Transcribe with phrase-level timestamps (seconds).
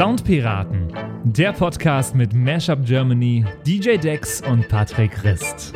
[0.00, 0.90] Soundpiraten,
[1.24, 5.74] der Podcast mit Mashup Germany, DJ Dex und Patrick Rist.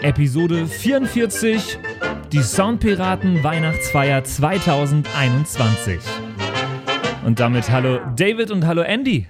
[0.00, 1.78] Episode 44,
[2.32, 5.98] die Soundpiraten Weihnachtsfeier 2021.
[7.26, 9.26] Und damit hallo David und hallo Andy.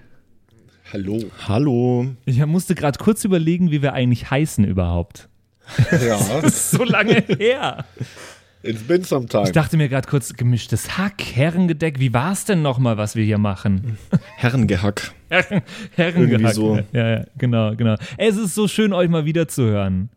[0.92, 1.18] Hallo.
[1.48, 2.06] Hallo.
[2.24, 5.28] Ich musste gerade kurz überlegen, wie wir eigentlich heißen überhaupt.
[5.90, 6.20] Ja.
[6.40, 7.84] das ist so lange her.
[8.62, 9.44] It's been some time.
[9.44, 13.24] Ich dachte mir gerade kurz, gemischtes Hack, Herrengedeck, wie war es denn nochmal, was wir
[13.24, 13.98] hier machen?
[14.36, 15.12] Herrengehack.
[15.28, 15.62] Herren,
[15.96, 16.30] Herrengehack.
[16.30, 16.80] Irgendwie so.
[16.92, 17.96] Ja, ja, genau, genau.
[18.16, 20.10] Es ist so schön, euch mal wieder zu hören.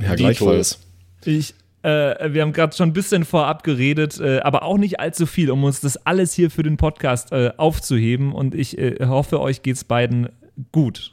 [0.00, 0.78] Ja, gleichfalls.
[1.24, 5.26] Ich, äh, wir haben gerade schon ein bisschen vorab geredet, äh, aber auch nicht allzu
[5.26, 8.32] viel, um uns das alles hier für den Podcast äh, aufzuheben.
[8.32, 10.28] Und ich äh, hoffe, euch geht's beiden
[10.70, 11.10] gut.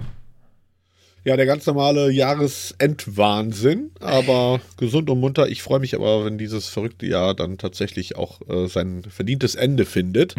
[1.23, 5.48] Ja, der ganz normale Jahresendwahnsinn, aber gesund und munter.
[5.49, 9.85] Ich freue mich aber, wenn dieses verrückte Jahr dann tatsächlich auch äh, sein verdientes Ende
[9.85, 10.35] findet.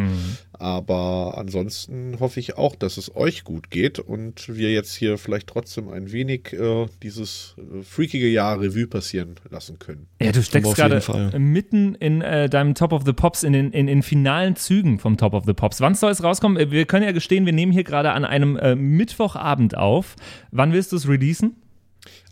[0.52, 5.48] Aber ansonsten hoffe ich auch, dass es euch gut geht und wir jetzt hier vielleicht
[5.48, 10.06] trotzdem ein wenig äh, dieses äh, freakige Jahr Revue passieren lassen können.
[10.20, 13.88] Ja, du steckst gerade mitten in äh, deinem Top of the Pops, in den in,
[13.88, 15.80] in finalen Zügen vom Top of the Pops.
[15.80, 16.56] Wann soll es rauskommen?
[16.58, 20.16] Äh, Wir können ja gestehen, wir nehmen hier gerade an einem äh, Mittwochabend auf.
[20.50, 21.56] Wann willst du es releasen?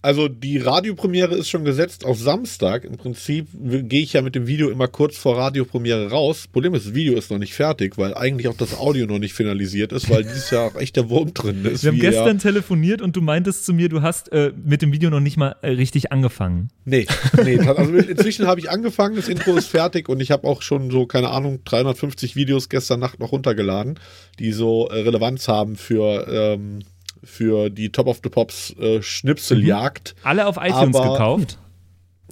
[0.02, 2.84] Also die Radiopremiere ist schon gesetzt auf Samstag.
[2.84, 6.46] Im Prinzip gehe ich ja mit dem Video immer kurz vor Radiopremiere raus.
[6.50, 9.34] Problem ist, das Video ist noch nicht fertig, weil eigentlich auch das Audio noch nicht
[9.34, 11.84] finalisiert ist, weil dieses Jahr auch echt der Wurm drin ist.
[11.84, 14.90] Wir haben gestern er- telefoniert und du meintest zu mir, du hast äh, mit dem
[14.92, 16.70] Video noch nicht mal äh, richtig angefangen.
[16.86, 17.06] Nee,
[17.44, 17.58] nee.
[17.60, 21.04] Also inzwischen habe ich angefangen, das Intro ist fertig und ich habe auch schon so,
[21.06, 24.00] keine Ahnung, 350 Videos gestern Nacht noch runtergeladen,
[24.38, 26.80] die so äh, Relevanz haben für, ähm,
[27.22, 30.14] für die Top of the Pops äh, Schnipseljagd.
[30.22, 31.58] Alle auf iTunes Aber- gekauft?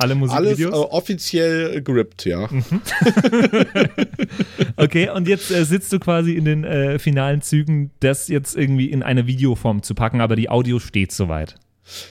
[0.01, 0.75] Alle Alles äh, Musikvideos?
[0.93, 2.49] offiziell gerippt, ja.
[4.77, 8.87] Okay, und jetzt äh, sitzt du quasi in den äh, finalen Zügen, das jetzt irgendwie
[8.91, 11.57] in eine Videoform zu packen, aber die Audio steht soweit.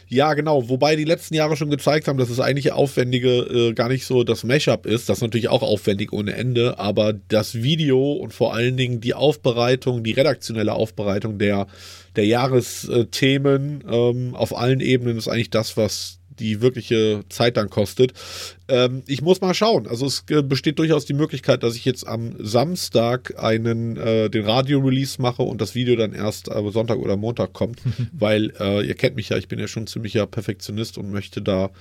[0.08, 0.70] Ja, genau.
[0.70, 4.24] Wobei die letzten Jahre schon gezeigt haben, dass es eigentlich aufwendige äh, gar nicht so
[4.24, 5.10] das Mashup ist.
[5.10, 9.14] Das ist natürlich auch aufwendig ohne Ende, aber das Video und vor allen Dingen die
[9.14, 11.68] Aufbereitung, die redaktionelle Aufbereitung der,
[12.16, 18.14] der Jahresthemen ähm, auf allen Ebenen ist eigentlich das, was die wirkliche Zeit dann kostet.
[18.68, 19.88] Ähm, ich muss mal schauen.
[19.88, 24.46] Also es äh, besteht durchaus die Möglichkeit, dass ich jetzt am Samstag einen äh, den
[24.46, 27.80] Radio-Release mache und das Video dann erst äh, Sonntag oder Montag kommt,
[28.12, 31.72] weil äh, ihr kennt mich ja, ich bin ja schon ziemlicher Perfektionist und möchte da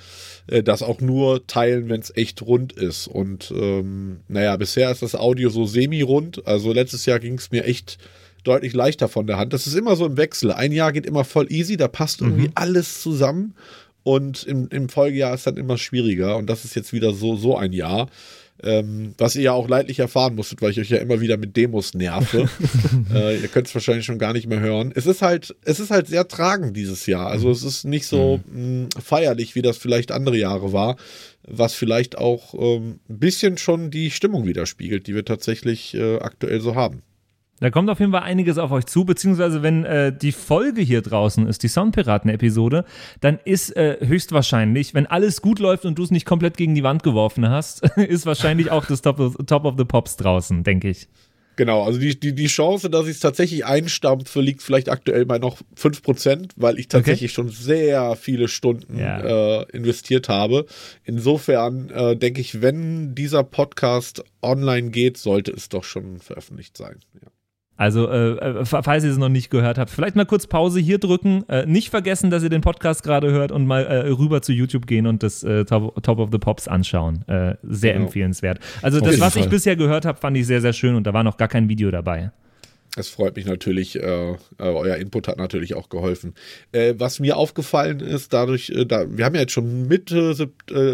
[0.47, 3.09] äh, das auch nur teilen, wenn es echt rund ist.
[3.09, 6.47] Und ähm, naja, bisher ist das Audio so semi-rund.
[6.47, 7.99] Also letztes Jahr ging es mir echt
[8.47, 9.53] deutlich leichter von der Hand.
[9.53, 10.53] Das ist immer so im Wechsel.
[10.53, 13.55] Ein Jahr geht immer voll easy, da passt irgendwie alles zusammen.
[14.06, 16.37] Und im, im Folgejahr ist dann immer schwieriger.
[16.37, 18.09] Und das ist jetzt wieder so, so ein Jahr.
[18.62, 21.56] Ähm, was ihr ja auch leidlich erfahren musstet, weil ich euch ja immer wieder mit
[21.56, 22.49] Demos nerve.
[23.12, 24.93] äh, ihr könnt es wahrscheinlich schon gar nicht mehr hören.
[24.95, 27.27] Es ist halt, es ist halt sehr tragend dieses Jahr.
[27.27, 30.95] Also es ist nicht so mh, feierlich, wie das vielleicht andere Jahre war,
[31.43, 36.61] was vielleicht auch ähm, ein bisschen schon die Stimmung widerspiegelt, die wir tatsächlich äh, aktuell
[36.61, 37.03] so haben.
[37.61, 41.00] Da kommt auf jeden Fall einiges auf euch zu, beziehungsweise wenn äh, die Folge hier
[41.00, 42.84] draußen ist, die Soundpiraten-Episode,
[43.21, 46.83] dann ist äh, höchstwahrscheinlich, wenn alles gut läuft und du es nicht komplett gegen die
[46.83, 50.91] Wand geworfen hast, ist wahrscheinlich auch das Top of, Top of the Pops draußen, denke
[50.91, 51.09] ich.
[51.56, 55.39] Genau, also die, die, die Chance, dass ich es tatsächlich einstampfe, liegt vielleicht aktuell bei
[55.39, 59.61] noch 5%, weil ich tatsächlich schon sehr viele Stunden Ja.
[59.62, 60.66] äh, investiert habe.
[61.05, 66.97] Insofern äh, denke ich, wenn dieser Podcast online geht, sollte es doch schon veröffentlicht sein.
[67.15, 67.28] Ja.
[67.78, 70.98] Also, äh, äh, falls ihr es noch nicht gehört habt, vielleicht mal kurz Pause hier
[70.98, 71.44] drücken.
[71.48, 74.87] Äh, nicht vergessen, dass ihr den Podcast gerade hört und mal äh, rüber zu YouTube
[74.87, 77.22] gehen und das äh, Top, Top of the Pops anschauen.
[77.28, 78.06] Äh, sehr Genau.
[78.06, 78.60] empfehlenswert.
[78.81, 79.50] Also, das, was ich Fall.
[79.50, 81.91] bisher gehört habe, fand ich sehr, sehr schön und da war noch gar kein Video
[81.91, 82.31] dabei.
[82.98, 86.32] Es freut mich natürlich, euer Input hat natürlich auch geholfen.
[86.97, 90.34] Was mir aufgefallen ist, dadurch, da, wir haben ja jetzt schon Mitte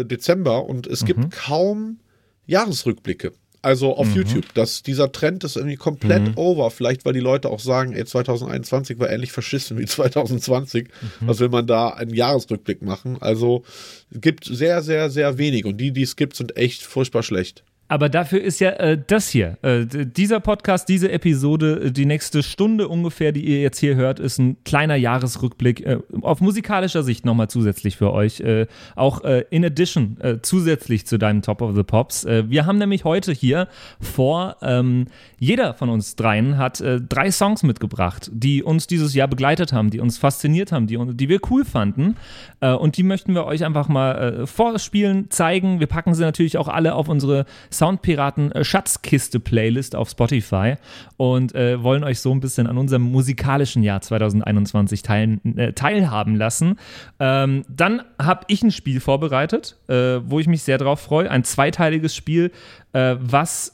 [0.03, 1.99] Dezember und es gibt kaum
[2.45, 3.31] Jahresrückblicke.
[3.63, 4.53] Also auf YouTube.
[4.55, 6.69] Das, dieser Trend ist irgendwie komplett over.
[6.69, 10.89] Vielleicht, weil die Leute auch sagen, ey, 2021 war ähnlich verschissen wie 2020.
[11.21, 13.17] Was will man da einen Jahresrückblick machen?
[13.21, 13.63] Also
[14.11, 15.63] es gibt sehr, sehr, sehr wenig.
[15.65, 17.63] Und die, die es gibt, sind echt furchtbar schlecht.
[17.89, 22.41] Aber dafür ist ja äh, das hier, äh, dieser Podcast, diese Episode, äh, die nächste
[22.41, 27.25] Stunde ungefähr, die ihr jetzt hier hört, ist ein kleiner Jahresrückblick äh, auf musikalischer Sicht
[27.25, 28.39] nochmal zusätzlich für euch.
[28.39, 32.25] Äh, auch äh, in addition, zusätzlich zu deinem Top of the Pops.
[32.25, 33.67] Wir haben nämlich heute hier
[33.99, 35.07] vor, ähm,
[35.39, 39.99] jeder von uns dreien hat drei Songs mitgebracht, die uns dieses Jahr begleitet haben, die
[39.99, 42.15] uns fasziniert haben, die, die wir cool fanden.
[42.59, 45.79] Und die möchten wir euch einfach mal vorspielen, zeigen.
[45.79, 50.75] Wir packen sie natürlich auch alle auf unsere Soundpiraten äh, Schatzkiste Playlist auf Spotify
[51.17, 56.35] und äh, wollen euch so ein bisschen an unserem musikalischen Jahr 2021 teilen, äh, teilhaben
[56.35, 56.79] lassen.
[57.19, 61.29] Ähm, dann habe ich ein Spiel vorbereitet, äh, wo ich mich sehr drauf freue.
[61.29, 62.51] Ein zweiteiliges Spiel,
[62.93, 63.73] äh, was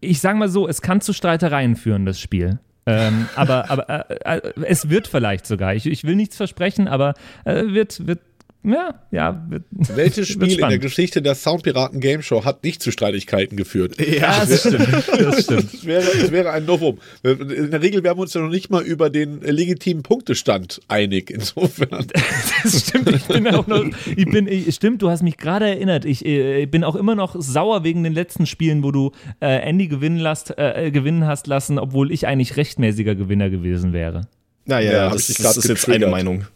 [0.00, 2.58] ich sage mal so, es kann zu Streitereien führen, das Spiel.
[2.86, 5.74] ähm, aber aber äh, äh, es wird vielleicht sogar.
[5.74, 8.20] Ich, ich will nichts versprechen, aber äh, wird, wird
[8.64, 9.46] ja, ja.
[9.50, 13.96] Wird, Welches Spiel in der Geschichte der Soundpiraten Game Show hat nicht zu Streitigkeiten geführt?
[14.00, 14.88] Ja, das stimmt.
[14.88, 15.04] Das,
[15.44, 15.72] stimmt.
[15.72, 16.98] das, wäre, das wäre ein Novum.
[17.22, 21.30] In der Regel wären wir uns ja noch nicht mal über den legitimen Punktestand einig.
[21.30, 22.06] Insofern.
[22.62, 23.10] Das stimmt.
[23.10, 23.84] Ich bin auch noch.
[24.16, 26.06] Ich bin, ich, stimmt, du hast mich gerade erinnert.
[26.06, 29.58] Ich, äh, ich, bin auch immer noch sauer wegen den letzten Spielen, wo du äh,
[29.68, 34.22] Andy gewinnen, lasst, äh, gewinnen hast lassen, obwohl ich eigentlich rechtmäßiger Gewinner gewesen wäre.
[34.66, 36.46] Naja, ja, das, das, das ist jetzt eine Meinung.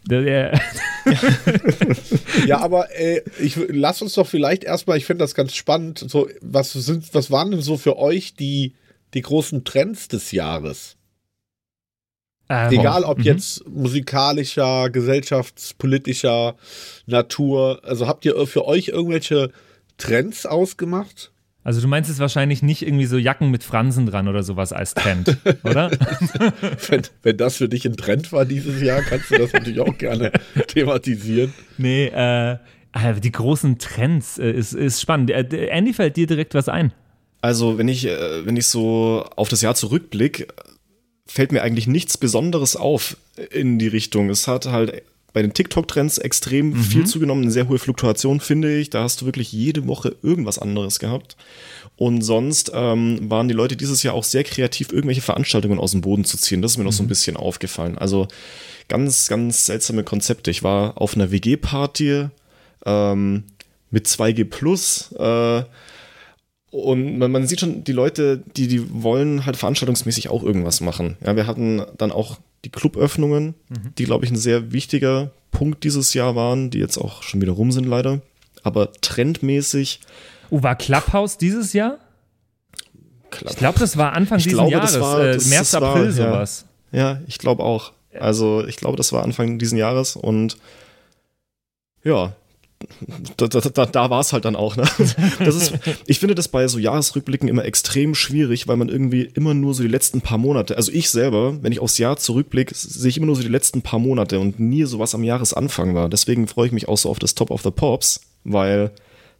[2.47, 6.27] ja, aber äh, ich lass uns doch vielleicht erstmal, ich finde das ganz spannend, so,
[6.41, 8.73] was sind, was waren denn so für euch die,
[9.13, 10.97] die großen Trends des Jahres?
[12.49, 13.25] Ähm, Egal ob mhm.
[13.25, 16.55] jetzt musikalischer, gesellschaftspolitischer
[17.05, 19.51] Natur, also habt ihr für euch irgendwelche
[19.97, 21.31] Trends ausgemacht?
[21.63, 24.93] Also du meinst es wahrscheinlich nicht irgendwie so Jacken mit Fransen dran oder sowas als
[24.93, 25.91] Trend, oder?
[26.87, 29.97] wenn, wenn, das für dich ein Trend war dieses Jahr, kannst du das natürlich auch
[29.97, 30.31] gerne
[30.67, 31.53] thematisieren.
[31.77, 32.57] Nee, äh,
[32.93, 35.31] äh, die großen Trends äh, ist, ist spannend.
[35.31, 36.93] Äh, Andy, fällt dir direkt was ein?
[37.41, 40.47] Also wenn ich, äh, wenn ich so auf das Jahr zurückblicke,
[41.25, 43.17] fällt mir eigentlich nichts Besonderes auf
[43.51, 44.29] in die Richtung.
[44.29, 45.03] Es hat halt
[45.33, 46.83] bei den TikTok-Trends extrem mhm.
[46.83, 48.89] viel zugenommen, eine sehr hohe Fluktuation, finde ich.
[48.89, 51.35] Da hast du wirklich jede Woche irgendwas anderes gehabt.
[51.95, 56.01] Und sonst ähm, waren die Leute dieses Jahr auch sehr kreativ, irgendwelche Veranstaltungen aus dem
[56.01, 56.61] Boden zu ziehen.
[56.61, 57.09] Das ist mir noch so ein mhm.
[57.09, 57.97] bisschen aufgefallen.
[57.97, 58.27] Also
[58.87, 60.49] ganz, ganz seltsame Konzepte.
[60.49, 62.29] Ich war auf einer WG-Party
[62.85, 63.43] ähm,
[63.91, 65.11] mit 2G Plus.
[65.13, 65.63] Äh,
[66.71, 71.17] und man, man, sieht schon, die Leute, die, die wollen halt veranstaltungsmäßig auch irgendwas machen.
[71.25, 73.93] Ja, wir hatten dann auch die Cluböffnungen, mhm.
[73.97, 77.53] die, glaube ich, ein sehr wichtiger Punkt dieses Jahr waren, die jetzt auch schon wieder
[77.53, 78.21] rum sind, leider.
[78.63, 80.01] Aber trendmäßig.
[80.49, 81.99] Oh, war Clubhouse dieses Jahr?
[83.29, 83.51] Club.
[83.51, 86.65] Ich glaube, das war Anfang ich dieses glaube, Jahres, war, äh, März, April war, sowas.
[86.91, 87.93] Ja, ja ich glaube auch.
[88.19, 90.57] Also ich glaube, das war Anfang dieses Jahres und
[92.03, 92.33] ja,
[93.37, 94.75] da, da, da, war es halt dann auch.
[94.77, 94.83] Ne?
[95.39, 95.73] Das ist,
[96.05, 99.83] ich finde das bei so Jahresrückblicken immer extrem schwierig, weil man irgendwie immer nur so
[99.83, 103.25] die letzten paar Monate, also ich selber, wenn ich aufs Jahr zurückblicke, sehe ich immer
[103.25, 106.09] nur so die letzten paar Monate und nie so was am Jahresanfang war.
[106.09, 108.91] Deswegen freue ich mich auch so auf das Top of the Pops, weil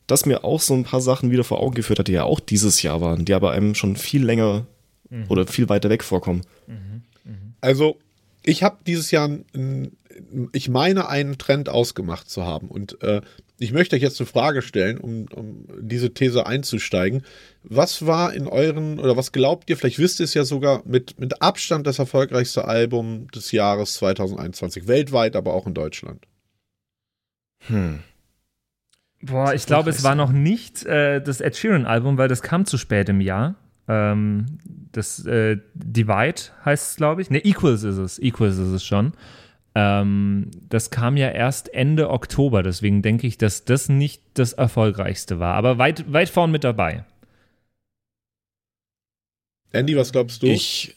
[0.08, 2.40] das mir auch so ein paar Sachen wieder vor Augen geführt hat, die ja auch
[2.40, 4.66] dieses Jahr waren, die aber einem schon viel länger
[5.10, 5.26] mhm.
[5.30, 6.42] oder viel weiter weg vorkommen.
[6.68, 7.04] Mhm.
[7.24, 7.54] Mhm.
[7.62, 7.98] Also
[8.44, 9.92] ich habe dieses Jahr ein,
[10.54, 12.68] ich meine, einen Trend ausgemacht zu haben.
[12.70, 13.22] Und äh,
[13.58, 17.24] ich möchte euch jetzt eine Frage stellen, um, um diese These einzusteigen.
[17.64, 21.20] Was war in euren, oder was glaubt ihr, vielleicht wisst ihr es ja sogar, mit,
[21.20, 26.26] mit Abstand das erfolgreichste Album des Jahres 2021, weltweit, aber auch in Deutschland?
[27.68, 28.00] Hm.
[29.22, 32.78] Boah, ich glaube, es war noch nicht äh, das Ed Sheeran-Album, weil das kam zu
[32.78, 33.56] spät im Jahr.
[33.90, 34.46] Ähm,
[34.92, 37.30] das äh, Divide heißt es, glaube ich.
[37.30, 38.20] Ne, Equals ist es.
[38.20, 39.14] Equals ist es schon.
[39.76, 45.40] Ähm, das kam ja erst Ende Oktober, deswegen denke ich, dass das nicht das erfolgreichste
[45.40, 47.06] war, aber weit, weit vorn mit dabei.
[49.72, 50.48] Andy, was glaubst du?
[50.48, 50.96] Ich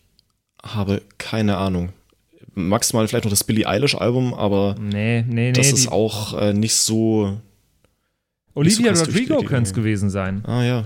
[0.62, 1.92] habe keine Ahnung.
[2.54, 6.74] Maximal vielleicht noch das Billie Eilish-Album, aber nee, nee, nee, das ist auch äh, nicht
[6.74, 7.40] so.
[8.54, 10.44] Olivia so Rodrigo könnte es gewesen sein.
[10.46, 10.84] Ah ja.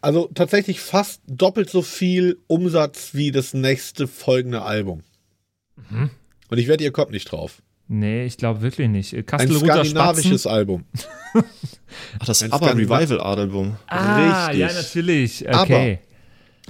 [0.00, 5.02] Also tatsächlich fast doppelt so viel Umsatz wie das nächste folgende Album.
[5.90, 6.10] Mhm.
[6.48, 7.62] Und ich werde, ihr kommt nicht drauf.
[7.88, 9.26] Nee, ich glaube wirklich nicht.
[9.26, 10.50] Kastel Ein skandinavisches Spatzen.
[10.50, 10.84] Album.
[12.18, 13.76] Ach, das Ein aber Revival-Album.
[13.86, 14.60] Ah, Richtig.
[14.60, 15.48] ja, natürlich.
[15.48, 15.98] Okay.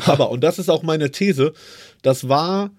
[0.01, 1.53] Aber, aber, und das ist auch meine These,
[2.03, 2.71] das war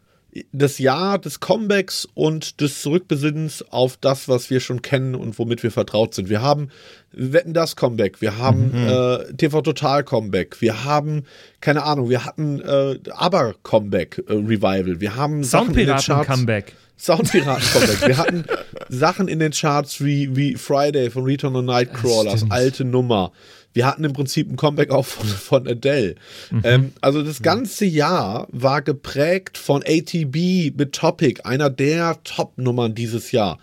[0.51, 5.63] das Jahr des Comebacks und des Zurückbesinnens auf das, was wir schon kennen und womit
[5.63, 6.29] wir vertraut sind.
[6.29, 6.69] Wir haben
[7.11, 8.87] Wetten das Comeback, wir haben mhm.
[8.87, 11.23] äh, TV Total Comeback, wir haben
[11.61, 16.75] keine Ahnung, wir hatten äh, Aber Comeback äh, Revival, wir haben Soundpiraten Comeback.
[16.99, 18.07] Soundpiraten Comeback.
[18.07, 18.45] wir hatten
[18.89, 23.31] Sachen in den Charts wie, wie Friday von Return on Nightcrawlers, alte Nummer
[23.73, 26.15] wir hatten im Prinzip ein Comeback auch von, von Adele.
[26.51, 26.61] Mhm.
[26.63, 33.31] Ähm, also das ganze Jahr war geprägt von ATB mit Topic, einer der Top-Nummern dieses
[33.31, 33.59] Jahr.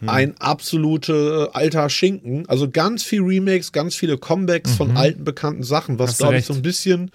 [0.00, 0.08] hm.
[0.08, 2.48] ein absolute alter Schinken.
[2.48, 4.76] Also ganz viel Remakes, ganz viele Comebacks mhm.
[4.76, 7.10] von alten bekannten Sachen, was glaube ich so ein bisschen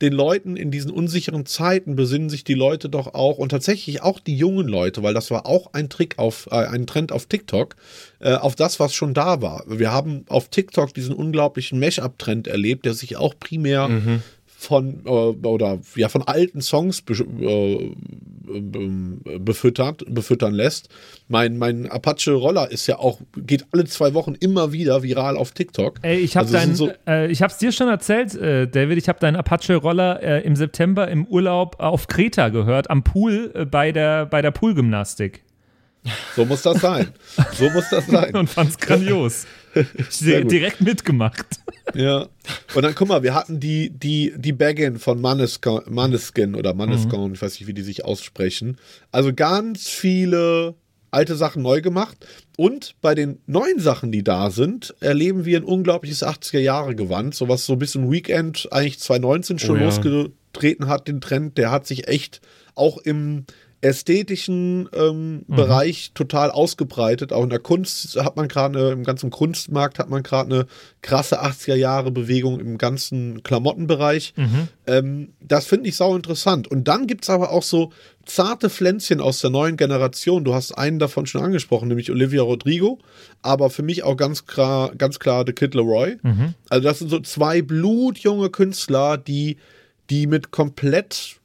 [0.00, 4.20] den Leuten in diesen unsicheren Zeiten besinnen sich die Leute doch auch und tatsächlich auch
[4.20, 7.76] die jungen Leute, weil das war auch ein Trick auf, äh, ein Trend auf TikTok,
[8.20, 9.64] äh, auf das, was schon da war.
[9.66, 14.22] Wir haben auf TikTok diesen unglaublichen Mesh-Up-Trend erlebt, der sich auch primär mhm
[14.58, 17.92] von äh, oder ja von alten Songs be, äh,
[18.46, 20.88] befüttert, befüttern lässt.
[21.28, 25.52] Mein, mein Apache Roller ist ja auch, geht alle zwei Wochen immer wieder viral auf
[25.52, 25.98] TikTok.
[26.02, 29.18] Ey, ich habe also so äh, ich hab's dir schon erzählt, äh, David, ich habe
[29.18, 33.92] deinen Apache Roller äh, im September im Urlaub auf Kreta gehört, am Pool äh, bei
[33.92, 35.42] der, bei der Poolgymnastik.
[36.36, 37.08] So muss das sein.
[37.54, 38.34] So muss das sein.
[38.36, 39.46] Und fand's grandios.
[40.20, 41.46] direkt mitgemacht.
[41.94, 42.28] Ja.
[42.74, 47.28] Und dann guck mal, wir hatten die, die, die Baggin von Maneskin, Maneskin oder Maneskin,
[47.28, 47.34] mhm.
[47.34, 48.78] ich weiß nicht, wie die sich aussprechen.
[49.12, 50.74] Also ganz viele
[51.10, 52.26] alte Sachen neu gemacht.
[52.56, 57.34] Und bei den neuen Sachen, die da sind, erleben wir ein unglaubliches 80er-Jahre-Gewand.
[57.34, 59.84] So was so ein bisschen Weekend eigentlich 2019 schon oh, ja.
[59.86, 61.58] losgetreten hat, den Trend.
[61.58, 62.40] Der hat sich echt
[62.74, 63.44] auch im
[63.82, 65.54] ästhetischen ähm, mhm.
[65.54, 67.32] Bereich total ausgebreitet.
[67.32, 70.66] Auch in der Kunst hat man gerade, im ganzen Kunstmarkt hat man gerade eine
[71.02, 74.34] krasse 80er Jahre Bewegung im ganzen Klamottenbereich.
[74.36, 74.68] Mhm.
[74.86, 76.68] Ähm, das finde ich sau interessant.
[76.68, 77.92] Und dann gibt es aber auch so
[78.24, 80.44] zarte Pflänzchen aus der neuen Generation.
[80.44, 82.98] Du hast einen davon schon angesprochen, nämlich Olivia Rodrigo,
[83.42, 86.16] aber für mich auch ganz klar, ganz klar The Kid Leroy.
[86.22, 86.54] Mhm.
[86.70, 89.58] Also das sind so zwei blutjunge Künstler, die,
[90.08, 91.36] die mit komplett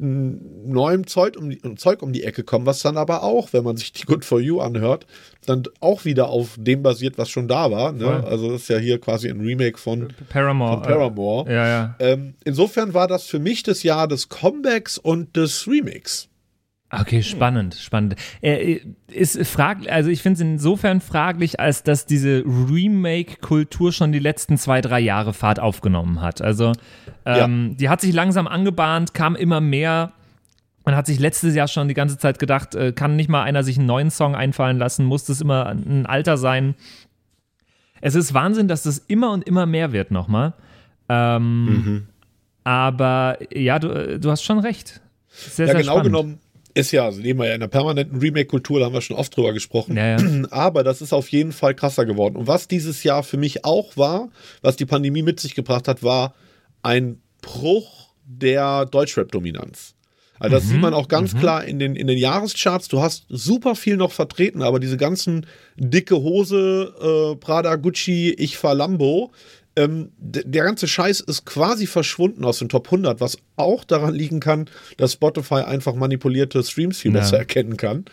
[0.00, 3.76] neuem Zeug um, die, Zeug um die Ecke kommen, was dann aber auch, wenn man
[3.76, 5.06] sich die Good for You anhört,
[5.46, 7.92] dann auch wieder auf dem basiert, was schon da war.
[7.92, 8.24] Ne?
[8.26, 10.74] Also das ist ja hier quasi ein Remake von Paramore.
[10.74, 11.50] Von Paramore.
[11.50, 11.96] Äh, ja, ja.
[11.98, 16.28] Ähm, insofern war das für mich das Jahr des Comebacks und des Remakes.
[16.90, 18.16] Okay, spannend, spannend.
[18.40, 24.18] Er ist fraglich, also ich finde es insofern fraglich, als dass diese Remake-Kultur schon die
[24.18, 26.40] letzten zwei, drei Jahre Fahrt aufgenommen hat.
[26.40, 26.72] Also
[27.26, 27.74] ähm, ja.
[27.76, 30.12] die hat sich langsam angebahnt, kam immer mehr.
[30.86, 33.64] Man hat sich letztes Jahr schon die ganze Zeit gedacht, äh, kann nicht mal einer
[33.64, 36.74] sich einen neuen Song einfallen lassen, muss das immer ein Alter sein.
[38.00, 40.54] Es ist Wahnsinn, dass das immer und immer mehr wird nochmal.
[41.10, 42.06] Ähm, mhm.
[42.64, 45.02] Aber ja, du, äh, du hast schon recht.
[45.28, 46.06] Sehr, ja, sehr genau spannend.
[46.06, 46.40] genommen
[46.78, 49.36] ist ja, also leben wir ja in einer permanenten Remake-Kultur, da haben wir schon oft
[49.36, 49.96] drüber gesprochen.
[49.96, 50.44] Ja, ja.
[50.50, 52.36] Aber das ist auf jeden Fall krasser geworden.
[52.36, 54.28] Und was dieses Jahr für mich auch war,
[54.62, 56.34] was die Pandemie mit sich gebracht hat, war
[56.82, 59.94] ein Bruch der Deutschrap-Dominanz.
[60.38, 60.68] Also das mhm.
[60.68, 61.38] sieht man auch ganz mhm.
[61.38, 62.88] klar in den, in den Jahrescharts.
[62.88, 68.56] Du hast super viel noch vertreten, aber diese ganzen dicke Hose, äh, Prada, Gucci, ich
[68.56, 69.32] fahr Lambo,
[69.78, 74.40] ähm, der ganze Scheiß ist quasi verschwunden aus den Top 100, was auch daran liegen
[74.40, 77.20] kann, dass Spotify einfach manipulierte Streams viel ja.
[77.20, 78.04] besser erkennen kann.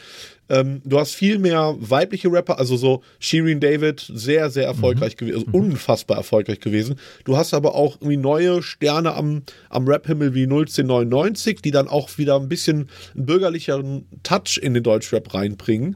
[0.48, 5.17] Ähm, du hast viel mehr weibliche Rapper, also so Shirin David, sehr, sehr erfolgreich mhm.
[5.17, 5.72] gewesen, also mhm.
[5.72, 7.00] unfassbar erfolgreich gewesen.
[7.24, 12.15] Du hast aber auch irgendwie neue Sterne am, am Rap-Himmel wie 01099, die dann auch
[12.19, 15.95] wieder ein bisschen einen bürgerlicheren Touch in den Deutschrap reinbringen.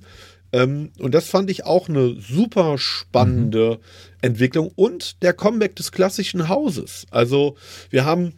[0.52, 3.78] Ähm, und das fand ich auch eine super spannende mhm.
[4.22, 7.06] Entwicklung und der Comeback des klassischen Hauses.
[7.12, 7.56] Also
[7.90, 8.34] wir haben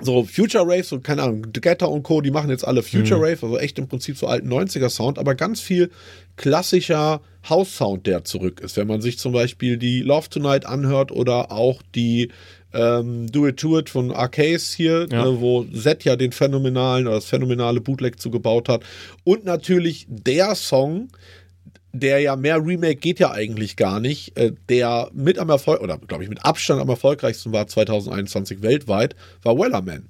[0.00, 3.18] so Future Rave, so keine Ahnung, The Getter und Co., die machen jetzt alle Future
[3.18, 3.24] mhm.
[3.24, 5.90] Rave, also echt im Prinzip so alten 90er Sound, aber ganz viel
[6.36, 8.76] klassischer House Sound, der zurück ist.
[8.76, 12.30] Wenn man sich zum Beispiel die Love Tonight anhört oder auch die
[12.72, 15.26] ähm, Do It To It von Arcase hier, ja.
[15.26, 18.82] äh, wo Zed ja den phänomenalen oder das phänomenale Bootleg zugebaut hat.
[19.24, 21.08] Und natürlich der Song,
[21.92, 25.98] der ja mehr Remake geht ja eigentlich gar nicht, äh, der mit am Erfolg, oder
[25.98, 30.08] glaube ich mit Abstand am erfolgreichsten war 2021 weltweit, war Wellerman.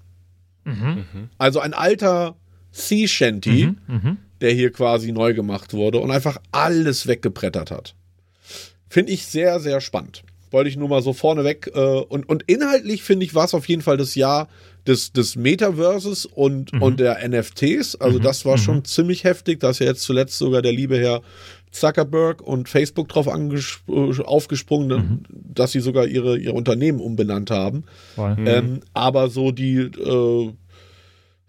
[0.65, 1.05] Mhm.
[1.39, 2.37] Also ein alter
[2.73, 3.95] Sea Shanty, mhm.
[3.95, 4.17] Mhm.
[4.41, 7.95] der hier quasi neu gemacht wurde und einfach alles weggebrettert hat.
[8.89, 10.25] Finde ich sehr, sehr spannend.
[10.51, 11.71] Wollte ich nur mal so vorneweg.
[11.75, 14.49] Äh, und, und inhaltlich finde ich, war es auf jeden Fall das Jahr
[14.87, 16.83] des, des Metaverses und, mhm.
[16.83, 17.97] und der NFTs.
[17.97, 18.23] Also mhm.
[18.23, 18.85] das war schon mhm.
[18.85, 19.61] ziemlich heftig.
[19.61, 21.21] Da ist ja jetzt zuletzt sogar der liebe Herr
[21.71, 25.23] Zuckerberg und Facebook drauf aufgesprungen, mhm.
[25.31, 27.85] dass sie sogar ihre, ihre Unternehmen umbenannt haben.
[28.17, 28.47] Mhm.
[28.47, 30.53] Ähm, aber so die äh,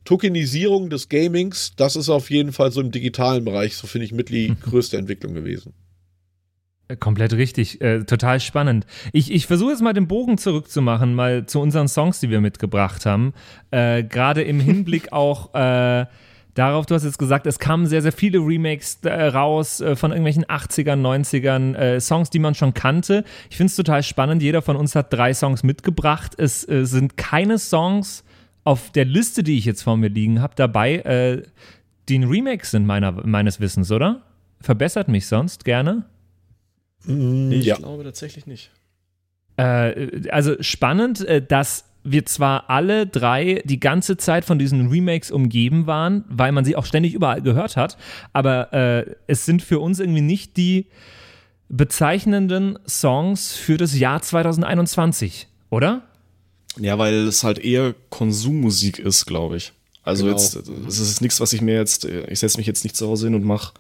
[0.05, 4.11] Tokenisierung des Gamings, das ist auf jeden Fall so im digitalen Bereich, so finde ich,
[4.11, 5.73] mit die größte Entwicklung gewesen.
[6.88, 8.85] Äh, komplett richtig, äh, total spannend.
[9.13, 13.05] Ich, ich versuche jetzt mal den Bogen zurückzumachen, mal zu unseren Songs, die wir mitgebracht
[13.05, 13.33] haben.
[13.71, 16.07] Äh, Gerade im Hinblick auch äh,
[16.59, 20.11] darauf, du hast jetzt gesagt, es kamen sehr, sehr viele Remakes äh, raus äh, von
[20.11, 23.23] irgendwelchen 80ern, 90ern, äh, Songs, die man schon kannte.
[23.49, 24.43] Ich finde es total spannend.
[24.43, 26.33] Jeder von uns hat drei Songs mitgebracht.
[26.37, 28.23] Es äh, sind keine Songs
[28.63, 31.43] auf der Liste, die ich jetzt vor mir liegen habe, dabei, äh,
[32.07, 34.21] die ein Remake sind, meiner, meines Wissens, oder?
[34.61, 36.05] verbessert mich sonst gerne.
[37.05, 37.77] Ich ja.
[37.77, 38.71] glaube tatsächlich nicht.
[39.57, 45.87] Äh, also spannend, dass wir zwar alle drei die ganze Zeit von diesen Remakes umgeben
[45.87, 47.97] waren, weil man sie auch ständig überall gehört hat,
[48.33, 50.87] aber äh, es sind für uns irgendwie nicht die
[51.69, 56.03] bezeichnenden Songs für das Jahr 2021, oder?
[56.77, 59.73] Ja, weil es halt eher Konsummusik ist, glaube ich.
[60.03, 60.37] Also genau.
[60.37, 63.27] jetzt, es ist nichts, was ich mir jetzt, ich setze mich jetzt nicht zu Hause
[63.27, 63.73] hin und mache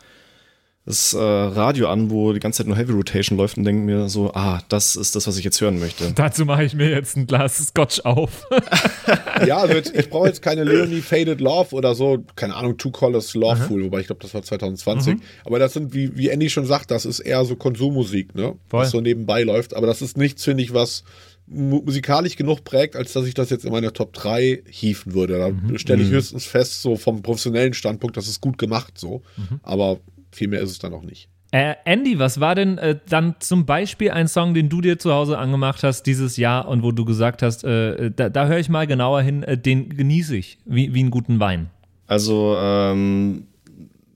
[0.89, 4.09] das äh, Radio an, wo die ganze Zeit nur Heavy Rotation läuft und denke mir
[4.09, 6.11] so, ah, das ist das, was ich jetzt hören möchte.
[6.15, 8.47] Dazu mache ich mir jetzt ein Glas Scotch auf.
[9.45, 12.89] ja, also jetzt, ich brauche jetzt keine Leonie Faded Love oder so, keine Ahnung, Two
[12.89, 15.13] Colors Loveful, wobei ich glaube, das war 2020.
[15.13, 15.21] Mhm.
[15.45, 18.55] Aber das sind, wie, wie Andy schon sagt, das ist eher so Konsummusik, ne?
[18.67, 18.81] Voll.
[18.81, 19.75] Was so nebenbei läuft.
[19.75, 21.03] Aber das ist nichts, finde ich, was
[21.45, 25.37] musikalisch genug prägt, als dass ich das jetzt in meiner Top 3 hieven würde.
[25.37, 25.77] Da mhm.
[25.77, 26.13] stelle ich mhm.
[26.13, 29.21] höchstens fest, so vom professionellen Standpunkt, das ist gut gemacht so.
[29.37, 29.59] Mhm.
[29.61, 29.99] Aber
[30.31, 31.29] viel mehr ist es dann auch nicht.
[31.51, 35.11] Äh, Andy, was war denn äh, dann zum Beispiel ein Song, den du dir zu
[35.11, 38.69] Hause angemacht hast dieses Jahr und wo du gesagt hast, äh, da, da höre ich
[38.69, 41.71] mal genauer hin, äh, den genieße ich, wie, wie einen guten Wein?
[42.05, 43.47] Also, ähm,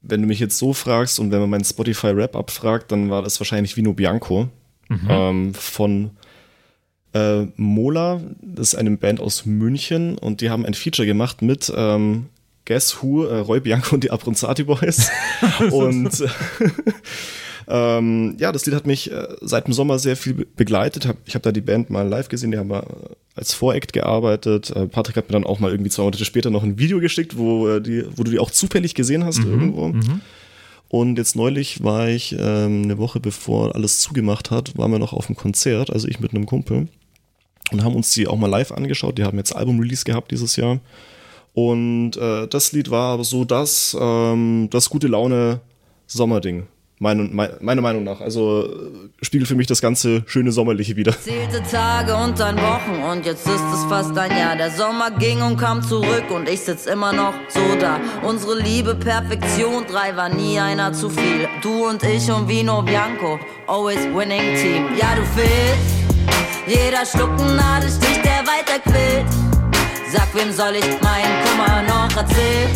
[0.04, 3.40] wenn du mich jetzt so fragst und wenn man meinen Spotify-Rap abfragt, dann war das
[3.40, 4.50] wahrscheinlich Vino Bianco
[4.90, 5.08] mhm.
[5.10, 6.12] ähm, von
[7.14, 8.22] äh, Mola.
[8.42, 12.28] Das ist eine Band aus München und die haben ein Feature gemacht mit ähm,
[12.66, 15.10] Guess Who, äh, Roy Bianco und die Abronzati Boys.
[15.72, 16.12] und
[17.68, 21.08] ähm, ja, das Lied hat mich äh, seit dem Sommer sehr viel begleitet.
[21.08, 22.82] Hab, ich habe da die Band mal live gesehen, die haben äh,
[23.36, 24.72] als Voreact gearbeitet.
[24.72, 27.38] Äh, Patrick hat mir dann auch mal irgendwie zwei Monate später noch ein Video geschickt,
[27.38, 29.88] wo, äh, die, wo du die auch zufällig gesehen hast mhm, irgendwo.
[29.90, 30.22] Mhm.
[30.88, 35.14] Und jetzt neulich war ich ähm, eine Woche bevor alles zugemacht hat, waren wir noch
[35.14, 36.88] auf dem Konzert, also ich mit einem Kumpel
[37.72, 39.18] und haben uns die auch mal live angeschaut.
[39.18, 40.80] Die haben jetzt Album-Release gehabt dieses Jahr.
[41.54, 45.62] Und äh, das Lied war so das, ähm, das gute Laune
[46.08, 46.68] Sommerding.
[47.00, 47.24] Meine,
[47.60, 48.22] meine Meinung nach.
[48.22, 51.12] Also äh, spiegelt für mich das ganze schöne Sommerliche wieder.
[51.20, 54.56] Zählte Tage und dann Wochen und jetzt ist es fast ein Jahr.
[54.56, 58.00] Der Sommer ging und kam zurück und ich sitz immer noch so da.
[58.26, 61.50] Unsere Liebe Perfektion, drei war nie einer zu viel.
[61.62, 64.86] Du und ich und Vino Bianco, always winning team.
[64.98, 66.04] Ja, du fehlst.
[66.66, 69.53] Jeder schluckt einen Nadelstich, der weiter quillt.
[70.14, 72.70] Sag, wem soll ich meinen Kummer noch erzählen?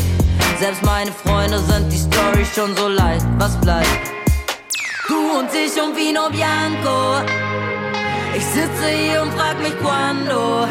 [0.59, 3.21] Selbst meine Freunde sind die Story schon so leid.
[3.37, 4.11] Was bleibt?
[5.07, 7.21] Du und ich und Vino Bianco.
[8.35, 10.67] Ich sitze hier und frag mich quando.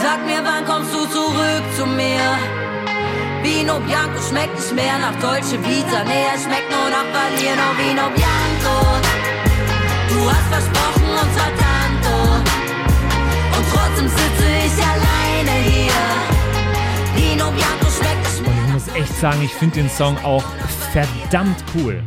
[0.00, 2.22] Sag mir, wann kommst du zurück zu mir?
[3.42, 6.04] Vino Bianco schmeckt nicht mehr nach Dolce Vita.
[6.04, 7.66] Nee, er schmeckt nur nach Berlino.
[7.82, 8.76] Vino Bianco.
[10.08, 11.62] Du hast versprochen, uns heute
[12.14, 12.61] und
[13.72, 15.92] trotzdem sitze ich alleine hier.
[17.16, 20.44] Vino Bianco schmeckt es Ich muss echt sagen, ich finde den Song auch
[20.92, 22.02] verdammt cool.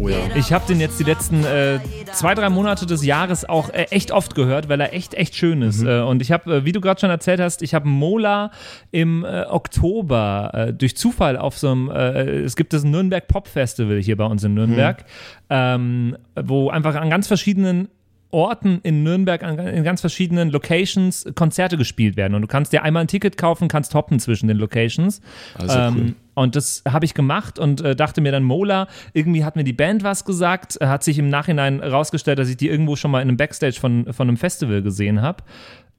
[0.00, 0.16] Oh ja.
[0.36, 1.80] Ich habe den jetzt die letzten äh,
[2.12, 5.60] zwei, drei Monate des Jahres auch äh, echt oft gehört, weil er echt, echt schön
[5.62, 5.82] ist.
[5.82, 5.88] Mhm.
[5.88, 8.52] Äh, und ich habe, äh, wie du gerade schon erzählt hast, ich habe Mola
[8.92, 13.98] im äh, Oktober äh, durch Zufall auf so einem, es gibt das Nürnberg Pop Festival
[13.98, 15.04] hier bei uns in Nürnberg, mhm.
[15.50, 17.88] ähm, wo einfach an ganz verschiedenen
[18.30, 22.34] Orten in Nürnberg in ganz verschiedenen Locations Konzerte gespielt werden.
[22.34, 25.20] Und du kannst dir einmal ein Ticket kaufen, kannst hoppen zwischen den Locations.
[25.54, 26.14] Also ähm, cool.
[26.34, 29.72] Und das habe ich gemacht und äh, dachte mir dann, Mola, irgendwie hat mir die
[29.72, 33.28] Band was gesagt, hat sich im Nachhinein rausgestellt, dass ich die irgendwo schon mal in
[33.28, 35.42] einem Backstage von, von einem Festival gesehen habe.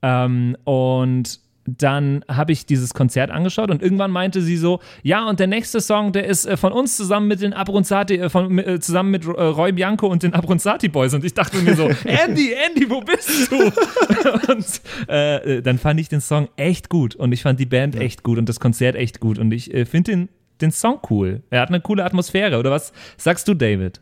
[0.01, 1.39] Ähm, und
[1.77, 5.81] dann habe ich dieses Konzert angeschaut und irgendwann meinte sie so, ja, und der nächste
[5.81, 9.25] Song, der ist äh, von uns zusammen mit den Abronzati, äh, von, äh, zusammen mit
[9.25, 11.13] äh, Roy Bianco und den Abronzati Boys.
[11.13, 13.57] Und ich dachte mir so, Andy, Andy, wo bist du?
[14.51, 17.95] und äh, äh, dann fand ich den Song echt gut und ich fand die Band
[17.95, 18.01] ja.
[18.01, 20.29] echt gut und das Konzert echt gut und ich finde den,
[20.61, 21.43] den Song cool.
[21.49, 23.99] Er hat eine coole Atmosphäre, oder was sagst du, David?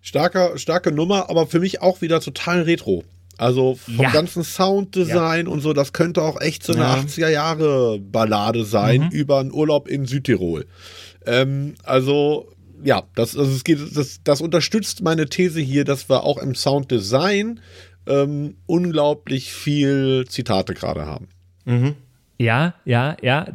[0.00, 3.04] Starker, starke Nummer, aber für mich auch wieder total retro.
[3.38, 4.10] Also vom ja.
[4.10, 5.52] ganzen Sounddesign ja.
[5.52, 6.96] und so, das könnte auch echt so eine ja.
[6.96, 9.10] 80er Jahre Ballade sein mhm.
[9.10, 10.66] über einen Urlaub in Südtirol.
[11.24, 12.50] Ähm, also
[12.82, 16.54] ja, das, also es geht, das, das unterstützt meine These hier, dass wir auch im
[16.54, 17.60] Sounddesign
[18.06, 21.28] ähm, unglaublich viel Zitate gerade haben.
[21.64, 21.94] Mhm.
[22.38, 23.46] Ja, ja, ja.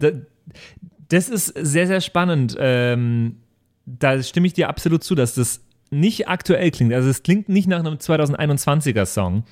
[1.09, 2.55] Das ist sehr, sehr spannend.
[2.57, 3.37] Ähm,
[3.85, 5.61] da stimme ich dir absolut zu, dass das
[5.93, 6.93] nicht aktuell klingt.
[6.93, 9.43] Also es klingt nicht nach einem 2021er Song.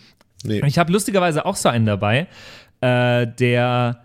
[0.43, 0.61] Nee.
[0.65, 2.27] Ich habe lustigerweise auch so einen dabei,
[2.81, 4.01] äh, der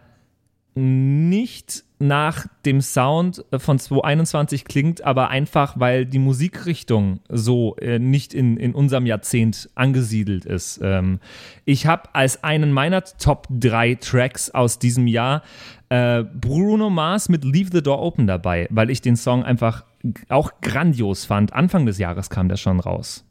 [0.75, 8.35] nicht nach dem Sound von 221 klingt, aber einfach, weil die Musikrichtung so äh, nicht
[8.35, 10.79] in, in unserem Jahrzehnt angesiedelt ist.
[10.83, 11.20] Ähm,
[11.64, 15.42] ich habe als einen meiner Top 3 Tracks aus diesem Jahr
[15.88, 19.85] äh, Bruno Mars mit Leave the Door Open dabei, weil ich den Song einfach
[20.29, 21.53] auch grandios fand.
[21.53, 23.25] Anfang des Jahres kam der schon raus.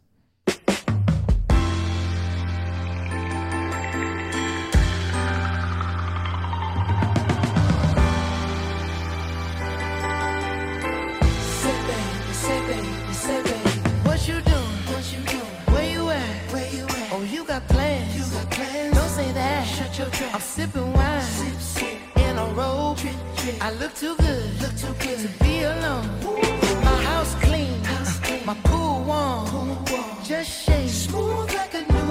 [23.66, 25.18] I look too good, look too good.
[25.20, 26.15] To be alone.
[30.28, 30.90] Just shake.
[30.90, 32.05] Smooth like a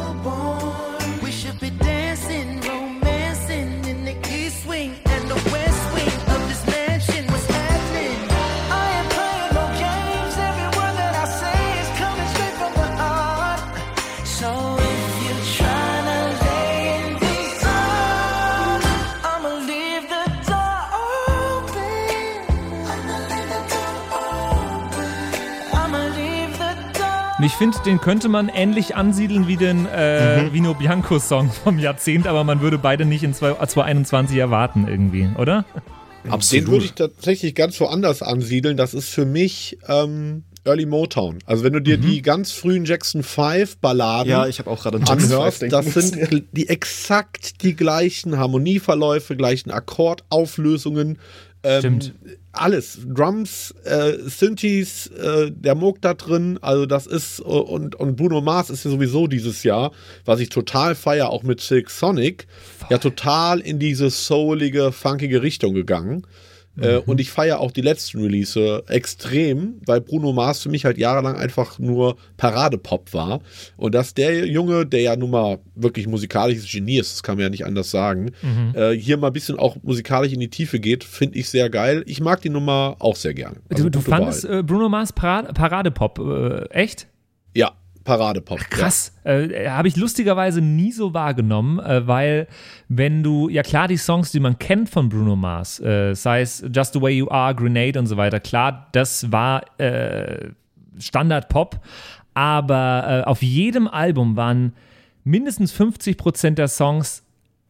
[27.44, 31.78] Und ich finde, den könnte man ähnlich ansiedeln wie den äh, Vino Bianco Song vom
[31.78, 35.66] Jahrzehnt, aber man würde beide nicht in zwei- 2021 erwarten irgendwie, oder?
[36.24, 38.78] Den würde ich tatsächlich ganz woanders ansiedeln.
[38.78, 41.40] Das ist für mich ähm, Early Motown.
[41.44, 45.02] Also wenn du dir die ganz frühen Jackson 5 Balladen Ja, ich habe auch gerade
[45.06, 46.26] anhörst, das müssen.
[46.26, 51.18] sind die exakt die gleichen Harmonieverläufe, gleichen Akkordauflösungen.
[51.62, 52.14] Ähm, Stimmt.
[52.54, 53.00] Alles.
[53.04, 58.40] Drums, äh, Synthes, äh, der Moog da drin, also das ist, äh, und, und Bruno
[58.40, 59.90] Mars ist ja sowieso dieses Jahr,
[60.24, 62.46] was ich total feier, auch mit Silk Sonic,
[62.90, 66.26] ja total in diese soulige, funkige Richtung gegangen.
[66.80, 70.98] Äh, und ich feiere auch die letzten Release extrem, weil Bruno Mars für mich halt
[70.98, 73.40] jahrelang einfach nur Paradepop war.
[73.76, 77.44] Und dass der Junge, der ja nun mal wirklich musikalisches Genie ist, das kann man
[77.44, 78.32] ja nicht anders sagen,
[78.74, 82.02] äh, hier mal ein bisschen auch musikalisch in die Tiefe geht, finde ich sehr geil.
[82.06, 83.56] Ich mag die Nummer auch sehr gern.
[83.70, 84.60] Also du du fandest Wahl.
[84.60, 87.06] äh, Bruno Mars Parade, Paradepop, äh, echt?
[88.06, 88.58] Ja, Paradepop.
[88.70, 89.12] Krass.
[89.24, 92.46] Äh, Habe ich lustigerweise nie so wahrgenommen, äh, weil
[92.88, 96.64] wenn du, ja klar, die Songs, die man kennt von Bruno Mars, äh, sei es
[96.72, 100.50] Just the Way You Are, Grenade und so weiter, klar, das war äh,
[100.98, 101.80] Standard-Pop,
[102.34, 104.74] aber äh, auf jedem Album waren
[105.24, 107.22] mindestens 50 Prozent der Songs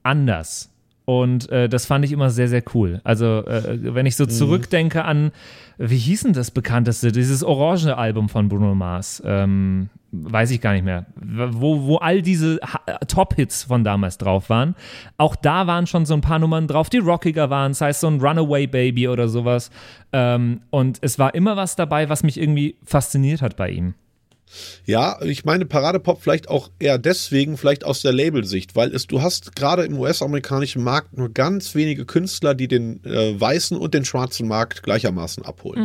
[0.02, 0.70] anders.
[1.06, 3.00] Und äh, das fand ich immer sehr, sehr cool.
[3.04, 5.32] Also, äh, wenn ich so zurückdenke an,
[5.76, 9.22] wie hieß denn das bekannteste, dieses orange Album von Bruno Mars?
[9.24, 9.90] Ähm,
[10.22, 11.06] weiß ich gar nicht mehr.
[11.16, 14.74] Wo, wo all diese Ha- Top-Hits von damals drauf waren.
[15.16, 18.08] Auch da waren schon so ein paar Nummern drauf, die rockiger waren, das heißt so
[18.08, 19.70] ein Runaway Baby oder sowas.
[20.12, 23.94] Ähm, und es war immer was dabei, was mich irgendwie fasziniert hat bei ihm.
[24.86, 29.22] Ja, ich meine Paradepop vielleicht auch eher deswegen, vielleicht aus der Labelsicht, weil es, du
[29.22, 34.04] hast gerade im US-amerikanischen Markt nur ganz wenige Künstler, die den äh, weißen und den
[34.04, 35.84] schwarzen Markt gleichermaßen abholen.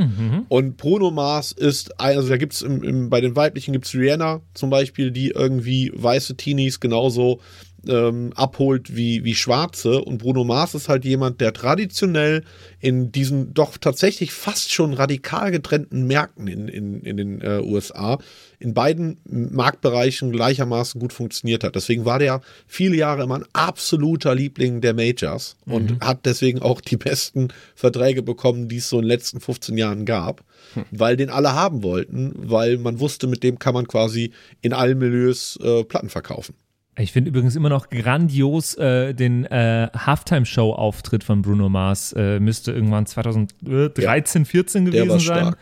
[0.49, 5.11] Und Bruno Mars ist, also da im, im, bei den weiblichen gibt's Rihanna zum Beispiel,
[5.11, 7.39] die irgendwie weiße Teenies genauso
[7.87, 10.01] ähm, abholt wie, wie Schwarze.
[10.01, 12.43] Und Bruno Mars ist halt jemand, der traditionell
[12.79, 18.19] in diesen doch tatsächlich fast schon radikal getrennten Märkten in, in, in den äh, USA
[18.59, 21.75] in beiden Marktbereichen gleichermaßen gut funktioniert hat.
[21.75, 26.81] Deswegen war der viele Jahre immer ein absoluter Liebling der Majors und hat deswegen auch
[26.81, 30.43] die besten Verträge bekommen, die es so in den letzten 15 Jahren gab,
[30.91, 34.97] weil den alle haben wollten, weil man wusste, mit dem kann man quasi in allen
[34.97, 36.53] Milieus äh, Platten verkaufen.
[36.99, 42.13] Ich finde übrigens immer noch grandios äh, den äh, Halftime-Show-Auftritt von Bruno Mars.
[42.13, 45.37] Äh, müsste irgendwann 2013, 14 Der gewesen war sein.
[45.37, 45.57] stark.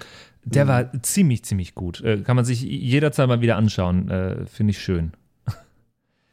[0.45, 2.01] Der war ziemlich, ziemlich gut.
[2.01, 4.09] Äh, kann man sich jederzeit mal wieder anschauen.
[4.09, 5.11] Äh, finde ich schön.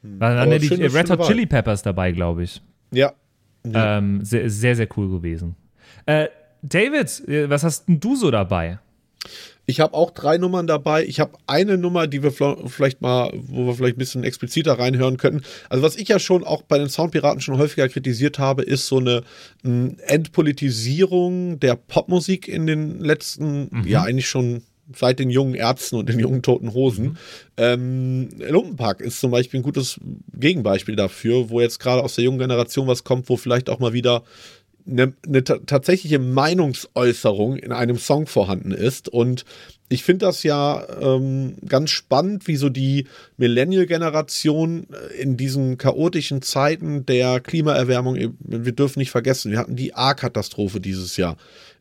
[0.03, 1.27] Waren dann ja die äh, Red schöne Hot Wahl.
[1.27, 2.63] Chili Peppers dabei, glaube ich.
[2.91, 3.13] Ja.
[3.65, 5.57] Ähm, sehr, sehr, sehr cool gewesen.
[6.07, 8.79] David, was hast denn du so dabei?
[9.67, 11.05] Ich habe auch drei Nummern dabei.
[11.05, 15.17] Ich habe eine Nummer, die wir vielleicht mal, wo wir vielleicht ein bisschen expliziter reinhören
[15.17, 15.43] könnten.
[15.69, 18.99] Also was ich ja schon auch bei den Soundpiraten schon häufiger kritisiert habe, ist so
[18.99, 19.23] eine
[19.63, 24.63] Entpolitisierung der Popmusik in den letzten, ja eigentlich schon
[24.95, 27.17] seit den jungen Ärzten und den jungen Toten Hosen.
[27.57, 29.99] Ähm, Lumpenpack ist zum Beispiel ein gutes
[30.35, 33.93] Gegenbeispiel dafür, wo jetzt gerade aus der jungen Generation was kommt, wo vielleicht auch mal
[33.93, 34.25] wieder
[34.87, 39.09] eine, eine ta- tatsächliche Meinungsäußerung in einem Song vorhanden ist.
[39.09, 39.45] Und
[39.89, 46.43] ich finde das ja ähm, ganz spannend, wie so die Millennial-Generation äh, in diesen chaotischen
[46.43, 51.37] Zeiten der Klimaerwärmung, wir dürfen nicht vergessen, wir hatten die A-Katastrophe dieses Jahr.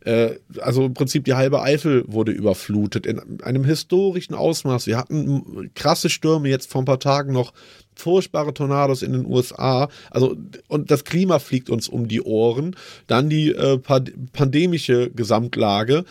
[0.06, 4.88] Äh, also im Prinzip die halbe Eifel wurde überflutet in einem historischen Ausmaß.
[4.88, 7.54] Wir hatten krasse Stürme jetzt vor ein paar Tagen noch
[7.96, 9.88] furchtbare Tornados in den USA.
[10.10, 10.36] Also,
[10.68, 12.76] und das Klima fliegt uns um die Ohren.
[13.08, 16.04] Dann die äh, pand- pandemische Gesamtlage.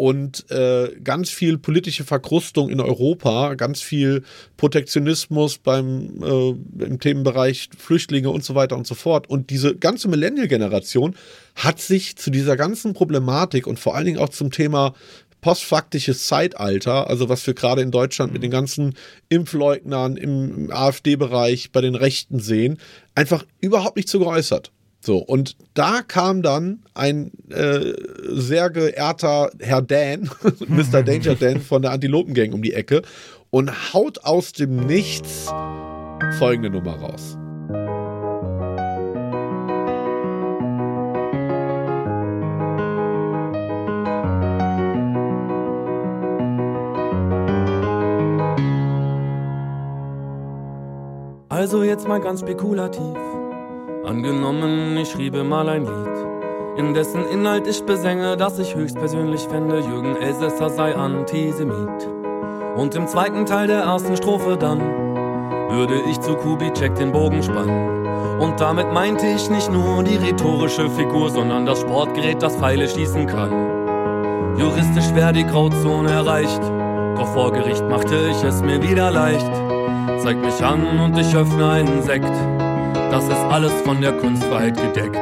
[0.00, 4.22] Und äh, ganz viel politische Verkrustung in Europa, ganz viel
[4.56, 9.28] Protektionismus beim äh, im Themenbereich Flüchtlinge und so weiter und so fort.
[9.28, 11.14] Und diese ganze Millennial-Generation
[11.54, 14.94] hat sich zu dieser ganzen Problematik und vor allen Dingen auch zum Thema
[15.42, 18.94] postfaktisches Zeitalter, also was wir gerade in Deutschland mit den ganzen
[19.28, 22.78] Impfleugnern im AfD-Bereich bei den Rechten sehen,
[23.14, 24.72] einfach überhaupt nicht zu geäußert.
[25.02, 27.94] So, und da kam dann ein äh,
[28.28, 30.30] sehr geehrter Herr Dan,
[30.68, 31.02] Mr.
[31.02, 33.00] Danger Dan von der Antilopengang um die Ecke
[33.48, 35.50] und haut aus dem Nichts
[36.38, 37.38] folgende Nummer raus.
[51.48, 53.16] Also jetzt mal ganz spekulativ.
[54.04, 59.80] Angenommen, ich schriebe mal ein Lied, in dessen Inhalt ich besänge, dass ich höchstpersönlich fände,
[59.80, 62.08] Jürgen Elsässer sei Antisemit.
[62.76, 68.40] Und im zweiten Teil der ersten Strophe dann würde ich zu Kubitschek den Bogen spannen.
[68.40, 73.26] Und damit meinte ich nicht nur die rhetorische Figur, sondern das Sportgerät, das Pfeile schießen
[73.26, 74.56] kann.
[74.56, 76.62] Juristisch wäre die Grauzone erreicht,
[77.16, 79.52] doch vor Gericht machte ich es mir wieder leicht.
[80.22, 82.59] Zeig mich an und ich öffne einen Sekt.
[83.10, 85.16] Das ist alles von der Kunstfreiheit gedeckt.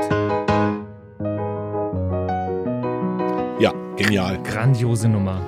[3.60, 4.42] Ja, genial.
[4.42, 5.40] Grandiose Nummer.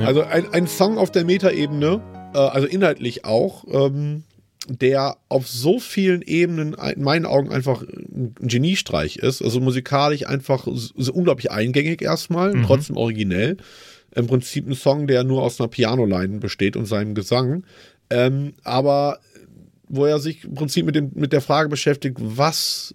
[0.00, 2.00] Also ein, ein Song auf der Metaebene,
[2.34, 4.24] äh, also inhaltlich auch, ähm,
[4.68, 9.42] der auf so vielen Ebenen in meinen Augen einfach ein Geniestreich ist.
[9.42, 12.62] Also musikalisch einfach so unglaublich eingängig erstmal, Mhm.
[12.64, 13.58] trotzdem originell.
[14.14, 17.64] Im Prinzip ein Song, der nur aus einer Pianoline besteht und seinem Gesang.
[18.10, 19.20] Ähm, aber
[19.92, 22.94] wo er sich im Prinzip mit, dem, mit der Frage beschäftigt, was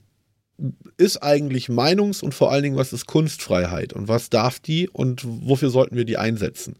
[0.97, 5.23] ist eigentlich Meinungs- und vor allen Dingen, was ist Kunstfreiheit und was darf die und
[5.23, 6.75] wofür sollten wir die einsetzen?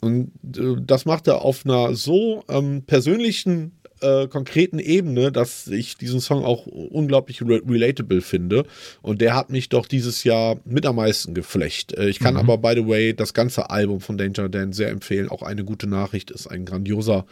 [0.00, 5.98] Und äh, das macht er auf einer so ähm, persönlichen, äh, konkreten Ebene, dass ich
[5.98, 8.64] diesen Song auch unglaublich re relatable finde.
[9.02, 11.92] Und der hat mich doch dieses Jahr mit am meisten geflecht.
[11.92, 15.28] Äh, ich kann aber, by the way, das ganze Album von Danger Dan sehr empfehlen.
[15.28, 17.26] Auch eine gute Nachricht ist ein grandioser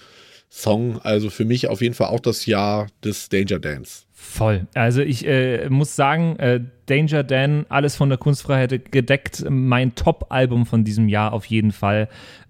[0.51, 1.01] Song.
[1.03, 4.03] Also für mich auf jeden Fall auch das Jahr des Danger Dance.
[4.13, 4.67] Voll.
[4.75, 10.67] Also ich äh, muss sagen, äh, Danger Dan, alles von der Kunstfreiheit gedeckt, mein Top-Album
[10.67, 12.09] von diesem Jahr auf jeden Fall.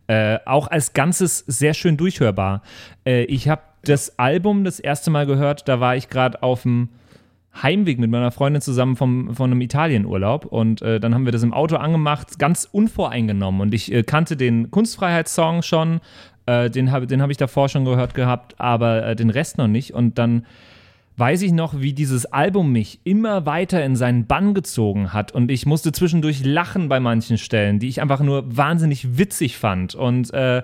[0.08, 2.62] Äh, auch als Ganzes sehr schön durchhörbar.
[3.06, 6.88] Äh, ich habe das Album das erste Mal gehört, da war ich gerade auf dem
[7.62, 11.42] Heimweg mit meiner Freundin zusammen vom, von einem Italienurlaub und äh, dann haben wir das
[11.42, 16.00] im Auto angemacht, ganz unvoreingenommen und ich äh, kannte den Kunstfreiheitssong schon,
[16.50, 19.68] äh, den habe den hab ich davor schon gehört gehabt, aber äh, den Rest noch
[19.68, 20.46] nicht und dann
[21.16, 25.50] weiß ich noch, wie dieses Album mich immer weiter in seinen Bann gezogen hat und
[25.50, 30.32] ich musste zwischendurch lachen bei manchen Stellen, die ich einfach nur wahnsinnig witzig fand und
[30.32, 30.62] äh,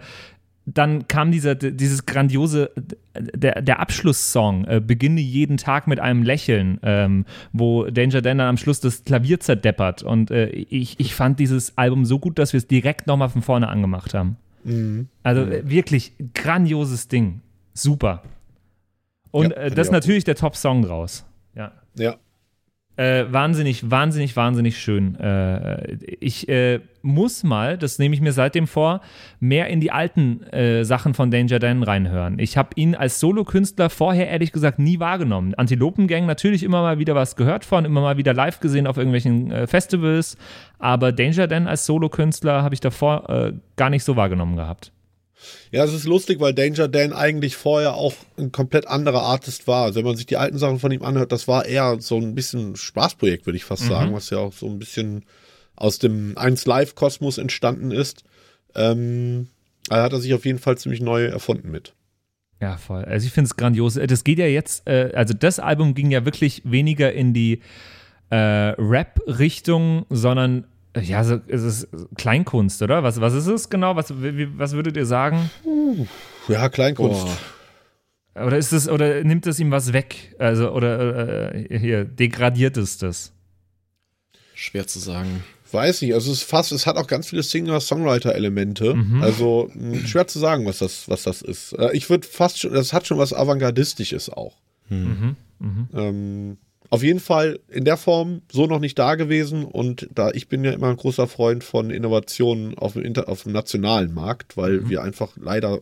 [0.67, 2.73] dann kam dieser, dieses grandiose,
[3.15, 8.49] der, der Abschlusssong, äh, Beginne jeden Tag mit einem Lächeln, ähm, wo Danger Dan dann
[8.49, 10.03] am Schluss das Klavier zerdeppert.
[10.03, 13.43] Und äh, ich, ich fand dieses Album so gut, dass wir es direkt nochmal von
[13.43, 14.37] vorne angemacht haben.
[15.23, 17.41] Also äh, wirklich grandioses Ding.
[17.75, 18.23] Super.
[19.31, 21.25] Und Ja, äh, das ist natürlich der Top-Song draus.
[21.55, 21.73] Ja.
[21.95, 22.17] Ja.
[22.97, 25.17] Äh, wahnsinnig, wahnsinnig, wahnsinnig schön.
[25.17, 29.03] Äh, ich äh, muss mal, das nehme ich mir seitdem vor,
[29.39, 32.39] mehr in die alten äh, Sachen von Danger Dan reinhören.
[32.39, 35.55] Ich habe ihn als Solokünstler vorher ehrlich gesagt nie wahrgenommen.
[35.55, 39.51] Antilopengang natürlich immer mal wieder was gehört von, immer mal wieder live gesehen auf irgendwelchen
[39.51, 40.39] äh, Festivals,
[40.79, 44.91] aber Danger Dan als Solokünstler habe ich davor äh, gar nicht so wahrgenommen gehabt.
[45.71, 49.85] Ja, es ist lustig, weil Danger Dan eigentlich vorher auch ein komplett anderer Artist war.
[49.85, 52.35] Also wenn man sich die alten Sachen von ihm anhört, das war eher so ein
[52.35, 55.25] bisschen Spaßprojekt, würde ich fast sagen, was ja auch so ein bisschen
[55.77, 58.25] aus dem 1 Live-Kosmos entstanden ist.
[58.75, 59.49] Ähm,
[59.89, 61.93] da hat er sich auf jeden Fall ziemlich neu erfunden mit.
[62.61, 63.05] Ja, voll.
[63.05, 63.95] Also ich finde es grandios.
[63.95, 67.61] Das geht ja jetzt, äh, also das Album ging ja wirklich weniger in die
[68.31, 70.67] äh, Rap-Richtung, sondern äh,
[71.03, 73.03] ja, so, es ist Kleinkunst, oder?
[73.03, 73.97] Was, was ist es genau?
[73.97, 75.51] Was, wie, was würdet ihr sagen?
[76.49, 77.27] Ja, Kleinkunst.
[78.35, 80.35] Oder ist es, oder nimmt es ihm was weg?
[80.39, 83.33] Also, oder äh, hier, degradiert es das?
[84.55, 85.43] Schwer zu sagen.
[85.73, 88.95] Weiß nicht, also es ist fast, es hat auch ganz viele Singer-Songwriter-Elemente.
[88.95, 89.23] Mhm.
[89.23, 91.73] Also mh, schwer zu sagen, was das, was das ist.
[91.73, 94.55] Äh, Ich würde fast schon, das hat schon was Avantgardistisches auch.
[94.89, 95.37] Mhm.
[95.95, 96.57] Ähm,
[96.91, 100.65] auf jeden Fall in der Form so noch nicht da gewesen und da ich bin
[100.65, 104.81] ja immer ein großer Freund von Innovationen auf dem, Inter auf dem nationalen Markt, weil
[104.81, 104.89] Mhm.
[104.91, 105.81] wir einfach leider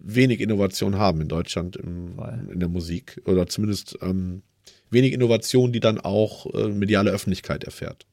[0.00, 2.18] wenig Innovation haben in Deutschland im,
[2.52, 4.42] in der Musik oder zumindest ähm,
[4.90, 8.06] wenig Innovation, die dann auch äh, mediale Öffentlichkeit erfährt.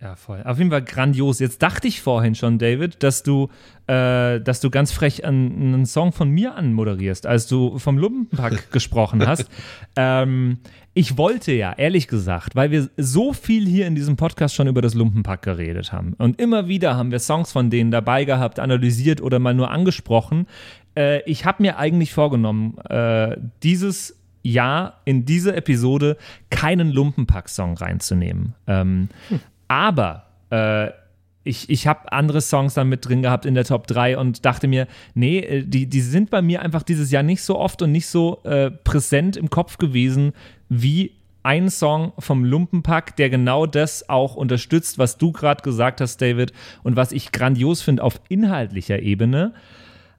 [0.00, 0.42] Ja, voll.
[0.44, 1.38] Auf jeden Fall grandios.
[1.38, 3.48] Jetzt dachte ich vorhin schon, David, dass du,
[3.86, 8.70] äh, dass du ganz frech einen, einen Song von mir anmoderierst, als du vom Lumpenpack
[8.72, 9.48] gesprochen hast.
[9.96, 10.58] Ähm,
[10.92, 14.82] ich wollte ja, ehrlich gesagt, weil wir so viel hier in diesem Podcast schon über
[14.82, 19.20] das Lumpenpack geredet haben und immer wieder haben wir Songs von denen dabei gehabt, analysiert
[19.20, 20.46] oder mal nur angesprochen.
[20.96, 26.16] Äh, ich habe mir eigentlich vorgenommen, äh, dieses Jahr in diese Episode
[26.50, 28.54] keinen Lumpenpack-Song reinzunehmen.
[28.66, 29.08] Ähm,
[29.68, 30.90] aber äh,
[31.44, 34.66] ich, ich habe andere Songs dann mit drin gehabt in der Top 3 und dachte
[34.66, 37.92] mir, nee, äh, die, die sind bei mir einfach dieses Jahr nicht so oft und
[37.92, 40.32] nicht so äh, präsent im Kopf gewesen
[40.68, 46.16] wie ein Song vom Lumpenpack, der genau das auch unterstützt, was du gerade gesagt hast,
[46.22, 49.52] David, und was ich grandios finde auf inhaltlicher Ebene.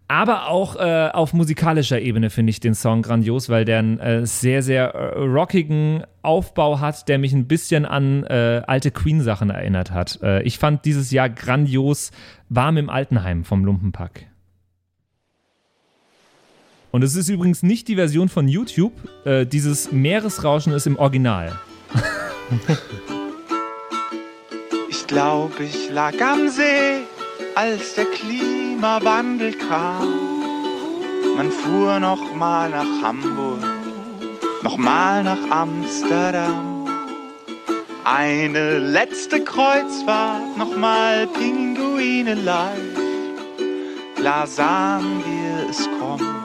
[0.08, 4.26] Aber auch äh, auf musikalischer Ebene finde ich den Song grandios, weil der einen äh,
[4.28, 9.89] sehr, sehr äh, rockigen Aufbau hat, der mich ein bisschen an äh, alte Queen-Sachen erinnert
[9.89, 10.20] hat.
[10.22, 12.12] Äh, ich fand dieses Jahr grandios
[12.50, 14.28] Warm im Altenheim vom Lumpenpack.
[16.91, 18.94] Und es ist übrigens nicht die Version von YouTube.
[19.26, 21.60] Äh, dieses Meeresrauschen ist im Original.
[24.89, 27.02] Ich glaube, ich lag am See,
[27.56, 28.06] als der
[28.76, 30.14] Klimawandel kam.
[31.38, 33.64] Man fuhr noch mal nach Hamburg,
[34.64, 36.86] noch mal nach Amsterdam.
[38.04, 43.00] Eine letzte Kreuzfahrt, noch mal Pinguine live.
[44.18, 46.36] Klar sahen wir es kommen,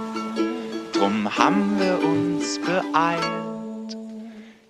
[0.92, 3.96] drum haben wir uns beeilt.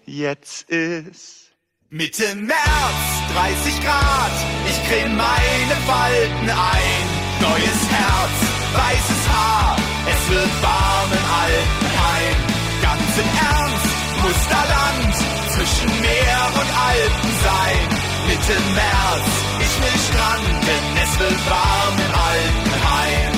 [0.07, 1.53] Jetzt ist
[1.91, 4.33] Mitte März, 30 Grad,
[4.67, 7.20] ich creme meine Falten ein.
[7.41, 8.37] Neues Herz,
[8.75, 9.77] weißes Haar,
[10.07, 12.37] es wird warm im Altenheim.
[12.83, 13.91] Ganz im Ernst,
[14.23, 15.15] muss da Land
[15.55, 17.83] zwischen Meer und Alpen sein.
[18.29, 23.33] Mitte März, ich will stranden, es wird warm im Altenheim.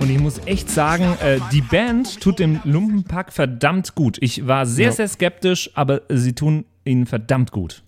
[0.00, 4.16] Und ich muss echt sagen, äh, die Band tut dem Lumpenpack verdammt gut.
[4.20, 7.82] Ich war sehr, sehr skeptisch, aber sie tun ihnen verdammt gut.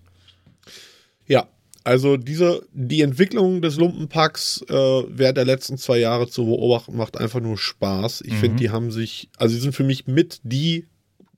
[1.84, 7.18] Also diese, die Entwicklung des Lumpenpacks äh, während der letzten zwei Jahre zu beobachten, macht
[7.18, 8.22] einfach nur Spaß.
[8.22, 10.86] Ich finde, die haben sich, also sie sind für mich mit die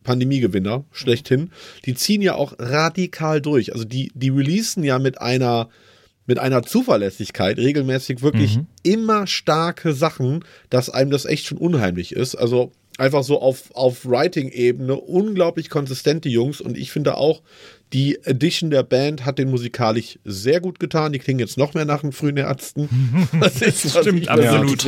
[0.04, 1.50] Pandemiegewinner schlechthin.
[1.84, 3.72] Die ziehen ja auch radikal durch.
[3.72, 5.68] Also die, die releasen ja mit einer,
[6.26, 12.36] mit einer Zuverlässigkeit regelmäßig wirklich immer starke Sachen, dass einem das echt schon unheimlich ist.
[12.36, 17.42] Also einfach so auf, auf Writing-Ebene unglaublich konsistente Jungs und ich finde auch,
[17.92, 21.12] die Edition der Band hat den musikalisch sehr gut getan.
[21.12, 22.88] Die klingen jetzt noch mehr nach den frühen Ärzten.
[23.40, 24.80] Das ist was Stimmt, absolut.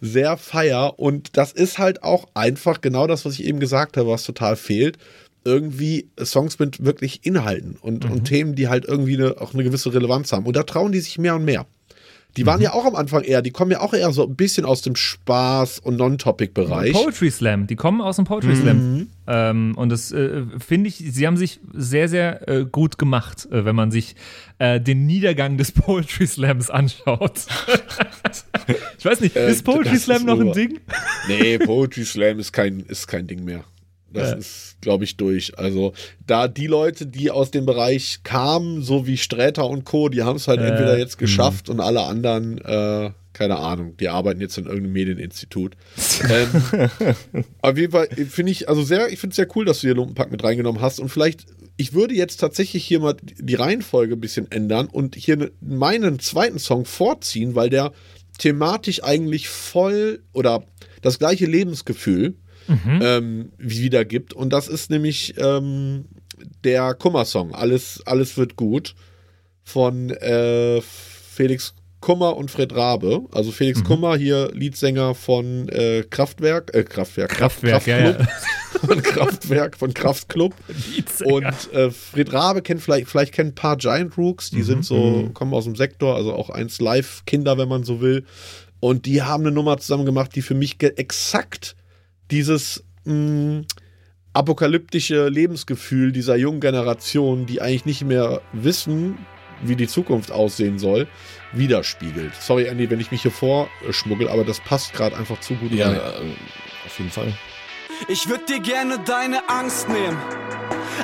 [0.00, 4.08] sehr- feier und das ist halt auch einfach genau das, was ich eben gesagt habe,
[4.08, 4.96] was total fehlt.
[5.44, 9.92] Irgendwie Songs mit wirklich Inhalten und, und Themen, die halt irgendwie eine, auch eine gewisse
[9.92, 10.46] Relevanz haben.
[10.46, 11.66] Und da trauen die sich mehr und mehr.
[12.36, 14.64] Die waren ja auch am Anfang eher, die kommen ja auch eher so ein bisschen
[14.64, 16.92] aus dem Spaß- und Non-Topic-Bereich.
[16.92, 19.08] Poetry Slam, die kommen aus dem Poetry Slam.
[19.26, 23.64] Ähm, und das äh, finde ich, sie haben sich sehr, sehr äh, gut gemacht, äh,
[23.64, 24.14] wenn man sich
[24.58, 27.32] äh, den Niedergang des Poetry Slams anschaut.
[28.98, 30.52] ich weiß nicht, Äh, ist Poetry Slam ist noch ein.
[30.52, 30.80] Ding?
[31.28, 33.64] Nee, Poetry Slam ist kein, ist kein Ding mehr.
[34.12, 34.36] Das Ja.
[34.36, 35.58] ist, glaube ich, durch.
[35.58, 35.92] Also,
[36.26, 40.36] da die Leute, die aus dem Bereich kamen, so wie Sträter und Co., die haben
[40.36, 44.58] es halt Äh, entweder jetzt geschafft und alle anderen, äh, keine Ahnung, die arbeiten jetzt
[44.58, 45.76] in irgendeinem Medieninstitut.
[46.28, 46.48] ähm,
[47.62, 49.94] auf jeden Fall finde ich, also sehr, ich finde es sehr cool, dass du hier
[49.94, 51.46] Lumpenpack mit reingenommen hast und vielleicht,
[51.76, 56.18] ich würde jetzt tatsächlich hier mal die Reihenfolge ein bisschen ändern und hier ne- meinen
[56.18, 57.92] zweiten Song vorziehen, weil der
[58.38, 60.64] thematisch eigentlich voll oder
[61.02, 62.34] das gleiche Lebensgefühl
[63.00, 64.32] ähm, wiedergibt.
[64.32, 66.06] Und das ist nämlich ähm,
[66.64, 67.54] der Kummer-Song.
[67.54, 68.94] Alles, alles wird gut
[69.62, 73.22] von äh, Felix Kummer und Fred Rabe.
[73.30, 78.28] Also Felix Kummer hier Leadsänger von äh, Kraftwerk, äh, Kraftwerk, Kraftwerk, ja, ja.
[78.86, 80.54] von Kraftwerk, von Kraftklub.
[81.24, 85.30] Und äh, Fred Rabe kennt vielleicht, vielleicht kennt ein paar Giant Rooks, die sind so,
[85.34, 88.24] kommen aus dem Sektor, also auch eins Live-Kinder, wenn man so will.
[88.80, 91.76] Und die haben eine Nummer zusammen gemacht, die für mich exakt
[92.30, 93.62] dieses mh,
[94.32, 99.18] apokalyptische Lebensgefühl dieser jungen Generation, die eigentlich nicht mehr wissen,
[99.62, 101.06] wie die Zukunft aussehen soll,
[101.52, 102.32] widerspiegelt.
[102.40, 105.88] Sorry, Andy, wenn ich mich hier vorschmuggel, aber das passt gerade einfach zu gut Ja,
[105.88, 105.96] rein.
[105.96, 107.32] äh, auf jeden Fall.
[108.08, 110.16] Ich würd dir gerne deine Angst nehmen.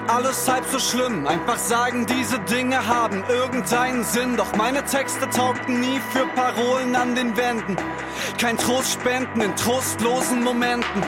[0.09, 1.26] Alles halb so schlimm.
[1.26, 4.37] Einfach sagen, diese Dinge haben irgendeinen Sinn.
[4.37, 7.76] Doch meine Texte taugten nie für Parolen an den Wänden.
[8.39, 11.03] Kein Trost spenden in trostlosen Momenten.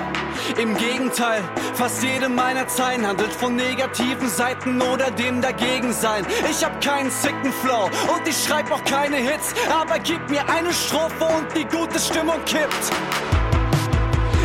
[0.61, 1.43] Im Gegenteil,
[1.75, 6.25] fast jede meiner Zeilen handelt von negativen Seiten oder dem Dagegensein.
[6.51, 9.55] Ich hab keinen sicken Flow und ich schreib auch keine Hits.
[9.71, 12.93] Aber gib mir eine Strophe und die gute Stimmung kippt.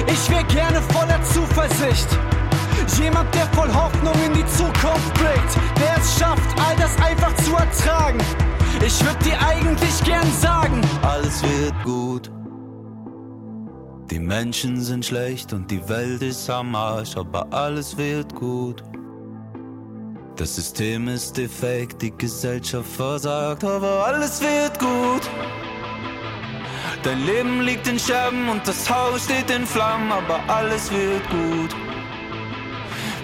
[0.07, 2.07] Ich wär gerne voller Zuversicht.
[2.99, 7.53] Jemand, der voll Hoffnung in die Zukunft blickt, der es schafft, all das einfach zu
[7.55, 8.19] ertragen.
[8.85, 12.31] Ich würd dir eigentlich gern sagen, alles wird gut.
[14.11, 18.83] Die Menschen sind schlecht und die Welt ist am Arsch, aber alles wird gut.
[20.35, 25.29] Das System ist defekt, die Gesellschaft versagt, aber alles wird gut.
[27.03, 31.75] Dein Leben liegt in Scherben und das Haus steht in Flammen, aber alles wird gut.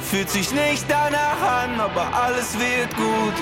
[0.09, 3.33] Fühlt sich nicht danach an, aber alles wird gut.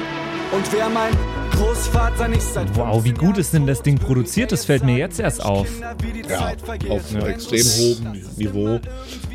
[0.52, 1.14] und wer mein
[1.52, 4.52] Großvater nicht seit Wow, wie 15 gut ist denn das Ding produziert?
[4.52, 5.68] Das fällt mir jetzt erst auf.
[6.30, 6.54] Ja,
[6.90, 8.80] auf einem extrem hohem Niveau.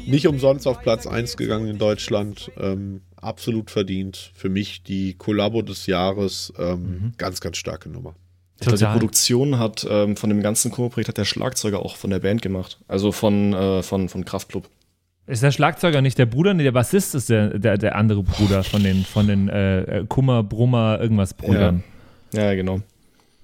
[0.07, 2.51] Nicht umsonst auf Platz 1 gegangen in Deutschland.
[2.59, 4.30] Ähm, absolut verdient.
[4.35, 6.53] Für mich die Kollabo des Jahres.
[6.59, 8.14] Ähm, Ganz, ganz starke Nummer.
[8.61, 8.93] Glaube, die Total.
[8.93, 12.78] Produktion hat ähm, von dem ganzen Kummer-Projekt hat der Schlagzeuger auch von der Band gemacht.
[12.89, 14.68] Also von, äh, von, von Kraftklub.
[15.26, 16.52] Ist der Schlagzeuger nicht der Bruder?
[16.52, 20.42] Nee, der Bassist ist der, der, der andere Bruder von den, von den äh, Kummer,
[20.42, 21.84] Brummer, irgendwas Brüdern.
[22.32, 22.80] Ja, genau.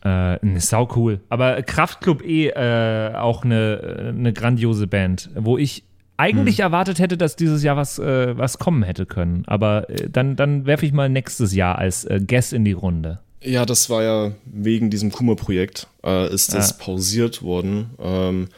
[0.05, 1.21] Äh, ne, sau cool.
[1.29, 5.85] Aber Kraftklub eh äh, auch eine, eine grandiose Band, wo ich
[6.17, 9.45] eigentlich erwartet hätte, dass dieses Jahr was, äh, was kommen hätte können.
[9.47, 13.21] Aber äh, dann, dann werfe ich mal nächstes Jahr als äh, Guest in die Runde.
[13.41, 16.85] Ja, das war ja wegen diesem Kummer-Projekt, äh, ist das Ja.
[16.85, 17.91] pausiert worden.
[18.01, 18.49] Ähm,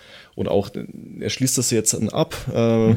[0.41, 0.71] und auch,
[1.21, 2.35] er schließt das jetzt ab.
[2.53, 2.95] Äh,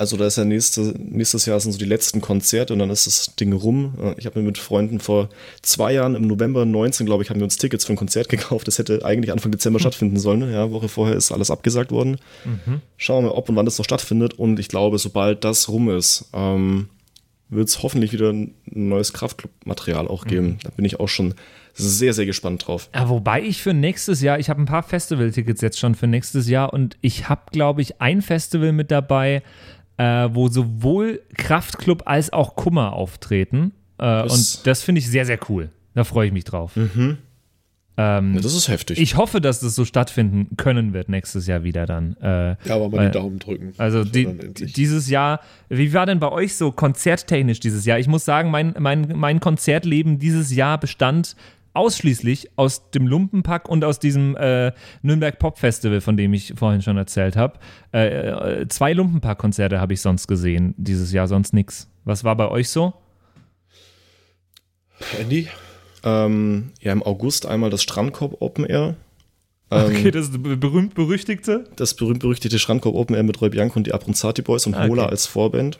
[0.00, 3.08] Also da ist ja nächste, nächstes Jahr sind so die letzten Konzerte und dann ist
[3.08, 3.94] das Ding rum.
[4.00, 5.28] Äh, Ich habe mir mit Freunden vor
[5.60, 8.68] zwei Jahren, im November 19, glaube ich, haben wir uns Tickets für ein Konzert gekauft.
[8.68, 10.52] Das hätte eigentlich Anfang Dezember stattfinden sollen.
[10.52, 12.18] Ja, Woche vorher ist alles abgesagt worden.
[12.96, 14.34] Schauen wir mal, ob und wann das noch stattfindet.
[14.34, 16.88] Und ich glaube, sobald das rum ist, ähm,
[17.48, 20.58] wird es hoffentlich wieder ein neues Kraftclub-Material auch geben.
[20.62, 21.34] Da bin ich auch schon
[21.78, 22.88] sehr, sehr gespannt drauf.
[22.94, 26.48] Ja, wobei ich für nächstes Jahr, ich habe ein paar Festival-Tickets jetzt schon für nächstes
[26.48, 29.42] Jahr und ich habe, glaube ich, ein Festival mit dabei,
[29.96, 33.72] äh, wo sowohl Kraftklub als auch Kummer auftreten.
[33.98, 35.70] Äh, Das- und das finde ich sehr, sehr cool.
[35.94, 36.72] Da freue ich mich drauf.
[38.00, 39.00] Ähm, Ja, das ist heftig.
[39.00, 42.16] ich hoffe, dass das so stattfinden können wird nächstes Jahr wieder dann.
[42.22, 43.72] Äh, Ja, aber mal Weil- die Daumen drücken.
[43.76, 47.98] also So die, dieses Jahr, wie war denn bei euch so konzerttechnisch dieses Jahr?
[47.98, 51.34] Ich muss sagen, mein, mein, mein Konzertleben dieses Jahr bestand
[51.78, 54.72] ausschließlich aus dem Lumpenpack und aus diesem äh,
[55.02, 57.58] Nürnberg Pop Festival, von dem ich vorhin schon erzählt habe.
[57.94, 61.88] Äh, äh, zwei Lumpenpack-Konzerte habe ich sonst gesehen dieses Jahr, sonst nix.
[62.04, 62.92] Was war bei euch so?
[65.18, 65.48] Andy?
[66.04, 68.96] Ähm, ja, im August einmal das Strandkorb Open Air.
[69.70, 71.64] Ähm, Okay, das berühmt-berüchtigte.
[71.76, 74.88] Das berühmt-berüchtigte Strandkorb Open Air mit Roy Bianco und die Abronzati Boys und Ah, Okay.
[74.88, 75.78] Mola als Vorband.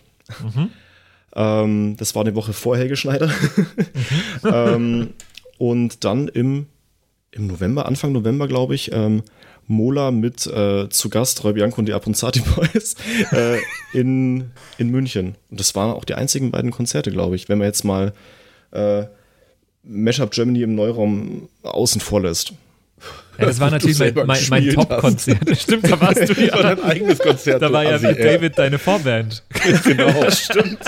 [1.35, 3.31] Ähm, das war eine Woche vor Helge Schneider.
[4.45, 5.11] ähm,
[5.59, 6.67] und dann im,
[7.31, 9.23] im November, Anfang November, glaube ich, ähm,
[9.67, 12.97] Mola mit äh, zu Gast Roy Bianco und die Abronzati Boys
[13.33, 13.59] äh,
[13.93, 15.37] in, in München.
[15.51, 18.15] Und das waren auch die einzigen beiden Konzerte, glaube ich, wenn man jetzt mal
[18.71, 19.05] äh,
[19.83, 22.55] Mashup Germany im Neuraum außen vor lässt.
[23.39, 25.39] Ja, das war natürlich mein, mein, mein Top-Konzert.
[25.59, 26.75] Stimmt, da warst du Das war ja.
[26.75, 27.63] dein eigenes Konzert.
[27.63, 28.19] Da war ja mit.
[28.19, 29.45] David deine Vorband.
[29.85, 30.81] Genau, stimmt.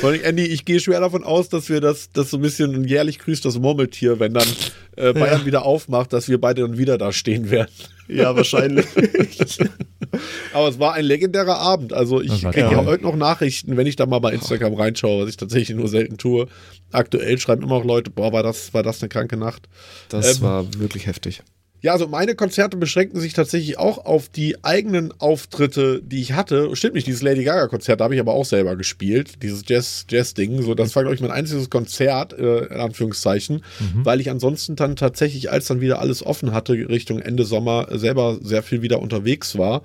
[0.00, 2.74] Vor allem, Andy, ich gehe schwer davon aus, dass wir das, das so ein bisschen
[2.74, 4.48] ein jährlich grüßt das Murmeltier, wenn dann
[4.96, 7.70] äh, Bayern wieder aufmacht, dass wir beide dann wieder da stehen werden.
[8.10, 8.86] Ja, wahrscheinlich.
[10.52, 11.92] Aber es war ein legendärer Abend.
[11.92, 15.30] Also ich kriege ja heute noch Nachrichten, wenn ich da mal bei Instagram reinschaue, was
[15.30, 16.46] ich tatsächlich nur selten tue.
[16.92, 19.68] Aktuell schreiben immer noch Leute, boah, war das, war das eine kranke Nacht.
[20.08, 21.42] Das Ähm, war wirklich heftig.
[21.82, 26.74] Ja, also meine Konzerte beschränken sich tatsächlich auch auf die eigenen Auftritte, die ich hatte.
[26.76, 30.06] Stimmt nicht, dieses Lady Gaga Konzert, da habe ich aber auch selber gespielt, dieses Jazz
[30.08, 30.34] Jazz.
[30.36, 33.62] So, das war glaube ich mein einziges Konzert äh, in Anführungszeichen,
[34.04, 37.98] weil ich ansonsten dann tatsächlich, als dann wieder alles offen hatte Richtung Ende Sommer, äh,
[37.98, 39.82] selber sehr viel wieder unterwegs war.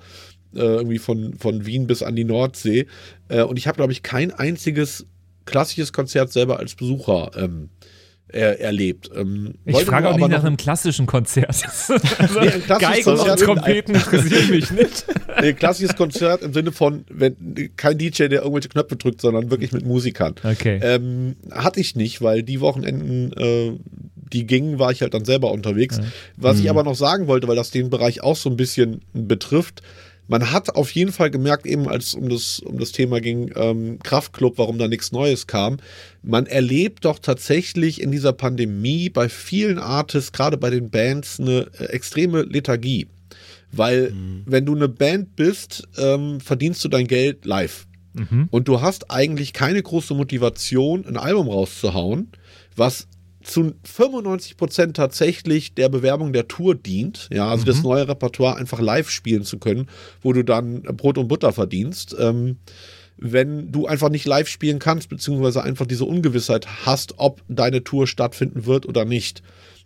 [0.54, 2.86] Äh, irgendwie von, von Wien bis an die Nordsee.
[3.28, 5.06] Äh, und ich habe, glaube ich, kein einziges
[5.44, 7.70] klassisches Konzert selber als Besucher ähm,
[8.28, 9.10] er, erlebt.
[9.14, 11.48] Ähm, Ich frage auch nicht nach einem klassischen Konzert.
[12.18, 15.04] also, Nee, ein klassisches Geigen und Konzert- Trompeten interessieren mich nicht.
[15.40, 17.36] Nee, klassisches Konzert im Sinne von, wenn
[17.76, 20.34] kein DJ, der irgendwelche Knöpfe drückt, sondern wirklich mit Musikern.
[20.42, 20.80] Okay.
[20.82, 23.72] Ähm, hatte ich nicht, weil die Wochenenden, äh,
[24.32, 26.00] die gingen, war ich halt dann selber unterwegs.
[26.38, 26.62] Was Mhm.
[26.64, 29.82] ich aber noch sagen wollte, weil das den Bereich auch so ein bisschen betrifft,
[30.28, 33.98] man hat auf jeden Fall gemerkt, eben als um das, um das Thema ging, ähm,
[34.02, 35.78] Kraftclub, warum da nichts Neues kam,
[36.22, 41.68] man erlebt doch tatsächlich in dieser Pandemie bei vielen Artists, gerade bei den Bands, eine
[41.78, 43.08] äh, extreme Lethargie.
[43.72, 44.12] Weil,
[44.46, 47.86] wenn du eine Band bist, ähm, verdienst du dein Geld live.
[48.50, 52.30] Und du hast eigentlich keine große Motivation, ein Album rauszuhauen,
[52.74, 53.08] was
[53.46, 57.28] zu 95 Prozent tatsächlich der Bewerbung der Tour dient.
[57.32, 59.88] Ja, also das neue Repertoire einfach live spielen zu können,
[60.20, 62.16] wo du dann Brot und Butter verdienst.
[62.18, 62.56] Ähm,
[63.18, 68.06] wenn du einfach nicht live spielen kannst, beziehungsweise einfach diese Ungewissheit hast, ob deine Tour
[68.06, 69.42] stattfinden wird oder nicht.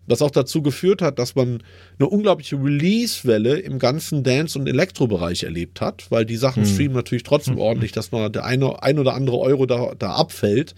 [0.06, 1.62] Was auch dazu geführt hat, dass man
[1.98, 7.22] eine unglaubliche Release-Welle im ganzen Dance- und Elektrobereich erlebt hat, weil die Sachen streamen natürlich
[7.22, 10.74] trotzdem ordentlich, dass man der eine, ein oder andere Euro da, da abfällt.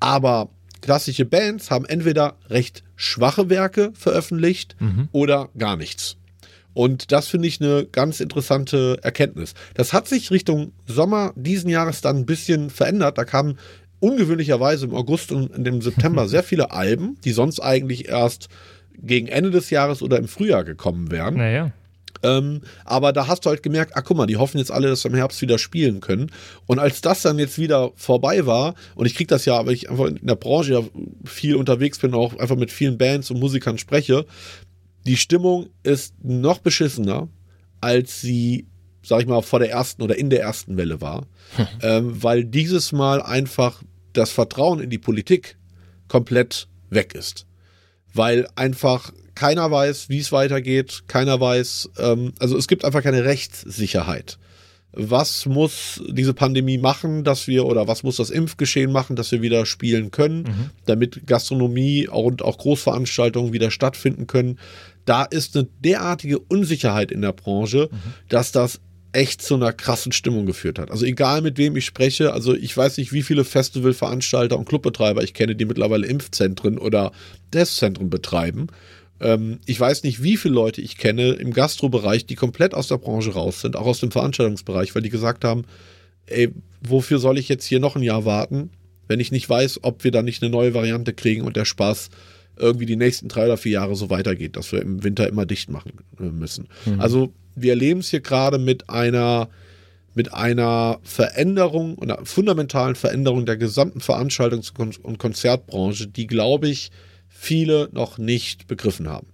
[0.00, 0.48] Aber
[0.82, 4.76] klassische Bands haben entweder recht schwache Werke veröffentlicht
[5.12, 6.16] oder gar nichts.
[6.74, 9.54] Und das finde ich eine ganz interessante Erkenntnis.
[9.74, 13.18] Das hat sich Richtung Sommer diesen Jahres dann ein bisschen verändert.
[13.18, 13.58] Da kamen
[14.00, 18.48] ungewöhnlicherweise im August und im September sehr viele Alben, die sonst eigentlich erst
[18.98, 21.36] gegen Ende des Jahres oder im Frühjahr gekommen wären.
[21.36, 21.72] Naja.
[22.22, 25.04] Ähm, aber da hast du halt gemerkt, ah guck mal, die hoffen jetzt alle, dass
[25.04, 26.30] wir im Herbst wieder spielen können.
[26.66, 29.90] Und als das dann jetzt wieder vorbei war, und ich krieg das ja, weil ich
[29.90, 30.82] einfach in der Branche ja
[31.24, 34.26] viel unterwegs bin, auch einfach mit vielen Bands und Musikern spreche,
[35.06, 37.28] die Stimmung ist noch beschissener,
[37.80, 38.66] als sie,
[39.02, 41.26] sag ich mal, vor der ersten oder in der ersten Welle war.
[41.82, 43.82] ähm, weil dieses Mal einfach
[44.12, 45.56] das Vertrauen in die Politik
[46.08, 47.46] komplett weg ist.
[48.14, 53.24] Weil einfach keiner weiß, wie es weitergeht, keiner weiß, ähm, also es gibt einfach keine
[53.24, 54.38] Rechtssicherheit.
[54.94, 59.40] Was muss diese Pandemie machen, dass wir, oder was muss das Impfgeschehen machen, dass wir
[59.40, 64.58] wieder spielen können, damit Gastronomie und auch Großveranstaltungen wieder stattfinden können?
[65.06, 67.88] Da ist eine derartige Unsicherheit in der Branche,
[68.28, 68.80] dass das
[69.12, 70.90] echt zu einer krassen Stimmung geführt hat.
[70.90, 75.22] Also egal mit wem ich spreche, also ich weiß nicht, wie viele Festivalveranstalter und Clubbetreiber
[75.22, 77.12] ich kenne, die mittlerweile Impfzentren oder
[77.50, 78.68] Testzentren betreiben.
[79.22, 82.98] Ähm, ich weiß nicht, wie viele Leute ich kenne im Gastrobereich, die komplett aus der
[82.98, 85.64] Branche raus sind, auch aus dem Veranstaltungsbereich, weil die gesagt haben,
[86.26, 86.50] ey,
[86.80, 88.70] wofür soll ich jetzt hier noch ein Jahr warten,
[89.08, 92.10] wenn ich nicht weiß, ob wir da nicht eine neue Variante kriegen und der Spaß
[92.56, 95.70] irgendwie die nächsten drei oder vier Jahre so weitergeht, dass wir im Winter immer dicht
[95.70, 96.68] machen äh, müssen.
[96.98, 99.48] Also wir erleben es hier gerade mit einer
[100.14, 106.90] mit einer Veränderung, einer fundamentalen Veränderung der gesamten Veranstaltungs- und Konzertbranche, die, glaube ich,
[107.42, 109.26] viele noch nicht begriffen haben.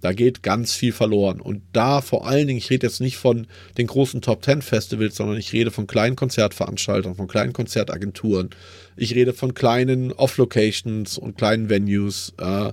[0.00, 1.40] Da geht ganz viel verloren.
[1.40, 5.16] Und da vor allen Dingen, ich rede jetzt nicht von den großen Top Ten Festivals,
[5.16, 8.50] sondern ich rede von kleinen Konzertveranstaltern, von kleinen Konzertagenturen.
[8.96, 12.72] Ich rede von kleinen Off-Locations und kleinen Venues, äh,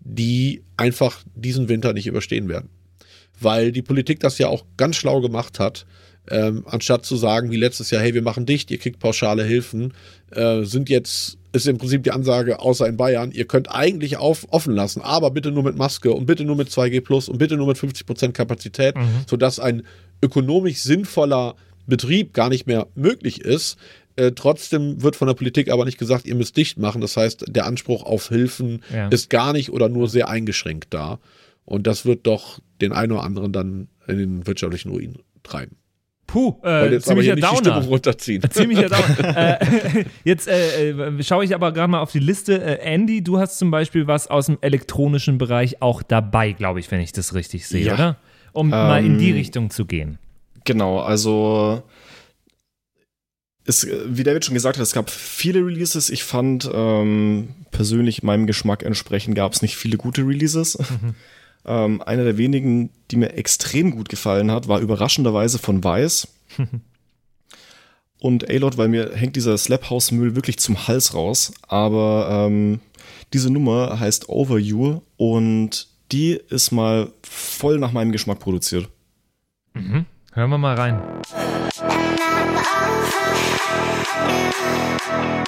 [0.00, 2.68] die einfach diesen Winter nicht überstehen werden.
[3.40, 5.86] Weil die Politik das ja auch ganz schlau gemacht hat.
[6.30, 9.92] Ähm, anstatt zu sagen, wie letztes Jahr, hey, wir machen dicht, ihr kriegt pauschale Hilfen,
[10.30, 14.46] äh, sind jetzt, ist im Prinzip die Ansage, außer in Bayern, ihr könnt eigentlich auf,
[14.50, 17.56] offen lassen, aber bitte nur mit Maske und bitte nur mit 2G Plus und bitte
[17.56, 18.94] nur mit 50% Kapazität,
[19.28, 19.82] sodass ein
[20.22, 21.56] ökonomisch sinnvoller
[21.88, 23.76] Betrieb gar nicht mehr möglich ist.
[24.14, 27.00] Äh, trotzdem wird von der Politik aber nicht gesagt, ihr müsst dicht machen.
[27.00, 29.08] Das heißt, der Anspruch auf Hilfen Ja.
[29.08, 31.18] ist gar nicht oder nur sehr eingeschränkt da.
[31.64, 35.76] Und das wird doch den einen oder anderen dann in den wirtschaftlichen Ruin treiben.
[36.32, 37.84] Puh, äh, ziemlicher Downer.
[37.84, 38.42] runterziehen.
[38.50, 39.60] Ziemlicher Downer.
[39.60, 42.58] äh, jetzt äh, äh, schaue ich aber gerade mal auf die Liste.
[42.62, 46.90] Äh, Andy, du hast zum Beispiel was aus dem elektronischen Bereich auch dabei, glaube ich,
[46.90, 47.94] wenn ich das richtig sehe, Ja.
[47.94, 48.16] oder?
[48.54, 50.18] Um mal in die Richtung zu gehen.
[50.64, 51.82] Genau, also
[53.64, 56.08] es, wie David schon gesagt hat, es gab viele Releases.
[56.10, 60.78] Ich fand ähm, persönlich meinem Geschmack entsprechend gab es nicht viele gute Releases.
[61.64, 66.28] ähm, einer der wenigen, die mir extrem gut gefallen hat, war überraschenderweise von Weiß.
[68.18, 71.52] Und A-Lot, weil mir hängt dieser Slap House Müll wirklich zum Hals raus.
[71.66, 72.78] Aber ähm,
[73.32, 78.88] diese Nummer heißt Over You und die ist mal voll nach meinem Geschmack produziert.
[79.74, 81.00] Hören wir mal rein.
[84.14, 84.51] I'm
[85.12, 85.42] Okay,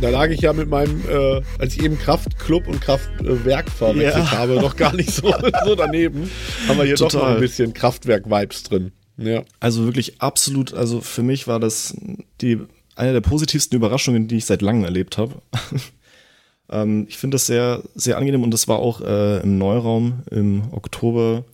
[0.00, 4.30] Da lag ich ja mit meinem, äh, als ich eben Kraftclub und Kraftwerk verwechselt Ja.
[4.32, 5.32] habe, noch gar nicht so,
[5.64, 6.28] so daneben.
[6.68, 7.34] Haben wir hier doch noch Total.
[7.36, 8.92] ein bisschen Kraftwerk-Vibes drin.
[9.16, 9.42] Ja.
[9.60, 11.96] Also wirklich absolut, also für mich war das
[12.40, 12.58] die,
[12.96, 15.34] eine der positivsten Überraschungen, die ich seit langem erlebt habe.
[16.70, 20.64] ähm, ich finde das sehr, sehr angenehm und das war auch äh, im Neuraum im
[20.72, 21.44] Oktober.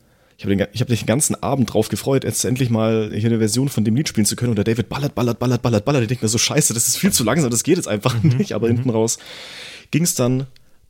[0.41, 3.41] Ich habe den, ich hab den ganzen Abend drauf gefreut, jetzt endlich mal hier eine
[3.41, 4.49] Version von dem Lied spielen zu können.
[4.49, 6.01] Und der David ballert, ballert, ballert, ballert, ballert.
[6.01, 8.55] Ich denke mir so, scheiße, das ist viel zu langsam, das geht jetzt einfach nicht.
[8.55, 9.18] Aber hinten raus
[9.91, 10.47] ging es dann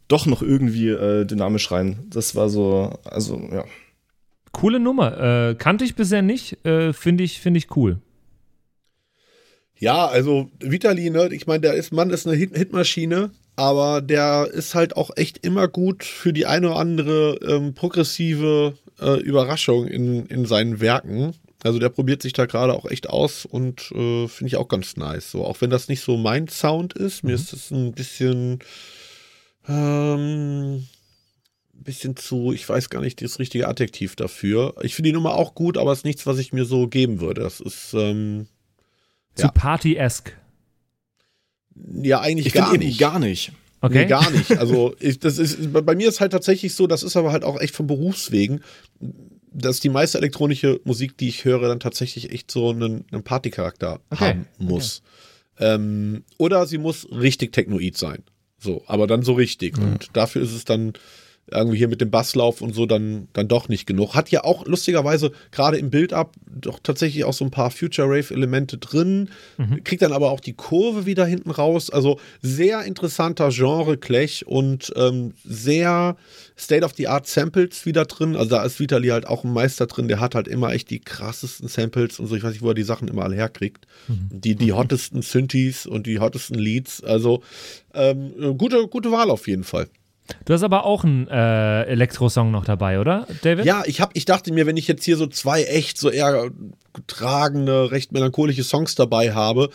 [0.07, 1.99] doch noch irgendwie äh, dynamisch rein.
[2.11, 3.65] Das war so, also ja.
[4.53, 5.49] Coole Nummer.
[5.51, 6.65] Äh, kannte ich bisher nicht.
[6.65, 7.99] Äh, Finde ich, find ich cool.
[9.79, 14.49] Ja, also Vitali, ne, ich meine, der ist, Mann ist eine Hit Hitmaschine, aber der
[14.51, 19.87] ist halt auch echt immer gut für die eine oder andere ähm, progressive äh, Überraschung
[19.87, 21.35] in, in seinen Werken.
[21.63, 24.97] Also der probiert sich da gerade auch echt aus und äh, finde ich auch ganz
[24.97, 25.31] nice.
[25.31, 28.61] So, auch wenn das nicht so mein Sound ist, mir ist das ein bisschen
[29.69, 30.87] ähm,
[31.73, 34.75] bisschen zu, ich weiß gar nicht das richtige Adjektiv dafür.
[34.81, 37.21] Ich finde die Nummer auch gut, aber es ist nichts, was ich mir so geben
[37.21, 37.43] würde.
[37.43, 38.47] Das ist ähm,
[39.35, 39.53] Zu Ja.
[39.53, 40.33] Party-esque.
[42.03, 43.01] Ja eigentlich Ich gar finde eben nicht.
[43.01, 43.53] gar nicht.
[43.81, 44.01] Okay.
[44.03, 44.59] Nee, gar nicht.
[44.59, 47.61] Also ich, das ist, bei mir ist halt tatsächlich so, das ist aber halt auch
[47.61, 48.61] echt vom Berufswegen,
[49.53, 54.01] dass die meiste elektronische Musik, die ich höre, dann tatsächlich echt so einen, einen Partycharakter
[54.11, 55.03] Okay, haben muss.
[55.59, 58.23] Ähm, oder sie muss richtig technoid sein.
[58.59, 59.79] So, aber dann so richtig.
[59.79, 60.93] Und dafür ist es dann
[61.53, 64.15] irgendwie hier mit dem Basslauf und so dann, dann doch nicht genug.
[64.15, 69.31] Hat ja auch lustigerweise gerade im Build-Up doch tatsächlich auch so ein paar Future-Rave-Elemente drin,
[69.85, 71.91] kriegt dann aber auch die Kurve wieder hinten raus.
[71.91, 76.17] Also sehr interessanter Genre-Clash und ähm, sehr
[76.59, 78.37] State-of-the-Art Samples wieder drin.
[78.37, 81.01] Also da ist Vitali halt auch ein Meister drin, der hat halt immer echt die
[81.01, 82.37] krassesten Samples und so.
[82.37, 83.87] Ich weiß nicht, wo er die Sachen immer alle herkriegt.
[84.31, 87.03] Die, die hottesten Synthes und die hottesten Leads.
[87.03, 87.43] Also
[87.95, 89.89] ähm, äh, gute, gute Wahl auf jeden Fall.
[90.45, 93.65] Du hast aber auch einen äh, Elektro-Song noch dabei, oder, David?
[93.65, 96.51] Ja, ich hab, ich dachte mir, wenn ich jetzt hier so zwei echt so eher
[96.93, 99.71] getragene, recht melancholische Songs dabei habe,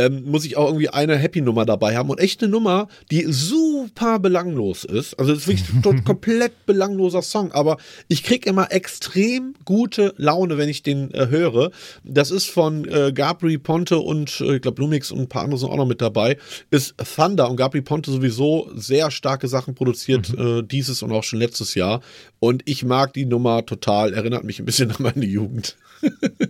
[0.00, 4.18] ähm, muss ich auch irgendwie eine Happy-Nummer dabei haben und echt eine Nummer, die super
[4.18, 5.18] belanglos ist.
[5.18, 7.76] Also es ist wirklich ein komplett belangloser Song, aber
[8.08, 11.70] ich krieg immer extrem gute Laune, wenn ich den äh, höre.
[12.04, 15.58] Das ist von äh, Gabri Ponte und äh, ich glaube Lumix und ein paar andere
[15.60, 16.38] sind auch noch mit dabei.
[16.70, 21.38] Ist Thunder und Gabri Ponte sowieso sehr starke Sachen produziert äh, dieses und auch schon
[21.38, 22.00] letztes Jahr.
[22.38, 24.14] Und ich mag die Nummer total.
[24.14, 25.76] Erinnert mich ein bisschen an meine Jugend.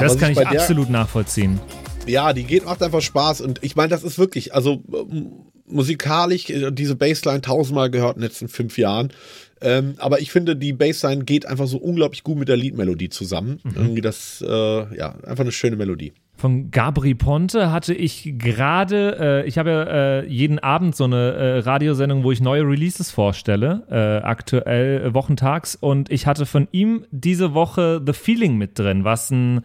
[0.00, 1.58] das kann ich bei der- absolut nachvollziehen.
[2.06, 3.40] Ja, die geht, macht einfach Spaß.
[3.40, 5.30] Und ich meine, das ist wirklich, also ähm,
[5.66, 9.12] musikalisch, äh, diese Bassline tausendmal gehört in den letzten fünf Jahren.
[9.60, 13.58] Ähm, aber ich finde, die Bassline geht einfach so unglaublich gut mit der Liedmelodie zusammen.
[13.74, 16.12] Irgendwie das, äh, ja, einfach eine schöne Melodie.
[16.38, 21.32] Von Gabri Ponte hatte ich gerade, äh, ich habe ja äh, jeden Abend so eine
[21.32, 25.76] äh, Radiosendung, wo ich neue Releases vorstelle, äh, aktuell äh, wochentags.
[25.76, 29.62] Und ich hatte von ihm diese Woche The Feeling mit drin, was ein,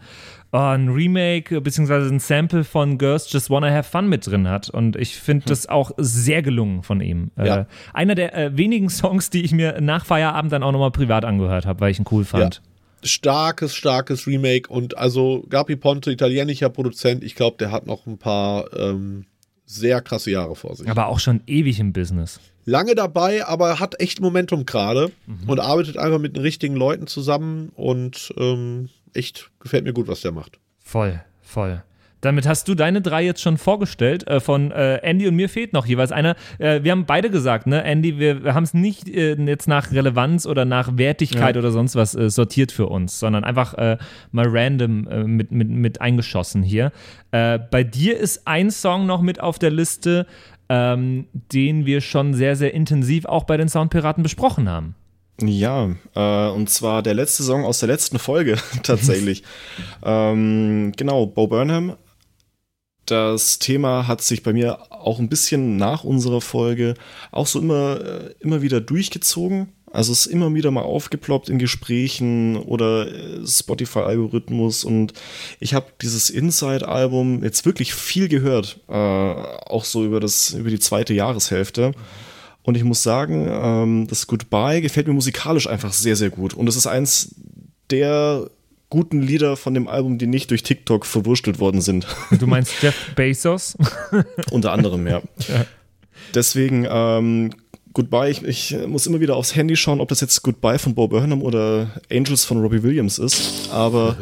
[0.52, 2.08] äh, ein Remake bzw.
[2.08, 4.70] ein Sample von Girls Just Wanna Have Fun mit drin hat.
[4.70, 7.32] Und ich finde das auch sehr gelungen von ihm.
[7.36, 7.66] Ja.
[7.92, 11.80] Einer der wenigen Songs, die ich mir nach Feierabend dann auch nochmal privat angehört habe,
[11.80, 12.62] weil ich ihn cool fand.
[13.04, 14.70] Starkes, starkes Remake.
[14.70, 19.26] Und also Gapi Ponte, italienischer Produzent, ich glaube, der hat noch ein paar ähm,
[19.66, 20.88] sehr krasse Jahre vor sich.
[20.88, 22.40] Aber auch schon ewig im Business.
[22.64, 25.10] lange dabei, aber hat echt Momentum gerade
[25.46, 30.20] und arbeitet einfach mit den richtigen Leuten zusammen und ähm, echt gefällt mir gut, was
[30.20, 30.58] der macht.
[30.80, 31.82] Voll, voll.
[32.22, 34.26] Damit hast du deine drei jetzt schon vorgestellt.
[34.26, 36.36] Äh, von äh, Andy und mir fehlt noch jeweils einer.
[36.58, 40.64] Äh, wir haben beide gesagt, ne, Andy, wir, haben es nicht jetzt nach Relevanz oder
[40.64, 41.58] nach Wertigkeit Ja.
[41.60, 43.74] oder sonst was sortiert für uns, sondern einfach
[44.30, 46.92] mal random mit, mit, mit eingeschossen hier.
[47.30, 50.26] Bei dir ist ein Song noch mit auf der Liste,
[50.68, 54.94] ähm, den wir schon sehr, sehr intensiv auch bei den Soundpiraten besprochen haben.
[55.40, 59.42] Ja, äh, und zwar der letzte Song aus der letzten Folge tatsächlich.
[60.04, 61.96] ähm, genau, Bo Burnham.
[63.12, 66.94] Das Thema hat sich bei mir auch ein bisschen nach unserer Folge
[67.30, 69.68] auch so immer, äh, immer wieder durchgezogen.
[69.92, 75.12] Also es ist immer wieder mal aufgeploppt in Gesprächen oder äh, Spotify-Algorithmus und
[75.60, 80.80] ich habe dieses Inside-Album jetzt wirklich viel gehört, äh, auch so über das über die
[80.80, 81.92] zweite Jahreshälfte.
[82.62, 86.54] Und ich muss sagen, ähm, das Goodbye gefällt mir musikalisch einfach sehr, sehr gut.
[86.54, 87.34] Und es ist eins
[87.90, 88.48] der
[88.92, 92.06] guten Lieder von dem Album, die nicht durch TikTok verwurstelt worden sind.
[92.38, 93.74] Du meinst Jeff Bezos?
[94.50, 95.22] Unter anderem, ja.
[96.34, 97.54] Deswegen, ähm,
[97.94, 101.08] Goodbye, ich, ich muss immer wieder aufs Handy schauen, ob das jetzt Goodbye von Bo
[101.08, 103.70] Burnham oder Angels von Robbie Williams ist.
[103.72, 104.16] Aber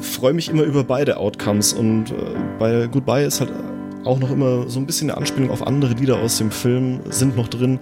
[0.00, 1.72] freue mich immer über beide Outcomes.
[1.72, 2.14] Und äh,
[2.58, 3.52] bei Goodbye ist halt
[4.04, 7.36] auch noch immer so ein bisschen eine Anspielung auf andere Lieder aus dem Film sind
[7.36, 7.78] noch drin,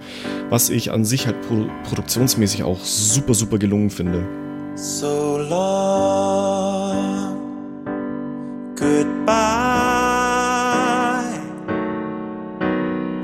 [0.50, 4.47] was ich an sich halt pro produktionsmäßig auch super, super gelungen finde.
[4.80, 7.34] So long,
[8.76, 9.34] goodbye.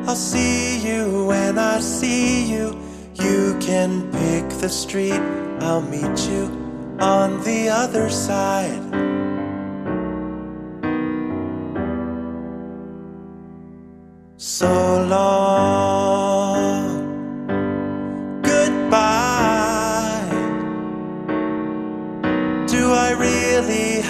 [0.05, 2.77] I'll see you when I see you.
[3.15, 5.21] You can pick the street,
[5.61, 6.51] I'll meet you
[6.99, 8.83] on the other side.
[14.37, 16.04] So long,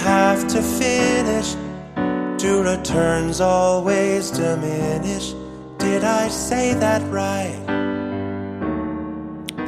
[0.05, 1.55] have to finish?
[2.37, 5.33] Do returns always diminish?
[5.79, 7.55] Did I say that right?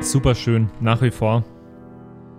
[0.02, 1.44] Super schön, nach wie vor.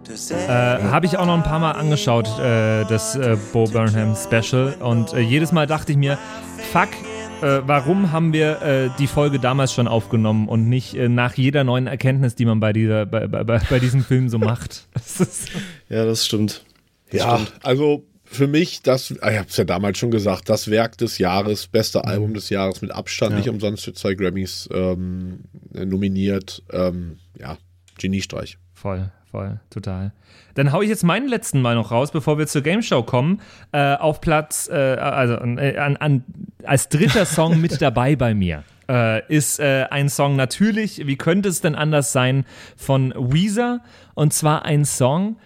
[0.09, 4.75] Äh, Habe ich auch noch ein paar Mal angeschaut, äh, das äh, Bo Burnham Special.
[4.81, 6.17] Und äh, jedes Mal dachte ich mir,
[6.73, 6.89] fuck,
[7.43, 11.63] äh, warum haben wir äh, die Folge damals schon aufgenommen und nicht äh, nach jeder
[11.63, 14.87] neuen Erkenntnis, die man bei, dieser, bei, bei, bei diesem Film so macht?
[15.91, 16.65] Ja, das stimmt.
[17.13, 17.53] Ja, stimmt.
[17.63, 21.67] also für mich, das, ich habe es ja damals schon gesagt, das Werk des Jahres,
[21.67, 23.39] beste Album des Jahres mit Abstand, Ja.
[23.39, 26.63] nicht umsonst für zwei Grammys ähm, nominiert.
[26.71, 27.57] Ähm, ja,
[27.99, 28.59] Geniestreich.
[28.75, 30.13] Voll, voll, total.
[30.55, 33.41] Dann hau ich jetzt meinen letzten Mal noch raus, bevor wir zur Game Show kommen.
[33.73, 36.25] Äh, auf Platz, äh, also äh, an, an,
[36.65, 41.49] als dritter Song mit dabei bei mir äh, ist äh, ein Song natürlich, wie könnte
[41.49, 42.45] es denn anders sein,
[42.77, 43.81] von Weezer.
[44.15, 45.37] Und zwar ein Song,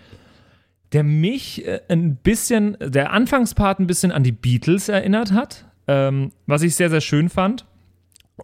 [0.92, 6.32] der mich äh, ein bisschen, der Anfangspart ein bisschen an die Beatles erinnert hat, ähm,
[6.46, 7.66] was ich sehr, sehr schön fand.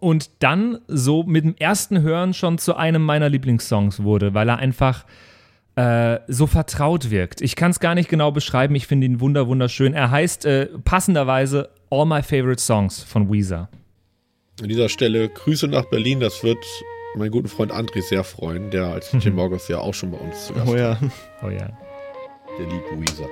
[0.01, 4.59] Und dann so mit dem ersten Hören schon zu einem meiner Lieblingssongs wurde, weil er
[4.59, 5.05] einfach
[5.77, 7.41] äh, so vertraut wirkt.
[7.41, 9.95] Ich kann es gar nicht genau beschreiben, ich finde ihn wunder wunderschön.
[9.95, 13.69] Er heißt äh, passenderweise All My Favorite Songs von Weezer.
[14.61, 16.59] An dieser Stelle Grüße nach Berlin, das wird
[17.17, 20.47] meinen guten Freund André sehr freuen, der als Jim Morgans ja auch schon bei uns
[20.47, 20.99] zu Gast Oh ja.
[21.43, 21.71] Oh ja.
[22.59, 23.29] Der.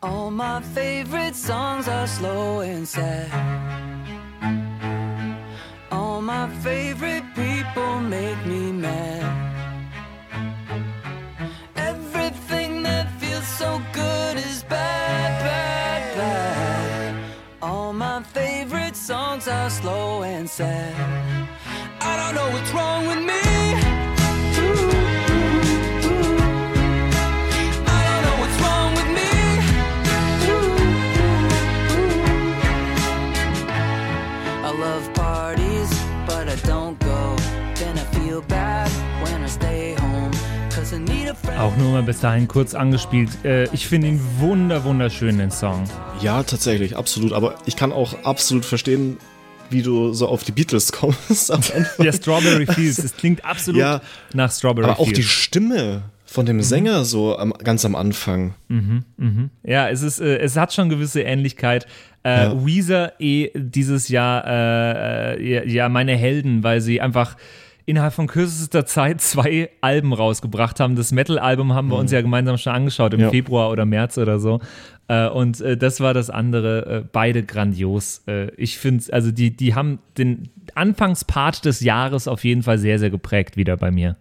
[0.00, 3.28] All my favorite songs are slow and sad.
[5.90, 7.17] All my favorite
[39.44, 40.30] I stay home.
[40.74, 41.60] Cause I need a friend.
[41.60, 43.30] Auch nur mal bis dahin kurz angespielt.
[43.44, 45.84] Äh, ich finde ihn wunder wunderschön, den Song.
[46.20, 47.32] Ja, tatsächlich, absolut.
[47.32, 49.18] Aber ich kann auch absolut verstehen,
[49.70, 52.04] wie du so auf die Beatles kommst am Anfang.
[52.06, 54.00] Ja, Strawberry Fields, es klingt absolut Ja,
[54.34, 55.30] nach Strawberry Aber auch die Fields.
[55.30, 58.54] Stimme von dem Sänger so am, ganz am Anfang.
[58.68, 59.50] Mhm, mhm.
[59.62, 61.86] Ja, es ist, äh, es hat schon gewisse Ähnlichkeit.
[62.24, 62.66] Äh, Ja.
[62.66, 67.36] Weezer eh dieses Jahr, äh, äh, ja, meine Helden, weil sie einfach
[67.88, 70.94] innerhalb von kürzester Zeit zwei Alben rausgebracht haben.
[70.94, 73.30] Das Metal-Album haben wir uns ja gemeinsam schon angeschaut im Ja.
[73.30, 74.60] Februar oder März oder so.
[75.08, 78.22] Äh, und äh, das war das andere, äh, beide grandios.
[78.56, 83.10] Ich finde, also die, die haben den Anfangspart des Jahres auf jeden Fall sehr, sehr
[83.10, 84.16] geprägt wieder bei mir.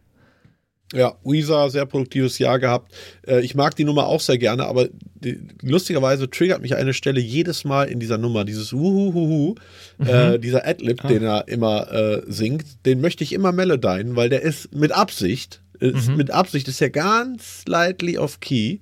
[0.94, 2.94] Ja, Weezer, sehr produktives Jahr gehabt.
[3.28, 7.20] Äh, ich mag die Nummer auch sehr gerne, aber die, lustigerweise triggert mich eine Stelle
[7.20, 9.56] jedes Mal in dieser Nummer, dieses Wuhuhuhu,
[10.00, 14.44] äh, dieser Adlib, den er immer äh, singt, den möchte ich immer melodien, weil der
[14.44, 18.80] ist mit Absicht, ist mit Absicht ist ja ganz slightly off key.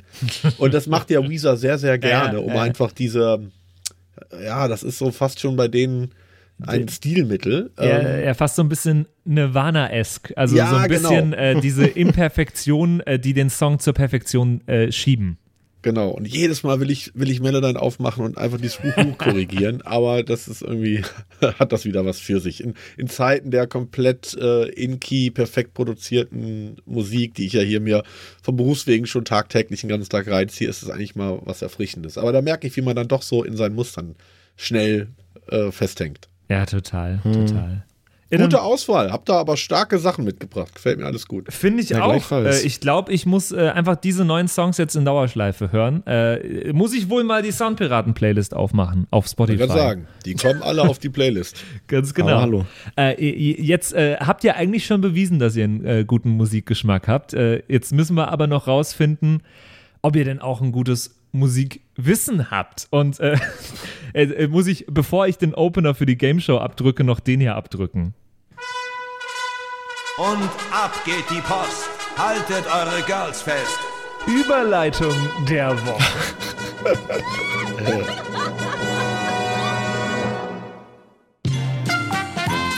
[0.57, 2.61] Und das macht ja Weezer sehr, sehr gerne, um ja.
[2.61, 3.51] einfach diese,
[4.43, 6.11] ja, das ist so fast schon bei denen
[6.61, 7.71] ein Stilmittel.
[7.75, 10.33] Er, Ähm, er fast so ein bisschen Nirvana-esque.
[10.35, 11.37] Also Ja, so ein bisschen genau.
[11.37, 15.37] äh, diese Imperfektion, äh, die den Song zur Perfektion äh, schieben.
[15.85, 19.83] Genau, und jedes Mal will ich, will ich Melodyne aufmachen und einfach dieses Huhu korrigieren,
[19.83, 21.03] aber das ist irgendwie,
[21.59, 22.63] hat das wieder was für sich.
[22.63, 28.01] In, in Zeiten der komplett äh, in-key, perfekt produzierten Musik, die ich ja hier mir
[28.41, 32.17] vom Berufswegen schon tagtäglich den ganzen Tag reinziehe, ist es eigentlich mal was Erfrischendes.
[32.17, 34.15] Aber da merke ich, wie man dann doch so in seinen Mustern
[34.57, 35.09] schnell
[35.49, 36.29] äh, festhängt.
[36.49, 37.47] Ja, total, Hm.
[37.47, 37.83] total.
[38.35, 40.75] Gute Auswahl, habt da aber starke Sachen mitgebracht.
[40.75, 41.53] Gefällt mir alles gut.
[41.53, 42.31] Finde ich Ja, auch.
[42.31, 46.05] Äh, ich glaube, ich muss äh, einfach diese neuen Songs jetzt in Dauerschleife hören.
[46.05, 49.59] Äh, muss ich wohl mal die Soundpiraten-Playlist aufmachen auf Ich Spotify.
[49.67, 51.63] kann sagen, die kommen alle auf die Playlist.
[51.87, 52.29] Ganz genau.
[52.31, 52.65] Aber hallo.
[52.97, 57.33] Äh, jetzt äh, habt ihr eigentlich schon bewiesen, dass ihr einen äh, guten Musikgeschmack habt.
[57.33, 59.43] Äh, jetzt müssen wir aber noch rausfinden,
[60.01, 62.87] ob ihr denn auch ein gutes Musikwissen habt.
[62.89, 63.37] Und äh,
[64.13, 67.55] äh, muss ich, bevor ich den Opener für die Game Show abdrücke, noch den hier
[67.55, 68.13] abdrücken.
[70.17, 71.89] Und ab geht die Post.
[72.17, 73.77] Haltet eure Girls fest.
[74.25, 75.13] Überleitung
[75.49, 76.03] der Woche.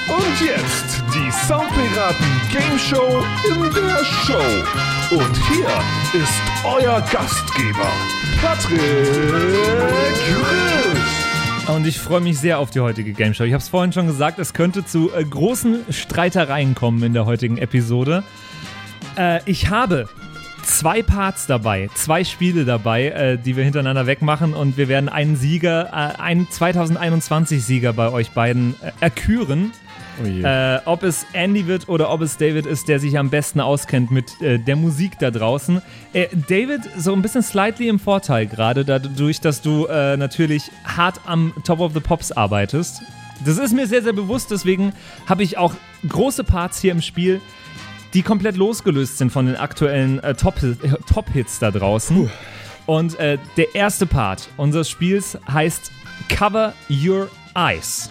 [0.10, 4.97] Und jetzt die Soundpiraten Game Show in der Show.
[5.10, 7.90] Und hier ist euer Gastgeber,
[8.42, 8.82] Patrick
[10.38, 11.70] Rüsch.
[11.70, 13.46] Und ich freue mich sehr auf die heutige Game Show.
[13.46, 17.26] Ich habe es vorhin schon gesagt, es könnte zu äh, großen Streitereien kommen in der
[17.26, 18.26] heutigen Episode.
[19.18, 20.10] Äh, ich habe
[20.64, 25.38] zwei Parts dabei, zwei Spiele dabei, äh, die wir hintereinander wegmachen und wir werden einen
[25.38, 29.72] Sieger, äh, einen 2021-Sieger bei euch beiden äh, erküren.
[30.20, 30.26] Oh.
[30.26, 34.10] Äh, ob es Andy wird oder ob es David ist, der sich am besten auskennt
[34.10, 35.82] mit äh, der Musik da draußen.
[36.14, 41.22] Äh, David, so ein bisschen slightly im Vorteil gerade, dadurch, dass du äh, natürlich hart
[41.26, 43.02] am Top of the Pops arbeitest.
[43.46, 44.94] Das ist mir sehr, sehr bewusst, deswegen
[45.28, 45.76] habe ich auch
[46.08, 47.40] große Parts hier im Spiel,
[48.16, 50.60] die komplett losgelöst sind von den aktuellen äh, Top-
[51.14, 52.32] Top-Hits da draußen.
[52.88, 55.92] Und äh, der erste Part unseres Spiels heißt
[56.30, 58.10] Cover Your Eyes.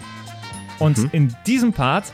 [0.79, 2.11] Und in diesem Part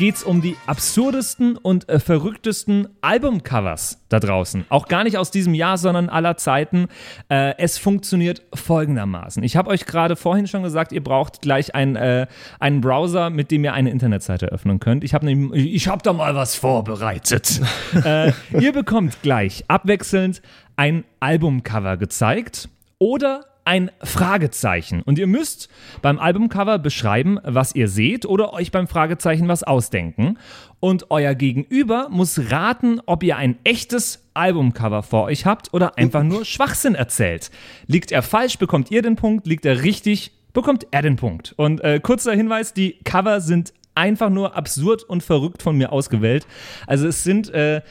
[0.00, 4.64] geht es um die absurdesten und äh, verrücktesten Albumcovers da draußen.
[4.70, 6.86] Auch gar nicht aus diesem Jahr, sondern aller Zeiten.
[7.28, 9.42] Äh, es funktioniert folgendermaßen.
[9.42, 13.50] Ich habe euch gerade vorhin schon gesagt, ihr braucht gleich ein, äh, einen Browser, mit
[13.50, 15.04] dem ihr eine Internetseite öffnen könnt.
[15.04, 17.60] Ich habe ich hab da mal was vorbereitet.
[18.04, 20.40] äh, ihr bekommt gleich abwechselnd
[20.76, 25.02] ein Albumcover gezeigt oder ein Fragezeichen.
[25.02, 25.68] Und ihr müsst
[26.02, 30.38] beim Albumcover beschreiben, was ihr seht oder euch beim Fragezeichen was ausdenken.
[30.80, 36.22] Und euer Gegenüber muss raten, ob ihr ein echtes Albumcover vor euch habt oder einfach
[36.22, 37.50] nur Schwachsinn erzählt.
[37.86, 39.46] Liegt er falsch, bekommt ihr den Punkt.
[39.46, 41.54] Liegt er richtig, bekommt er den Punkt.
[41.56, 46.46] Und äh, kurzer Hinweis, die Cover sind einfach nur absurd und verrückt von mir ausgewählt.
[46.86, 47.50] Also es sind...
[47.50, 47.82] Äh,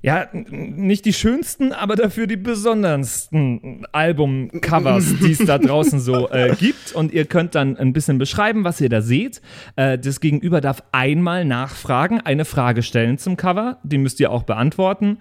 [0.00, 6.54] ja, nicht die schönsten, aber dafür die besondersten Albumcovers, die es da draußen so äh,
[6.58, 6.92] gibt.
[6.92, 9.42] Und ihr könnt dann ein bisschen beschreiben, was ihr da seht.
[9.74, 13.78] Äh, das Gegenüber darf einmal nachfragen, eine Frage stellen zum Cover.
[13.82, 15.18] Die müsst ihr auch beantworten.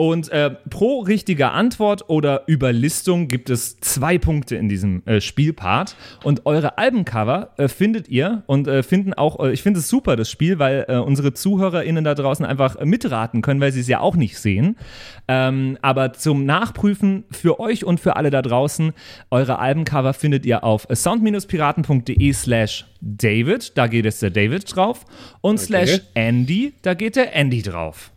[0.00, 5.96] Und äh, pro richtiger Antwort oder Überlistung gibt es zwei Punkte in diesem äh, Spielpart.
[6.22, 10.14] Und eure Albencover äh, findet ihr und äh, finden auch, äh, ich finde es super,
[10.14, 13.98] das Spiel, weil äh, unsere ZuhörerInnen da draußen einfach mitraten können, weil sie es ja
[13.98, 14.76] auch nicht sehen.
[15.26, 18.92] Ähm, aber zum Nachprüfen für euch und für alle da draußen,
[19.32, 25.04] eure Albencover findet ihr auf sound-piraten.de slash David, da geht es der David drauf.
[25.40, 28.12] Und slash Andy, da geht der Andy drauf.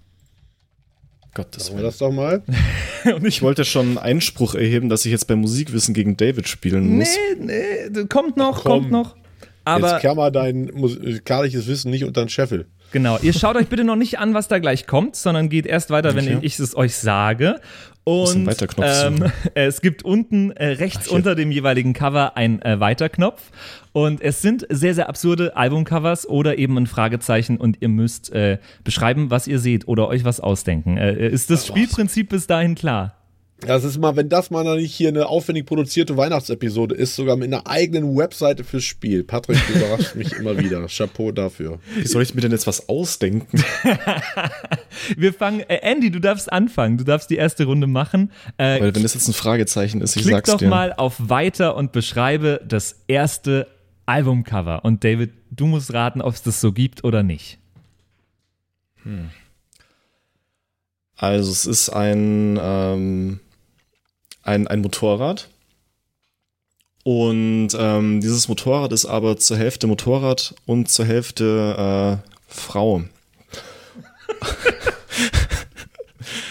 [1.34, 2.44] Gottes Machen wir das doch mal.
[3.06, 7.08] Und ich wollte schon Einspruch erheben, dass ich jetzt beim Musikwissen gegen David spielen muss.
[7.40, 8.82] Nee, nee, kommt noch, komm.
[8.82, 9.16] kommt noch.
[9.64, 12.66] Aber Jetzt klammer dein musikalisches Wissen nicht unter den Scheffel.
[12.92, 15.90] Genau, ihr schaut euch bitte noch nicht an, was da gleich kommt, sondern geht erst
[15.90, 16.40] weiter, wenn Okay.
[16.42, 17.60] ich es euch sage.
[18.04, 18.50] Und
[18.82, 23.52] ähm, es gibt unten äh, rechts unter dem jeweiligen Cover ein äh, Weiterknopf.
[23.94, 28.58] Und es sind sehr, sehr absurde Albumcovers oder eben ein Fragezeichen und ihr müsst äh,
[28.84, 30.98] beschreiben, was ihr seht oder euch was ausdenken.
[30.98, 33.14] Äh, ist das Spielprinzip bis dahin klar?
[33.62, 37.36] Das ist mal, wenn das mal noch nicht hier eine aufwendig produzierte Weihnachtsepisode ist, sogar
[37.36, 39.24] mit einer eigenen Webseite fürs Spiel.
[39.24, 40.86] Patrick, du überrascht mich immer wieder.
[40.88, 41.80] Chapeau dafür.
[41.96, 43.64] Wie soll ich mir denn jetzt was ausdenken?
[45.18, 46.98] Wir fangen, äh, Andy, du darfst anfangen.
[46.98, 48.32] Du darfst die erste Runde machen.
[48.58, 50.68] Äh, Weil wenn das jetzt ein Fragezeichen ist, ich Klick sag's doch dir.
[50.68, 53.68] mal auf Weiter und beschreibe das erste
[54.08, 54.84] Albumcover.
[54.84, 57.60] Und David, du musst raten, ob es das so gibt oder nicht.
[61.16, 63.40] Also es ist ein, ähm,
[64.44, 65.50] ein, ein Motorrad.
[67.04, 73.04] Und ähm, dieses Motorrad ist aber zur Hälfte Motorrad und zur Hälfte äh, Frau.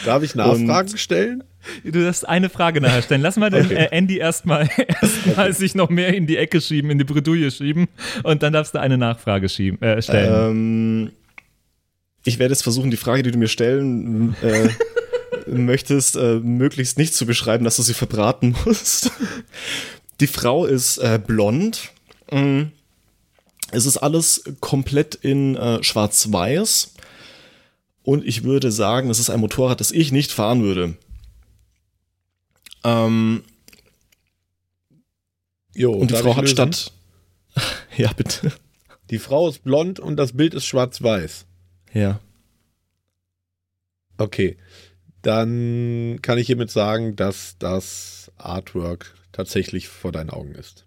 [0.04, 1.44] Darf ich Nachfragen stellen?
[1.84, 3.20] Du darfst eine Frage nachher stellen.
[3.20, 3.74] Lass mal den Okay.
[3.74, 4.68] äh, Andy erstmal
[5.02, 7.86] erstmal sich noch mehr in die Ecke schieben, in die Bredouille schieben.
[8.22, 10.50] Und dann darfst du eine Nachfrage schieben, äh, stellen.
[10.50, 11.10] Ähm,
[12.24, 14.68] ich werde jetzt versuchen, die Frage, die du mir stellen äh,
[15.50, 19.10] möchtest, äh, möglichst nicht zu beschreiben, dass du sie verbraten musst.
[20.20, 21.92] Die Frau ist äh, blond.
[22.30, 22.64] Mm.
[23.72, 26.94] Es ist alles komplett in äh, schwarz-weiß.
[28.02, 30.96] Und ich würde sagen, es ist ein Motorrad, das ich nicht fahren würde.
[32.82, 33.42] Ähm,
[35.74, 36.92] Jo, und die Frau hat statt.
[37.96, 38.52] ja, bitte.
[39.10, 41.46] Die Frau ist blond und das Bild ist schwarz-weiß.
[41.92, 42.20] Ja.
[44.18, 44.56] Okay.
[45.22, 50.86] Dann kann ich hiermit sagen, dass das Artwork tatsächlich vor deinen Augen ist.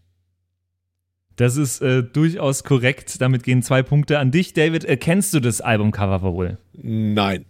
[1.35, 3.19] Das ist äh, durchaus korrekt.
[3.19, 4.53] Damit gehen zwei Punkte an dich.
[4.53, 6.57] David, äh, kennst du das Albumcover wohl?
[6.73, 7.45] Nein.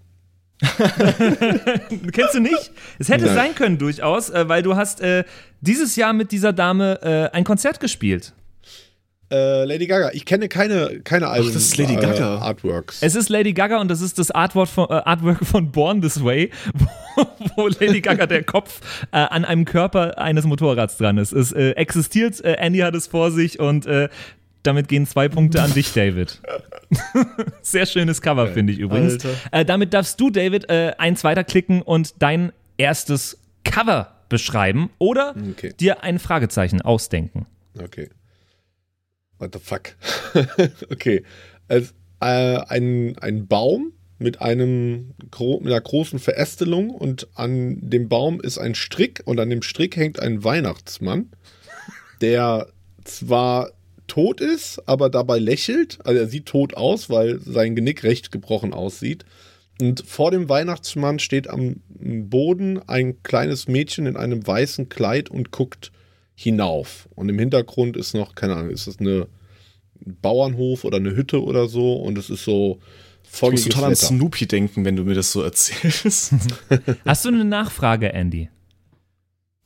[2.13, 2.71] Kennst du nicht?
[2.97, 3.35] Es hätte Nein.
[3.35, 5.25] sein können durchaus, äh, weil du hast äh,
[5.59, 8.33] dieses Jahr mit dieser Dame äh, ein Konzert gespielt.
[9.33, 10.11] Äh, Lady Gaga.
[10.13, 12.37] Ich kenne keine, keine Album das ist Lady Gaga.
[12.37, 13.01] Äh, Artworks.
[13.01, 16.23] Es ist Lady Gaga und das ist das Artwork von, äh, Artwork von Born This
[16.23, 16.51] Way,
[17.15, 17.25] wo,
[17.55, 18.81] wo Lady Gaga der Kopf
[19.11, 21.31] äh, an einem Körper eines Motorrads dran ist.
[21.31, 24.09] Es äh, existiert, äh, Andy hat es vor sich und äh,
[24.61, 26.39] damit gehen zwei Punkte an dich, David.
[27.61, 29.17] Sehr schönes Cover, finde ich übrigens.
[29.51, 35.73] Äh, damit darfst du, David, äh, eins weiterklicken und dein erstes Cover beschreiben oder Okay.
[35.79, 37.45] dir ein Fragezeichen ausdenken.
[37.77, 38.09] Okay.
[39.43, 39.95] What the fuck?
[40.91, 41.23] okay.
[41.67, 41.91] Also,
[42.21, 48.57] äh, ein, ein Baum mit einem mit einer großen Verästelung und an dem Baum ist
[48.57, 51.29] ein Strick und an dem Strick hängt ein Weihnachtsmann,
[52.21, 52.67] der
[53.03, 53.71] zwar
[54.07, 55.99] tot ist, aber dabei lächelt.
[56.05, 59.25] Also er sieht tot aus, weil sein Genick recht gebrochen aussieht.
[59.81, 65.51] Und vor dem Weihnachtsmann steht am Boden ein kleines Mädchen in einem weißen Kleid und
[65.51, 65.91] guckt
[66.35, 67.07] hinauf.
[67.15, 69.27] Und im Hintergrund ist noch, keine Ahnung, ist das eine
[70.05, 72.79] ein Bauernhof oder eine Hütte oder so und es ist so
[73.33, 73.95] Ich muss total an.
[73.95, 76.33] Snoopy denken, wenn du mir das so erzählst.
[77.05, 78.49] Hast du eine Nachfrage, Andy?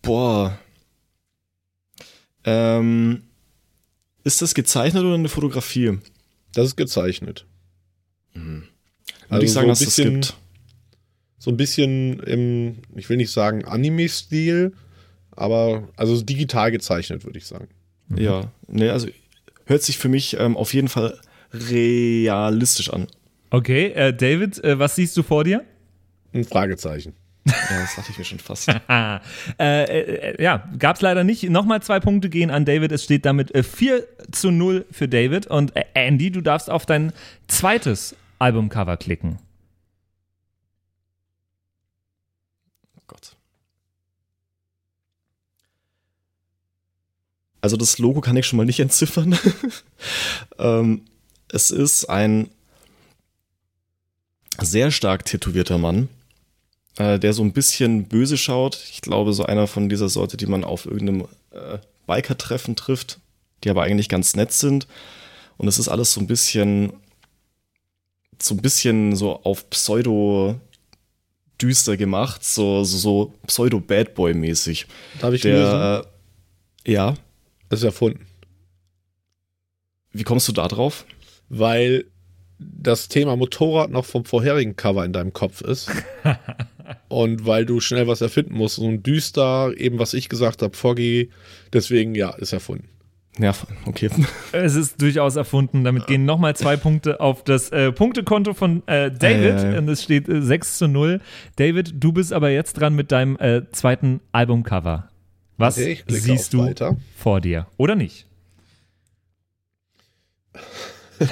[0.03, 0.59] Boah.
[2.43, 3.23] Ähm,
[4.23, 5.97] ist das gezeichnet oder eine Fotografie?
[6.53, 7.45] Das ist gezeichnet.
[8.33, 8.63] Würde
[9.29, 10.33] Also ich sagen, so dass ein es bisschen- gibt.
[11.39, 14.73] So ein bisschen im, ich will nicht sagen Anime-Stil,
[15.37, 17.67] aber also digital gezeichnet, würde ich sagen.
[18.15, 19.07] Ja, ne, also
[19.65, 21.19] hört sich für mich ähm, auf jeden Fall
[21.53, 23.07] realistisch an.
[23.49, 25.63] Okay, äh, David, äh, was siehst du vor dir?
[26.33, 27.13] Ein Fragezeichen.
[27.45, 28.69] Ja, das dachte ich mir schon fast.
[29.59, 31.43] Äh, äh, ja, gab's leider nicht.
[31.49, 32.91] Nochmal zwei Punkte gehen an David.
[32.91, 35.47] Es steht damit äh, 4 zu 0 für David.
[35.47, 37.13] Und äh, Andy, du darfst auf dein
[37.47, 39.39] zweites Albumcover klicken.
[42.97, 43.35] Oh Gott.
[47.61, 49.37] Also das Logo kann ich schon mal nicht entziffern.
[50.59, 51.01] ähm,
[51.49, 52.49] es ist ein
[54.59, 56.09] sehr stark tätowierter Mann,
[56.97, 58.79] äh, der so ein bisschen böse schaut.
[58.91, 61.77] Ich glaube, so einer von dieser Sorte, die man auf irgendeinem äh,
[62.07, 63.19] Biker-Treffen trifft,
[63.63, 64.87] die aber eigentlich ganz nett sind.
[65.57, 66.93] Und es ist alles so ein bisschen,
[68.41, 70.59] so ein bisschen so auf Pseudo
[71.61, 74.85] düster gemacht, so, so, so Pseudo-Bad Boy-mäßig.
[75.19, 75.41] Darf ich?
[75.41, 76.05] Der,
[76.85, 77.15] äh, ja.
[77.69, 78.25] Das ist erfunden.
[80.11, 81.05] Wie kommst du da drauf?
[81.49, 82.05] Weil
[82.59, 85.91] das Thema Motorrad noch vom vorherigen Cover in deinem Kopf ist.
[87.09, 88.77] Und weil du schnell was erfinden musst.
[88.77, 91.29] So ein düster, eben was ich gesagt habe, foggy.
[91.73, 92.89] Deswegen, ja, ist erfunden.
[93.39, 93.53] Ja,
[93.85, 94.09] okay.
[94.51, 95.83] Es ist durchaus erfunden.
[95.83, 99.59] Damit gehen nochmal zwei Punkte auf das äh, Punktekonto von äh, David.
[99.59, 99.77] Ei.
[99.77, 101.21] Und es steht äh, 6 zu 0.
[101.57, 105.09] David, du bist aber jetzt dran mit deinem äh, zweiten Albumcover.
[105.57, 106.95] Was Okay, siehst du Weiter.
[107.15, 107.67] vor dir?
[107.77, 108.27] Oder nicht?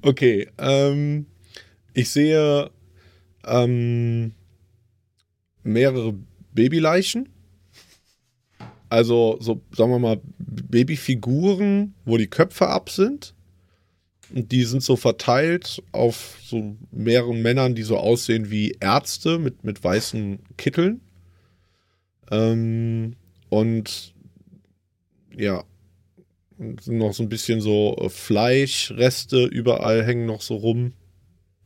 [0.00, 1.26] Okay, ähm,
[1.92, 2.70] ich sehe
[3.44, 4.32] ähm,
[5.64, 6.14] mehrere
[6.52, 7.28] Babyleichen.
[8.88, 13.34] Also, so, sagen wir mal, Babyfiguren, wo die Köpfe ab sind.
[14.32, 19.64] Und die sind so verteilt auf so mehreren Männern, die so aussehen wie Ärzte mit,
[19.64, 21.00] mit weißen Kitteln.
[22.30, 23.16] Ähm,
[23.48, 24.14] und
[25.36, 25.64] ja,
[26.58, 30.92] sind noch so ein bisschen so äh, Fleischreste überall hängen noch so rum.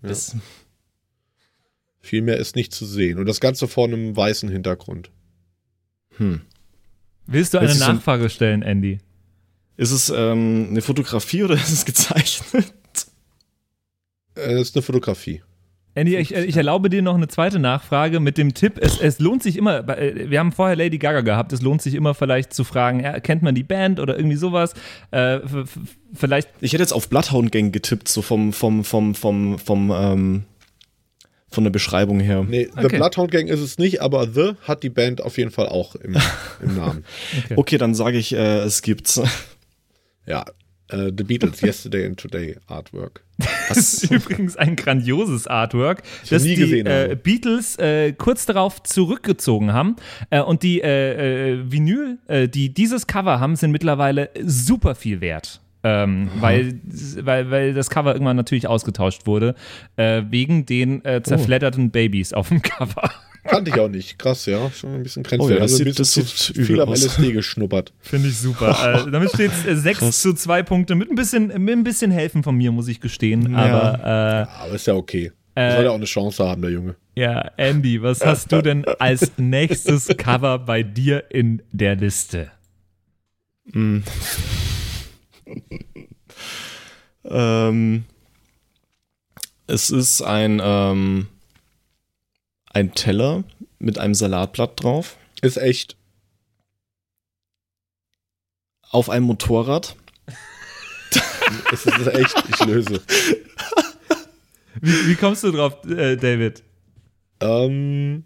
[0.02, 0.08] Ja.
[0.10, 0.36] Das,
[2.00, 3.18] Viel mehr ist nicht zu sehen.
[3.18, 5.10] Und das Ganze vor einem weißen Hintergrund.
[6.16, 6.42] hm.
[7.26, 8.98] Willst du eine Nachfrage stellen, Andy?
[9.76, 12.72] Ist es ähm, eine Fotografie oder ist es gezeichnet?
[14.34, 15.42] Äh, Das ist eine Fotografie.
[15.94, 18.78] Andy, ich, ich erlaube dir noch eine zweite Nachfrage mit dem Tipp.
[18.80, 21.94] Es, es lohnt sich immer, äh, wir haben vorher Lady Gaga gehabt, es lohnt sich
[21.94, 24.72] immer vielleicht zu fragen, kennt man die Band oder irgendwie sowas?
[25.10, 25.40] Äh,
[26.14, 30.44] vielleicht Ich hätte jetzt auf Bloodhound Gang getippt, so vom, vom, vom, vom, vom, ähm,
[31.50, 32.46] von der Beschreibung her.
[32.48, 32.96] Nee, The Okay.
[32.96, 36.16] Bloodhound Gang ist es nicht, aber The hat die Band auf jeden Fall auch im,
[36.62, 37.04] im Namen.
[37.56, 39.20] Okay, dann sage ich, äh, es gibt's.
[40.26, 40.46] Ja,
[40.92, 43.24] äh, The Beatles, Yesterday and Today Artwork.
[43.68, 47.16] Das ist übrigens ein grandioses Artwork, das nie die gesehen äh, habe.
[47.16, 49.96] Beatles äh, kurz darauf zurückgezogen haben.
[50.30, 52.18] Äh, und die äh, äh, Vinyl,
[52.48, 55.61] die dieses Cover haben, sind mittlerweile super viel wert.
[55.84, 56.80] Ähm, weil,
[57.22, 59.54] weil, weil das Cover irgendwann natürlich ausgetauscht wurde,
[59.96, 63.10] äh, wegen den äh, zerfledderten Babys auf dem Cover.
[63.44, 64.16] Kannte ich auch nicht.
[64.20, 64.70] Krass, ja.
[64.70, 65.96] Schon ein bisschen Oh ja, grenzwertig.
[65.96, 67.04] das also sieht- das sieht übel viel am aus.
[67.04, 67.92] LSD geschnuppert.
[68.00, 69.04] Finde ich super.
[69.06, 70.20] äh, damit steht es äh, 6 Krass.
[70.20, 73.56] zu 2 Punkte mit ein bisschen, mit ein bisschen helfen von mir, muss ich gestehen.
[73.56, 73.98] Aber
[74.48, 75.32] äh, Aber ist ja okay.
[75.56, 76.94] Äh, Soll ja auch eine Chance haben, der Junge.
[77.16, 82.52] Ja, Andy, was hast du denn als nächstes Cover bei dir in der Liste?
[83.72, 83.98] Mm.
[87.24, 88.04] Ähm,
[89.66, 91.28] es ist ein, ähm,
[92.72, 93.44] ein Teller
[93.78, 95.16] mit einem Salatblatt drauf.
[95.40, 95.96] Ist echt.
[98.90, 99.96] Auf einem Motorrad.
[101.70, 102.34] Es ist echt.
[102.48, 103.02] Ich löse.
[104.80, 106.62] Wie, wie kommst du drauf, äh, David?
[107.40, 108.24] Ähm,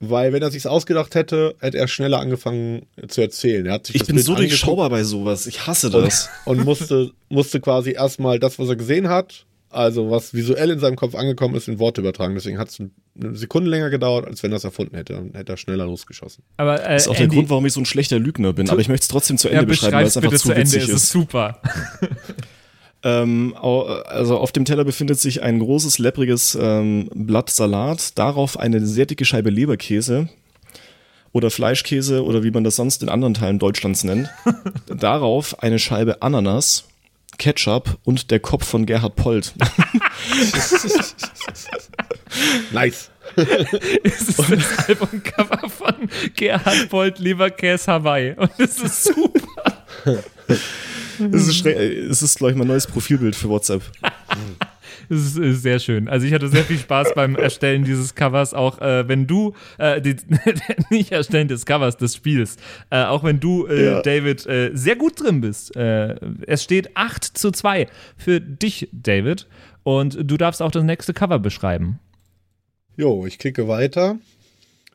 [0.00, 3.64] weil, wenn er sich's ausgedacht hätte, hätte er schneller angefangen zu erzählen.
[3.66, 5.46] Er hat sich Ich das bin Bild so durchschaubar bei sowas.
[5.46, 6.28] Ich hasse das.
[6.44, 10.96] und musste, musste quasi erstmal das, was er gesehen hat, also was visuell in seinem
[10.96, 12.34] Kopf angekommen ist, in Worte übertragen.
[12.34, 15.14] Deswegen hat es eine Sekunde länger gedauert, als wenn er es erfunden hätte.
[15.14, 16.44] Dann hätte er schneller losgeschossen.
[16.58, 18.68] Aber, äh, Das ist auch der Andy, Grund, warum ich so ein schlechter Lügner bin.
[18.70, 20.54] Aber ich möchte es trotzdem zu Ende ja, beschreiben, weil es einfach bitte zu zu
[20.54, 21.10] Ende, witzig es ist ist.
[21.12, 21.60] super.
[23.06, 28.84] Ähm, also auf dem Teller befindet sich ein großes, leppriges ähm, Blatt Salat, darauf eine
[28.84, 30.28] sehr dicke Scheibe Leberkäse
[31.30, 34.28] oder Fleischkäse oder wie man das sonst in anderen Teilen Deutschlands nennt.
[34.88, 36.88] darauf eine Scheibe Ananas,
[37.38, 39.54] Ketchup und der Kopf von Gerhard Polt.
[42.72, 43.10] Nice.
[44.02, 48.34] es ist das Albumcover von Gerhard Bolt Leberkäse Hawaii.
[48.36, 49.55] Und es ist super.
[51.32, 53.82] Es ist, äh, es ist glaube ich, mein neues Profilbild für WhatsApp.
[55.08, 56.08] Es ist, ist sehr schön.
[56.08, 60.00] Also ich hatte sehr viel Spaß beim Erstellen dieses Covers, auch äh, wenn du, äh,
[60.00, 60.16] die,
[60.90, 62.56] nicht Erstellen des Covers, des Spiels,
[62.90, 64.02] äh, auch wenn du, äh, Ja.
[64.02, 65.76] David, äh, sehr gut drin bist.
[65.76, 67.86] Äh, es steht 8 zu 2
[68.16, 69.46] für dich, David.
[69.84, 72.00] Und du darfst auch das nächste Cover beschreiben.
[72.96, 74.18] Jo, ich klicke weiter.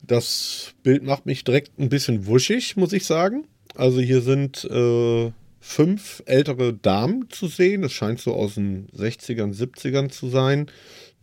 [0.02, 3.44] Das Bild macht mich direkt ein bisschen wuschig, muss ich sagen.
[3.74, 7.84] Also hier sind äh, fünf ältere Damen zu sehen.
[7.84, 10.66] Es scheint so aus den 60ern, 70ern zu sein,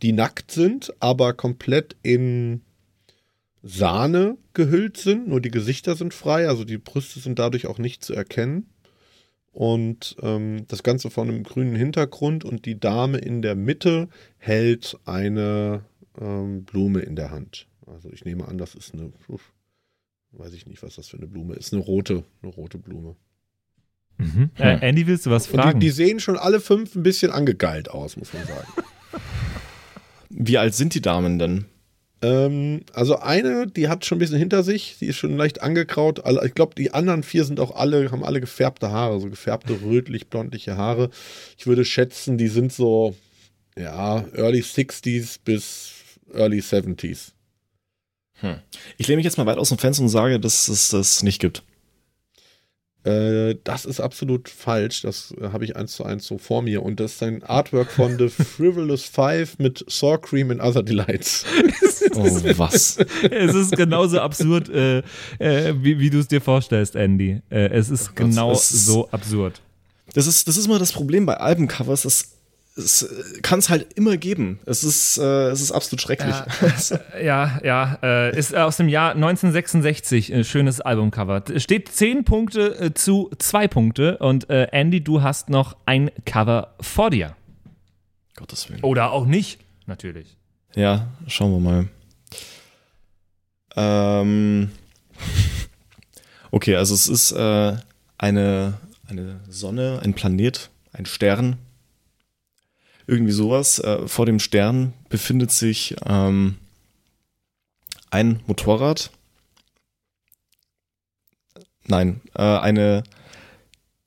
[0.02, 2.62] die nackt sind, aber komplett in
[3.62, 5.28] Sahne gehüllt sind.
[5.28, 8.70] Nur die Gesichter sind frei, also die Brüste sind dadurch auch nicht zu erkennen.
[9.52, 14.98] Und ähm, das Ganze vor einem grünen Hintergrund und die Dame in der Mitte hält
[15.06, 15.84] eine
[16.20, 17.68] ähm, Blume in der Hand.
[17.86, 19.12] Also ich nehme an, das ist eine,
[20.32, 23.16] weiß ich nicht, was das für eine Blume ist, eine rote, eine rote Blume.
[24.58, 25.80] Äh, Andy, willst du was Und die, fragen?
[25.80, 28.68] die sehen schon alle fünf ein bisschen angegeilt aus, muss man sagen.
[30.30, 31.66] Wie alt sind die Damen denn?
[32.22, 36.22] ähm, also eine, die hat schon ein bisschen hinter sich, die ist schon leicht angekraut.
[36.46, 40.76] Ich glaube, die anderen vier sind auch alle, haben alle gefärbte Haare, so gefärbte rötlich-blondliche
[40.76, 41.12] Haare.
[41.58, 43.16] Ich würde schätzen, die sind so,
[43.78, 45.94] ja, Early 60s bis
[46.34, 47.32] Early 70s.
[48.42, 48.56] Hm.
[48.98, 51.40] Ich lehne mich jetzt mal weit aus dem Fenster und sage, dass es das nicht
[51.40, 51.64] gibt.
[53.06, 55.02] Äh, das ist absolut falsch.
[55.04, 56.84] Das äh, habe ich eins zu eins so vor mir.
[56.84, 61.46] Und das ist ein Artwork von The Frivolous Five mit Sour Cream and Other Delights.
[62.16, 62.24] Oh,
[62.58, 62.98] was?
[63.30, 65.00] es ist genauso absurd, äh,
[65.38, 67.42] äh, wie, wie du es dir vorstellst, Andy.
[67.50, 69.62] Äh, es ist genau es ist- so absurd.
[70.14, 72.06] Das ist, das ist immer das Problem bei Albencovers.
[72.06, 72.32] Es,
[72.80, 73.08] es
[73.42, 74.60] kann es halt immer geben.
[74.66, 76.36] Es ist, äh, es ist absolut schrecklich.
[77.22, 81.44] Ja, ja, äh, ist aus dem Jahr 1966, äh, schönes Albumcover.
[81.58, 86.76] Steht 10 Punkte äh, zu 2 Punkte und äh, Andy, du hast noch ein Cover
[86.80, 87.36] vor dir.
[88.36, 88.84] Gottes Willen.
[88.84, 90.38] Oder auch nicht, natürlich.
[90.76, 91.88] Ja, schauen wir mal.
[93.76, 94.72] Ähm,
[96.52, 97.76] okay, also es ist äh,
[98.18, 98.74] eine,
[99.08, 101.58] eine Sonne, ein Planet, ein Stern.
[103.10, 103.80] Irgendwie sowas.
[103.80, 106.58] Äh, vor dem Stern befindet sich ähm,
[108.12, 109.10] ein Motorrad.
[111.86, 113.04] Nein, äh, eine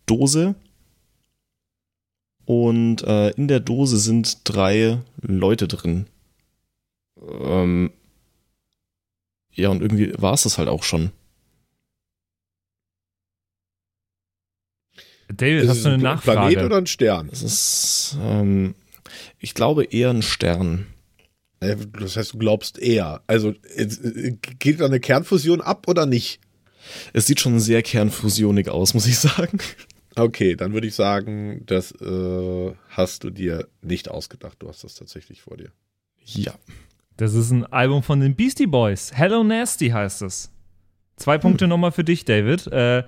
[0.07, 0.55] Dose.
[2.45, 6.07] Und äh, in der Dose sind drei Leute drin.
[7.20, 7.91] Ähm,
[9.53, 11.11] ja, und irgendwie war es das halt auch schon.
[15.29, 16.41] David, Ist hast du eine ein Nachfrage?
[16.41, 17.29] Planet oder ein Stern?
[17.33, 18.74] Es ist, ähm,
[19.39, 20.87] ich glaube eher ein Stern.
[21.61, 23.23] Äh, Das heißt, du glaubst eher.
[23.27, 26.41] Also äh, geht da eine Kernfusion ab oder nicht?
[27.13, 29.59] Es sieht schon sehr kernfusionig aus, muss ich sagen.
[30.17, 34.57] Okay, dann würde ich sagen, das äh, hast du dir nicht ausgedacht.
[34.59, 35.71] Du hast das tatsächlich vor dir.
[36.25, 36.53] Ja.
[37.17, 39.13] Das ist ein Album von den Beastie Boys.
[39.15, 40.51] Hello Nasty heißt es.
[41.17, 42.67] Zwei Punkte nochmal für dich, David.
[42.67, 43.05] Äh,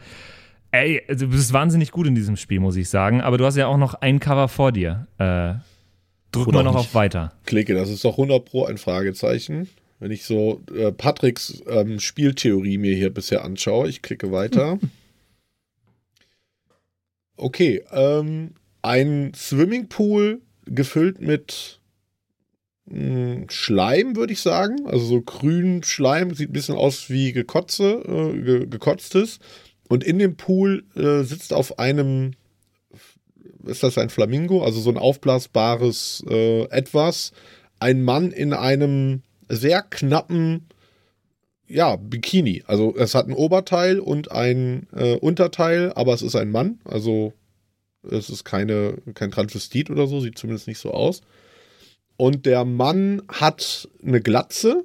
[0.70, 3.20] ey, du bist wahnsinnig gut in diesem Spiel, muss ich sagen.
[3.20, 5.06] Aber du hast ja auch noch ein Cover vor dir.
[5.18, 5.54] Äh,
[6.34, 6.94] drücken Oder wir noch auch auf nicht.
[6.94, 7.32] Weiter.
[7.46, 9.68] Klicke, das ist doch 100 Pro ein Fragezeichen.
[10.00, 14.78] Wenn ich so äh, Patricks ähm, Spieltheorie mir hier bisher anschaue, ich klicke weiter.
[17.36, 21.80] Okay, ähm, ein Swimmingpool gefüllt mit
[22.86, 24.86] mh, Schleim, würde ich sagen.
[24.86, 29.40] Also so grün Schleim, sieht ein bisschen aus wie Gekotze, äh, ge gekotztes.
[29.88, 32.32] Und in dem Pool äh, sitzt auf einem,
[33.66, 37.32] ist das ein Flamingo, also so ein aufblasbares äh, Etwas,
[37.78, 40.66] ein Mann in einem sehr knappen
[41.66, 42.62] ja, Bikini.
[42.66, 46.78] Also es hat ein Oberteil und ein äh, Unterteil, aber es ist ein Mann.
[46.84, 47.32] Also
[48.10, 51.22] es ist keine, kein Transvestit oder so, sieht zumindest nicht so aus.
[52.16, 54.84] Und der Mann hat eine Glatze,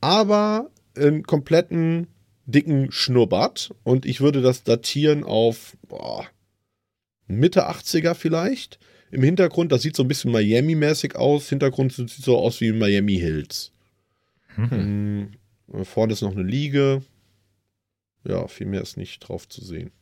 [0.00, 2.08] aber einen kompletten
[2.44, 3.70] dicken Schnurrbart.
[3.82, 6.26] Und ich würde das datieren auf boah,
[7.26, 8.78] Mitte 80er vielleicht.
[9.10, 11.48] Im Hintergrund, das sieht so ein bisschen Miami-mäßig aus.
[11.48, 13.72] Hintergrund sieht so aus wie Miami Hills.
[14.56, 15.32] Hm,
[15.82, 17.02] Vorne ist noch eine Liege.
[18.24, 19.92] Ja, viel mehr ist nicht drauf zu sehen.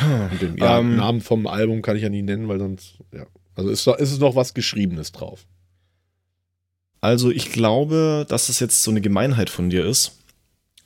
[0.00, 0.96] Und den ja, Ähm.
[0.96, 3.26] Namen vom Album kann ich ja nicht nennen, weil sonst, ja.
[3.54, 5.46] Also ist, ist es noch was Geschriebenes drauf.
[7.00, 10.18] Also ich glaube, dass es jetzt so eine Gemeinheit von dir ist,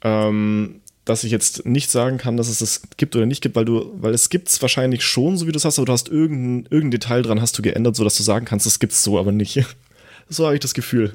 [0.02, 3.64] ähm, dass ich jetzt nicht sagen kann, dass es das gibt oder nicht gibt, weil
[3.64, 6.08] du, weil es gibt es wahrscheinlich schon, so wie du es hast, aber du hast
[6.08, 9.32] irgendein, irgendein Detail dran hast du geändert, sodass du sagen kannst, es gibt's so, aber
[9.32, 9.64] nicht.
[10.28, 11.12] So habe ich das Gefühl.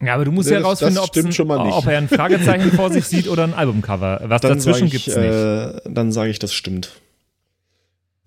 [0.00, 1.74] Ja, aber du musst Nee, ja das- rausfinden, das ob's stimmt ein, schon mal nicht.
[1.74, 4.20] ob er ein Fragezeichen vor sich sieht oder ein Albumcover.
[4.24, 5.16] Was Dann dazwischen ich, gibt's nicht.
[5.18, 6.92] Äh, dann sage ich, das stimmt.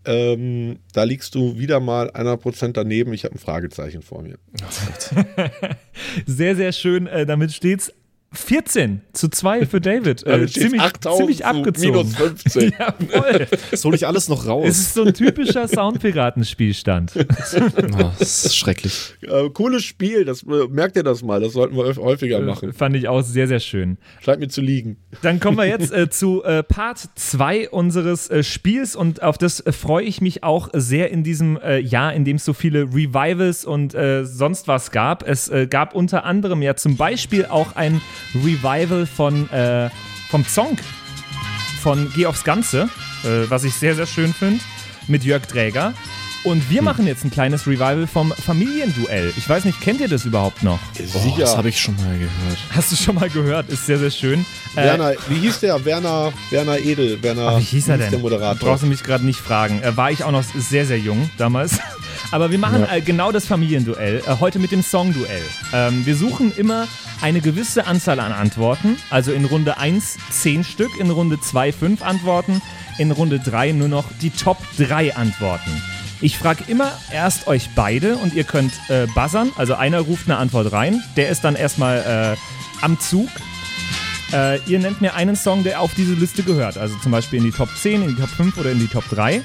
[0.06, 3.14] Ähm, da liegst du wieder mal einer Prozent daneben.
[3.14, 4.38] Ich habe ein Fragezeichen vor mir.
[6.28, 7.08] Sehr, sehr schön.
[7.08, 7.92] Äh, damit steht's
[8.34, 10.24] 14 zu 2 für David.
[10.34, 11.92] Äh, ziemlich, 8000 ziemlich abgezogen.
[11.92, 12.74] minus 15.
[12.80, 13.48] ja, voll.
[13.70, 14.66] Das hole ich alles noch raus.
[14.68, 17.14] Es ist so ein typischer Soundpiratenspielstand.
[17.16, 19.14] Oh, das ist schrecklich.
[19.22, 21.42] Äh, cooles Spiel, das äh, merkt ihr das mal.
[21.42, 22.74] Das sollten wir häufiger machen.
[22.74, 23.98] Fand ich auch sehr, sehr schön.
[24.22, 24.98] Scheint mir zu liegen.
[25.22, 29.60] Dann kommen wir jetzt äh, zu äh, Part 2 unseres äh, Spiels und auf das
[29.60, 32.84] äh, freue ich mich auch sehr in diesem äh, Jahr, in dem es so viele
[32.84, 35.28] Revivals und äh, sonst was gab.
[35.28, 38.02] Es äh, gab unter anderem ja zum Beispiel auch ein
[38.36, 39.90] Revival von äh,
[40.30, 40.78] vom Song
[41.82, 42.90] von Geh aufs Ganze,
[43.24, 44.64] äh, was ich sehr, sehr schön finde,
[45.08, 45.94] mit Jörg Träger.
[46.44, 49.32] Und wir machen jetzt ein kleines Revival vom Familienduell.
[49.38, 50.78] Ich weiß nicht, kennt ihr das überhaupt noch?
[51.16, 52.58] Oh, das habe ich schon mal gehört.
[52.72, 53.70] Hast du schon mal gehört?
[53.70, 54.46] Ist sehr, sehr schön.
[54.76, 55.86] Äh, Werner, wie hieß der?
[55.86, 57.24] Werner, Werner Edel.
[57.24, 58.12] Werner, Ach, wie hieß er denn?
[58.12, 58.68] Der Moderator.
[58.70, 59.82] Brauchst du mich gerade nicht fragen.
[59.84, 61.80] Äh, war ich auch noch sehr, sehr jung damals.
[62.32, 62.96] Aber wir machen Ja.
[62.96, 64.22] äh, genau das Familienduell.
[64.28, 65.44] Äh, heute mit dem Songduell.
[65.72, 66.88] Ähm, wir suchen immer
[67.22, 68.98] eine gewisse Anzahl an Antworten.
[69.10, 72.62] Also in Runde 1 10 Stück, in Runde 2 5 Antworten,
[72.98, 75.72] in Runde 3 nur noch die Top 3 Antworten.
[76.24, 79.52] Ich frage immer erst euch beide und ihr könnt äh, buzzern.
[79.58, 81.04] Also einer ruft eine Antwort rein.
[81.18, 83.28] Der ist dann erstmal äh, am Zug.
[84.32, 86.78] Äh, ihr nennt mir einen Song, der auf diese Liste gehört.
[86.78, 89.04] Also zum Beispiel in die Top 10, in die Top 5 oder in die Top
[89.10, 89.42] 3.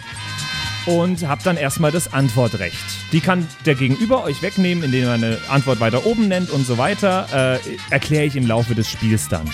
[0.86, 2.78] Und habt dann erstmal das Antwortrecht.
[3.10, 6.78] Die kann der Gegenüber euch wegnehmen, indem er eine Antwort weiter oben nennt und so
[6.78, 7.58] weiter.
[7.66, 9.50] Äh, Erkläre ich im Laufe des Spiels dann.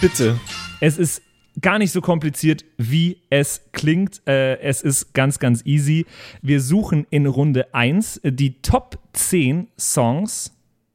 [0.00, 0.40] Bitte.
[0.80, 1.22] Es ist
[1.60, 4.22] gar nicht so kompliziert, wie es klingt.
[4.26, 6.06] Äh, es ist ganz, ganz easy.
[6.42, 10.52] Wir suchen in Runde 1 die Top 10 Songs.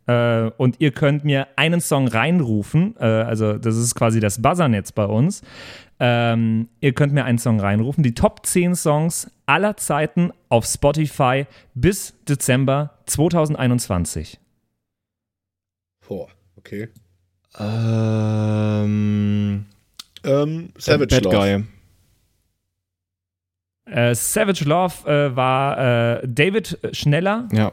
[0.07, 2.95] Äh, und ihr könnt mir einen Song reinrufen.
[2.99, 5.41] Äh, also, das ist quasi das Buzzernetz bei uns.
[5.99, 8.03] Ähm, ihr könnt mir einen Song reinrufen.
[8.03, 14.40] Die Top 10 Songs aller Zeiten auf Spotify bis Dezember 2021.
[16.07, 16.90] Boah, okay.
[17.60, 19.65] Ähm,
[20.24, 21.36] Ähm, Savage Bad Love.
[21.38, 21.64] Guy.
[23.86, 27.72] Äh, Savage Love äh, war äh, David Schneller, Ja.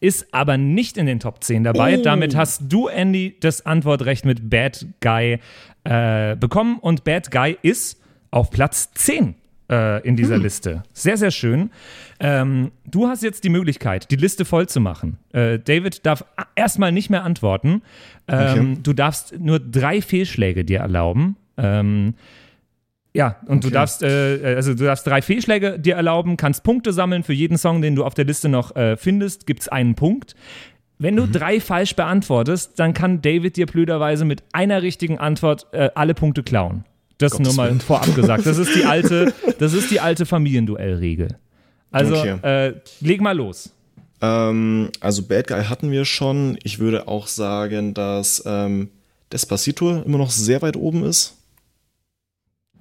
[0.00, 1.98] ist aber nicht in den Top 10 dabei.
[1.98, 2.02] Oh.
[2.02, 5.38] Damit hast du, Andy, das Antwortrecht mit Bad Guy
[5.84, 6.78] äh, bekommen.
[6.80, 8.00] Und Bad Guy ist
[8.32, 9.36] auf Platz 10
[9.70, 10.82] äh, in dieser Liste.
[10.94, 11.70] Sehr, sehr schön.
[12.18, 15.18] Ähm, du hast jetzt die Möglichkeit, die Liste voll zu machen.
[15.32, 16.24] Äh, David darf
[16.56, 17.82] erstmal nicht mehr antworten.
[18.26, 18.78] Ähm, Okay.
[18.82, 21.36] Du darfst nur drei Fehlschläge dir erlauben.
[21.56, 22.14] Ähm,
[23.14, 23.74] ja, und du Okay.
[23.74, 27.82] darfst, äh, also du darfst drei Fehlschläge dir erlauben, kannst Punkte sammeln für jeden Song,
[27.82, 30.34] den du auf der Liste noch äh, findest, gibt es einen Punkt.
[30.98, 35.90] Wenn du drei falsch beantwortest, dann kann David dir blöderweise mit einer richtigen Antwort äh,
[35.94, 36.84] alle Punkte klauen.
[37.18, 37.80] Das Gottes nur mal Willen.
[37.82, 38.46] vorab gesagt.
[38.46, 41.36] Das ist die alte, das ist die alte Familienduellregel.
[41.90, 42.38] Also Okay.
[42.42, 43.74] äh, leg mal los.
[44.22, 46.56] Ähm, also Bad Guy hatten wir schon.
[46.62, 48.88] Ich würde auch sagen, dass ähm,
[49.32, 51.36] Despacito immer noch sehr weit oben ist.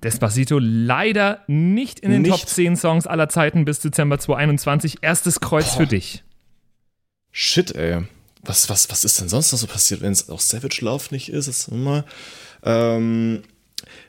[0.04, 2.32] Despacito leider nicht in den Nicht?
[2.32, 4.98] Top 10 Songs aller Zeiten bis Dezember 2021.
[5.02, 6.24] Erstes Kreuz für dich.
[7.32, 8.04] Shit, ey.
[8.44, 11.30] Was, was, was ist denn sonst noch so passiert, wenn es auch Savage Love nicht
[11.30, 11.48] ist?
[11.48, 12.06] ist immer,
[12.64, 13.44] ähm,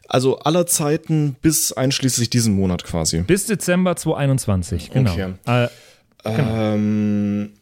[0.09, 3.21] also aller Zeiten bis einschließlich diesen Monat quasi.
[3.23, 5.13] Bis Dezember 2021, genau.
[5.13, 5.35] Okay.
[5.47, 5.69] Äh,
[6.25, 7.53] Ähm,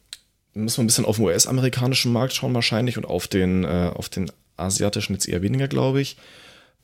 [0.54, 4.08] müssen wir ein bisschen auf den US-amerikanischen Markt schauen wahrscheinlich und auf den, äh, auf
[4.08, 6.16] den asiatischen jetzt eher weniger, glaube ich.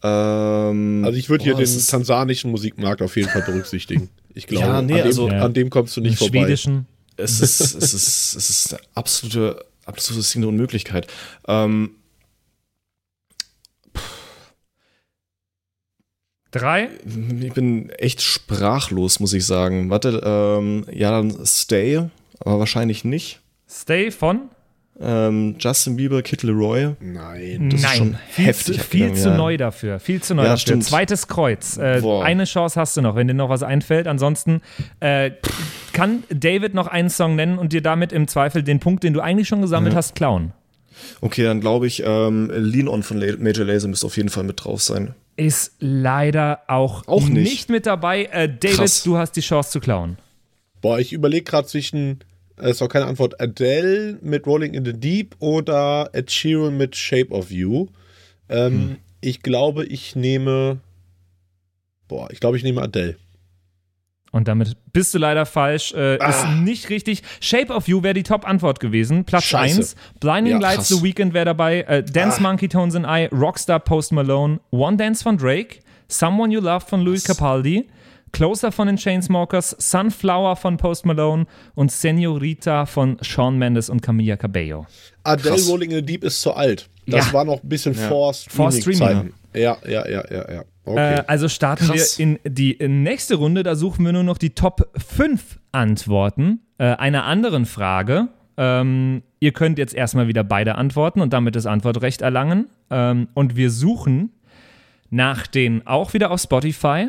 [0.07, 4.09] Ähm, Also ich würde hier boah, den tansanischen Musikmarkt auf jeden Fall berücksichtigen.
[4.35, 6.41] Ich glaube, Ja, nee, an, dem, also- an dem kommst du nicht vorbei.
[6.41, 6.87] schwedischen.
[7.16, 11.07] Es ist, es ist, es ist eine absolute, absolute Ding der Unmöglichkeit.
[11.49, 11.91] Ähm,
[16.51, 16.89] Drei.
[17.41, 19.91] ich bin echt sprachlos, muss ich sagen.
[19.91, 22.09] Warte, ähm, ja, dann Stay,
[22.41, 23.41] aber wahrscheinlich nicht.
[23.69, 24.49] Stay von?
[24.98, 26.94] Ähm, Justin Bieber, Kid Leroy.
[27.01, 27.68] Nein.
[27.70, 29.36] Das ist Nein, schon viel, heftig zu, viel zu ja.
[29.36, 29.98] neu dafür.
[30.01, 30.59] Viel zu neu Ja, dafür.
[30.60, 30.85] stimmt.
[30.85, 31.77] Zweites Kreuz.
[31.77, 34.06] Äh, eine Chance hast du noch, wenn dir noch was einfällt.
[34.06, 34.62] Ansonsten
[35.01, 35.32] äh,
[35.93, 39.20] kann David noch einen Song nennen und dir damit im Zweifel den Punkt, den du
[39.20, 39.98] eigentlich schon gesammelt Ja.
[39.98, 40.52] hast, klauen.
[41.20, 44.64] Okay, dann glaube ich, ähm, Lean On von Major Lazer müsste auf jeden Fall mit
[44.64, 45.14] drauf sein.
[45.36, 47.68] Ist leider auch, Auch nicht.
[47.68, 48.24] mit dabei.
[48.32, 49.02] Äh, David, Krass.
[49.02, 50.16] du hast die Chance zu klauen.
[50.81, 52.20] Boah, ich überlege gerade zwischen,
[52.61, 56.97] äh, ist auch keine Antwort, Adele mit Rolling in the Deep oder Ed Sheeran mit
[56.97, 57.87] Shape of You.
[58.49, 58.97] Ähm, Hm.
[59.23, 60.78] Ich glaube, ich nehme,
[62.09, 63.16] boah, ich glaube, ich nehme Adele.
[64.33, 65.93] Und damit bist du leider falsch.
[65.95, 66.28] Äh, Ah.
[66.31, 67.23] Ist nicht richtig.
[67.41, 69.24] Shape of You wäre die Top-Antwort gewesen.
[69.24, 69.78] Platz Scheiße.
[69.78, 69.97] 1.
[70.20, 70.89] Blinding Ja, Lights krass.
[70.89, 71.81] The Weekend wäre dabei.
[71.83, 72.43] Äh, Dance Ah.
[72.43, 73.35] Monkey Tones and I.
[73.35, 74.61] Rockstar Post Malone.
[74.70, 75.78] One Dance von Drake.
[76.09, 77.89] Someone You Love von Louis Capaldi.
[78.37, 79.75] Closer von den Chainsmokers.
[79.79, 81.47] Sunflower von Post Malone.
[81.75, 84.87] Und Senorita von Shawn Mendes und Camilla Cabello.
[85.25, 85.69] Adele Krass.
[85.71, 86.89] Rolling in the Deep ist zu alt.
[87.07, 87.33] Das Ja.
[87.33, 89.33] war noch ein bisschen vor Vor Streaming-Zeiten.
[89.55, 90.65] Ja, ja, ja, ja, ja.
[90.85, 91.15] Okay.
[91.15, 92.19] Äh, also starten Krass.
[92.19, 93.63] wir in die nächste Runde.
[93.63, 98.29] Da suchen wir nur noch die Top 5 Antworten äh, einer anderen Frage.
[98.59, 102.69] Ähm, ihr könnt jetzt erstmal wieder beide antworten und damit das Antwortrecht erlangen.
[102.91, 104.31] Ähm, und wir suchen
[105.11, 107.09] nach den, auch wieder auf Spotify,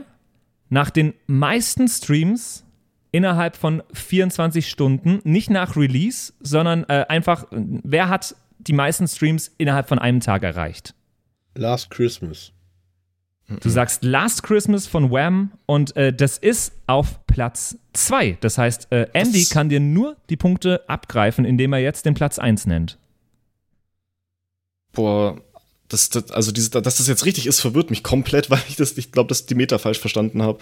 [0.70, 2.64] nach den meisten Streams
[3.12, 9.52] innerhalb von 24 Stunden, nicht nach Release, sondern äh, einfach, wer hat die meisten Streams
[9.58, 10.94] innerhalb von einem Tag erreicht?
[11.56, 12.52] Last Christmas.
[13.62, 18.38] Du sagst Last Christmas von Wham und äh, das ist auf Platz 2.
[18.42, 22.14] Das heißt, äh, Andy Das- kann dir nur die Punkte abgreifen, indem er jetzt den
[22.14, 22.98] Platz 1 nennt.
[24.92, 25.40] Boah,
[25.90, 28.98] das, das, also diese, dass das jetzt richtig ist, verwirrt mich komplett, weil ich das,
[28.98, 30.60] ich glaube, dass ich die Meter falsch verstanden habe.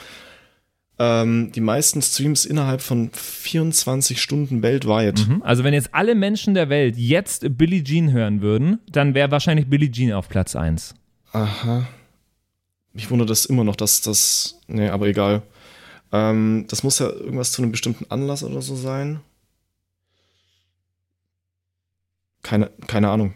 [0.98, 5.28] Ähm, die meisten Streams innerhalb von 24 Stunden weltweit.
[5.28, 5.42] Mhm.
[5.44, 9.68] Also wenn jetzt alle Menschen der Welt jetzt Billie Jean hören würden, dann wäre wahrscheinlich
[9.70, 10.96] Billie Jean auf Platz 1.
[11.34, 11.86] Aha.
[12.94, 14.62] Mich wundert das immer noch, dass das.
[14.68, 15.42] Nee, aber egal.
[16.14, 19.20] Ähm, das muss ja irgendwas zu einem bestimmten Anlass oder so sein.
[22.42, 23.34] Keine, keine Ahnung.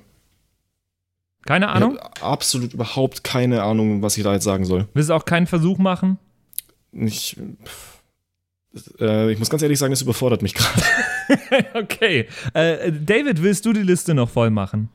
[1.46, 1.98] Keine Ahnung?
[2.22, 4.88] Absolut überhaupt keine Ahnung, was ich da jetzt sagen soll.
[4.94, 6.18] Willst du auch keinen Versuch machen?
[6.92, 7.38] Ich,
[9.00, 10.82] äh, ich muss ganz ehrlich sagen, es überfordert mich gerade.
[11.76, 12.28] okay.
[12.54, 14.90] Äh, David, willst du die Liste noch voll machen?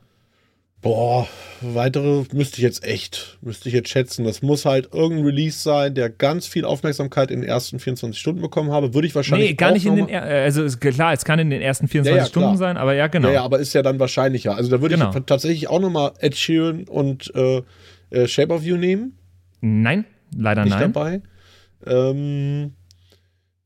[0.85, 1.27] Boah,
[1.61, 4.23] weitere müsste ich jetzt echt, müsste ich jetzt schätzen.
[4.23, 8.39] Das muss halt irgendein Release sein, der ganz viel Aufmerksamkeit in den ersten 24 Stunden
[8.39, 8.93] bekommen habe.
[8.93, 9.49] Würde ich wahrscheinlich.
[9.49, 12.15] Nee, gar nicht in den, äh, also ist klar, es kann in den ersten 24
[12.15, 12.57] Ja, ja, Stunden klar.
[12.57, 13.29] sein, aber ja, genau.
[13.29, 14.55] Ja, ja, aber ist ja dann wahrscheinlicher.
[14.55, 15.09] Also da würde Genau.
[15.11, 17.63] ich tatsächlich auch nochmal Ed Sheeran und äh,
[18.11, 19.17] äh, Shape of You nehmen.
[19.61, 20.05] Nein,
[20.37, 20.93] leider Nicht nein.
[20.93, 21.21] dabei.
[21.87, 22.73] Ähm,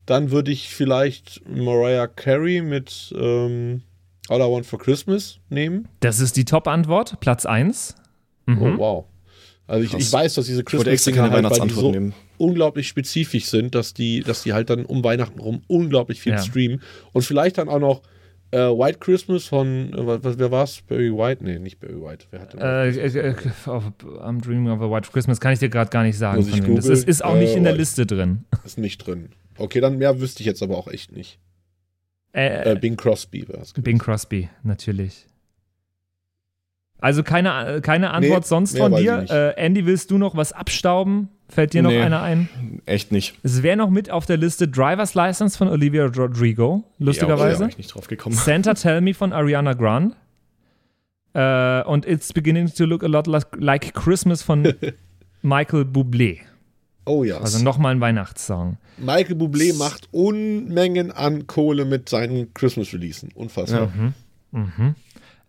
[0.06, 3.82] dann würde ich vielleicht Mariah Carey mit ähm,
[4.30, 5.88] All I Want for Christmas nehmen.
[6.00, 7.96] Das ist die Top-Antwort, Platz 1.
[8.46, 8.78] Oh, Mhm.
[8.78, 9.04] wow.
[9.66, 12.12] Also ich, ich weiß, dass diese Christmas-Dinger halt, weil die Weihnachtsantwort so nehmen.
[12.38, 16.38] unglaublich spezifisch sind, dass die, dass die halt dann um Weihnachten rum unglaublich viel Ja.
[16.42, 16.80] streamen.
[17.12, 18.02] Und vielleicht dann auch noch
[18.52, 20.82] äh, White Christmas von, äh, was, wer war's?
[20.88, 21.44] Barry White?
[21.44, 22.26] Nee, nicht Barry White.
[22.32, 23.34] Wer hatte Äh, äh, äh,
[23.66, 26.38] auf- I'm Dreaming of a White Christmas kann ich dir gerade gar nicht sagen.
[26.38, 27.80] Muss ich von wem das ist, ist auch nicht Äh, in der White.
[27.82, 28.44] Liste drin.
[28.64, 29.28] Ist nicht drin.
[29.56, 31.38] Okay, dann mehr wüsste ich jetzt aber auch echt nicht.
[32.32, 33.72] Äh, Äh, Bing Crosby war es.
[33.72, 35.26] Bing Crosby, natürlich.
[36.98, 39.24] Also keine, äh, keine Antwort Nee, sonst von dir.
[39.30, 41.28] Äh, Andy, willst du noch was abstauben?
[41.48, 42.00] Fällt dir noch Nee.
[42.02, 42.48] einer ein?
[42.86, 43.34] Echt nicht.
[43.42, 47.52] Es wäre noch mit auf der Liste Driver's License von Olivia Rodrigo, lustigerweise.
[47.54, 48.36] Ja, bin ich nicht drauf gekommen.
[48.36, 50.14] Santa Tell Me von Ariana Grande.
[51.32, 54.62] Äh, und It's Beginning to Look a Lot Like- Like Christmas von
[55.42, 56.40] Michael Bublé.
[57.10, 57.38] Oh ja.
[57.38, 58.76] Also nochmal ein Weihnachtssong.
[58.98, 63.30] Michael Bublé macht Unmengen an Kohle mit seinen Christmas-Releasen.
[63.34, 63.92] Unfassbar.
[64.52, 64.94] Mhm.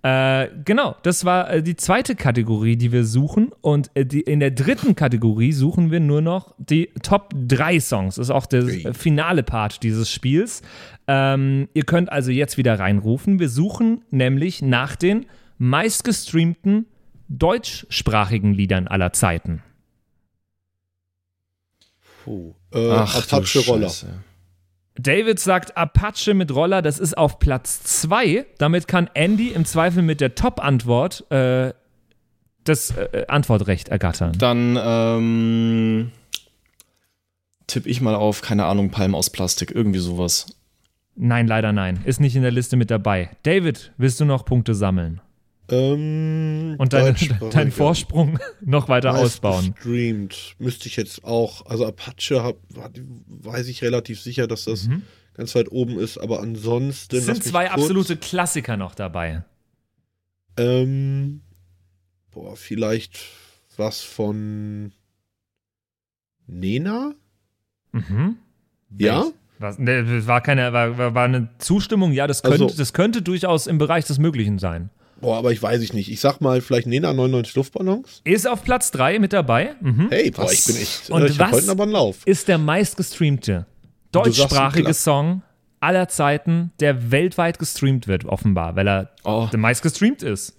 [0.01, 3.51] Äh, genau, das war äh, die zweite Kategorie, die wir suchen.
[3.61, 8.15] Und äh, die, in der dritten Kategorie suchen wir nur noch die Top 3 Songs.
[8.15, 10.63] Das ist auch der äh, finale Part dieses Spiels.
[11.07, 13.39] Ähm, ihr könnt also jetzt wieder reinrufen.
[13.39, 15.27] Wir suchen nämlich nach den
[15.59, 16.87] meistgestreamten
[17.29, 19.61] deutschsprachigen Liedern aller Zeiten.
[22.23, 22.53] Puh.
[22.73, 23.89] Äh, Ach, du Apache Roller.
[23.89, 24.07] Scheiße.
[24.95, 28.45] David sagt Apache mit Roller, das ist auf Platz 2.
[28.57, 31.73] Damit kann Andy im Zweifel mit der Top-Antwort äh,
[32.63, 34.33] das äh, Antwortrecht ergattern.
[34.37, 36.11] Dann ähm,
[37.67, 40.45] tippe ich mal auf, keine Ahnung, Palmen aus Plastik, irgendwie sowas.
[41.15, 42.01] Nein, leider nein.
[42.05, 43.31] Ist nicht in der Liste mit dabei.
[43.43, 45.21] David, willst du noch Punkte sammeln?
[45.71, 49.73] Ähm, Und deinen Vorsprung noch weiter ausbauen.
[49.75, 50.55] Gestreamt.
[50.59, 51.65] Müsste ich jetzt auch.
[51.65, 52.57] Also Apache hab,
[53.27, 54.89] weiß ich relativ sicher, dass das
[55.33, 56.17] ganz weit oben ist.
[56.17, 57.15] Aber ansonsten.
[57.15, 59.43] Es sind zwei kurz- absolute Klassiker noch dabei.
[60.57, 61.41] Ähm,
[62.31, 63.19] boah, vielleicht
[63.77, 64.91] was von
[66.47, 67.13] Nena?
[67.93, 68.35] Mhm.
[68.97, 69.25] Ja?
[69.59, 72.93] Was, ne, das war keine, war, war war eine Zustimmung, ja, das könnte, Also- das
[72.93, 74.89] könnte durchaus im Bereich des Möglichen sein.
[75.21, 76.11] Boah, aber ich weiß ich nicht.
[76.11, 78.21] Ich sag mal, vielleicht Nena 99 Luftballons?
[78.23, 79.75] Ist auf Platz 3 mit dabei.
[79.81, 80.07] Mhm.
[80.09, 80.53] Hey, boah, Was?
[80.53, 81.09] ich bin echt.
[81.09, 82.17] Und ich was- heute aber einen Lauf.
[82.25, 83.65] Ist der meistgestreamte
[84.11, 84.93] deutschsprachige.
[84.93, 85.43] Song
[85.79, 89.47] aller Zeiten, der weltweit gestreamt wird, offenbar, weil er Oh.
[89.51, 90.57] der meistgestreamt ist.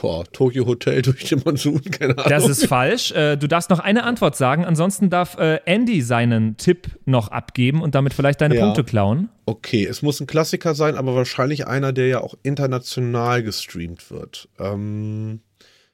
[0.00, 2.28] Boah, Tokyo Hotel durch den Monsun, keine Ahnung.
[2.28, 3.12] Das ist falsch.
[3.12, 7.80] Äh, du darfst noch eine Antwort sagen, ansonsten darf äh, Andy seinen Tipp noch abgeben
[7.82, 8.64] und damit vielleicht deine Ja.
[8.64, 9.28] Punkte klauen.
[9.46, 14.48] Okay, es muss ein Klassiker sein, aber wahrscheinlich einer, der ja auch international gestreamt wird.
[14.58, 15.40] Ähm,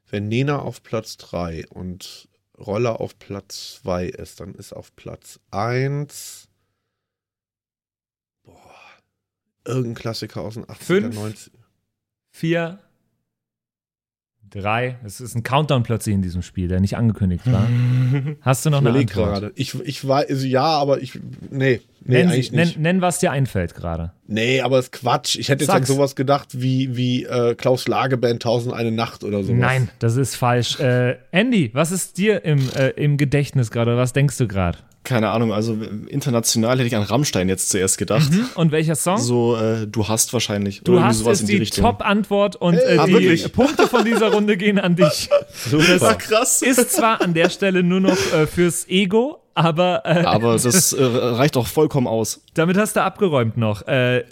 [0.09, 2.29] wenn Nena auf Platz 3 und
[2.59, 6.49] Roller auf Platz 2 ist, dann ist auf Platz 1
[8.43, 8.55] boah,
[9.67, 11.15] irgendein Klassiker aus den 80er, Fünf.
[11.15, 11.53] 90
[12.33, 12.79] Vier,
[14.51, 14.97] drei.
[15.05, 17.67] Es ist ein Countdown plötzlich in diesem Spiel, der nicht angekündigt war.
[18.41, 19.29] Hast du noch Ich eine Antwort?
[19.41, 19.53] gerade.
[19.55, 21.19] Ich, ich weiß, also ja, aber ich,
[21.51, 22.79] nee, nee, nenn, eigentlich sie, nenn, nicht.
[22.79, 24.13] nenn, was dir einfällt gerade.
[24.27, 25.37] Nee, aber ist Quatsch.
[25.37, 25.89] Ich hätte jetzt an Sag's.
[25.89, 29.59] sowas gedacht wie, wie äh, Klaus Lageband Tausend eine Nacht oder sowas.
[29.61, 30.79] Nein, das ist falsch.
[30.81, 33.97] Äh, Andy, was ist dir im, äh, im Gedächtnis gerade?
[33.97, 34.79] Was denkst du gerade?
[35.03, 38.31] Keine Ahnung, also äh, international hätte ich an Rammstein jetzt zuerst gedacht.
[38.55, 39.17] Und welcher Song?
[39.17, 40.83] So, äh, du hast wahrscheinlich.
[40.85, 41.71] Du hast sowas in die, die.
[41.71, 43.51] Top-Antwort und äh, Ah, die wirklich?
[43.51, 45.31] Punkte von dieser Runde gehen an dich.
[45.71, 46.15] Super.
[46.17, 46.61] krass.
[46.61, 51.03] Ist zwar an der Stelle nur noch äh, fürs Ego, aber äh, Aber das äh,
[51.03, 52.43] reicht auch vollkommen aus.
[52.55, 53.87] damit hast du abgeräumt noch.
[53.87, 54.25] Äh,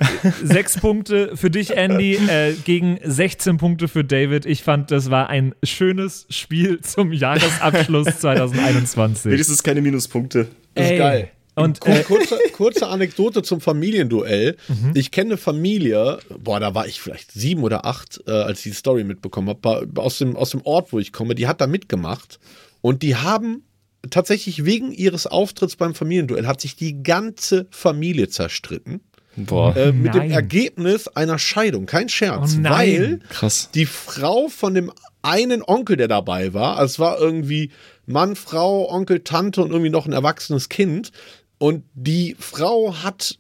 [0.43, 4.47] sechs Punkte für dich, Andy, äh, gegen 16 Punkte für David.
[4.47, 9.33] Ich fand, das war ein schönes Spiel zum Jahresabschluss 2021.
[9.33, 10.49] Wenigstens keine Minuspunkte.
[10.75, 11.31] Das ist geil.
[11.55, 14.57] Und äh, kurze, kurze Anekdote zum Familienduell.
[14.69, 14.93] Mhm.
[14.95, 18.73] Ich kenne eine Familie, boah, da war ich vielleicht sieben oder acht, äh, als ich
[18.73, 21.67] die Story mitbekommen habe, aus dem, aus dem Ort, wo ich komme, die hat da
[21.67, 22.39] mitgemacht
[22.81, 23.65] und die haben
[24.11, 29.01] tatsächlich wegen ihres Auftritts beim Familienduell hat sich die ganze Familie zerstritten.
[29.37, 29.77] Boah.
[29.77, 30.31] Äh, mit dem Nein.
[30.33, 31.87] Ergebnis einer Scheidung.
[31.87, 32.55] Kein Scherz.
[32.57, 32.73] Oh nein.
[32.73, 33.71] weil Krass.
[33.73, 34.91] die Frau von dem
[35.23, 37.71] einen Onkel, der dabei war, also es war irgendwie
[38.07, 41.13] Mann, Frau, Onkel, Tante und irgendwie noch ein erwachsenes Kind.
[41.59, 43.39] Und die Frau hat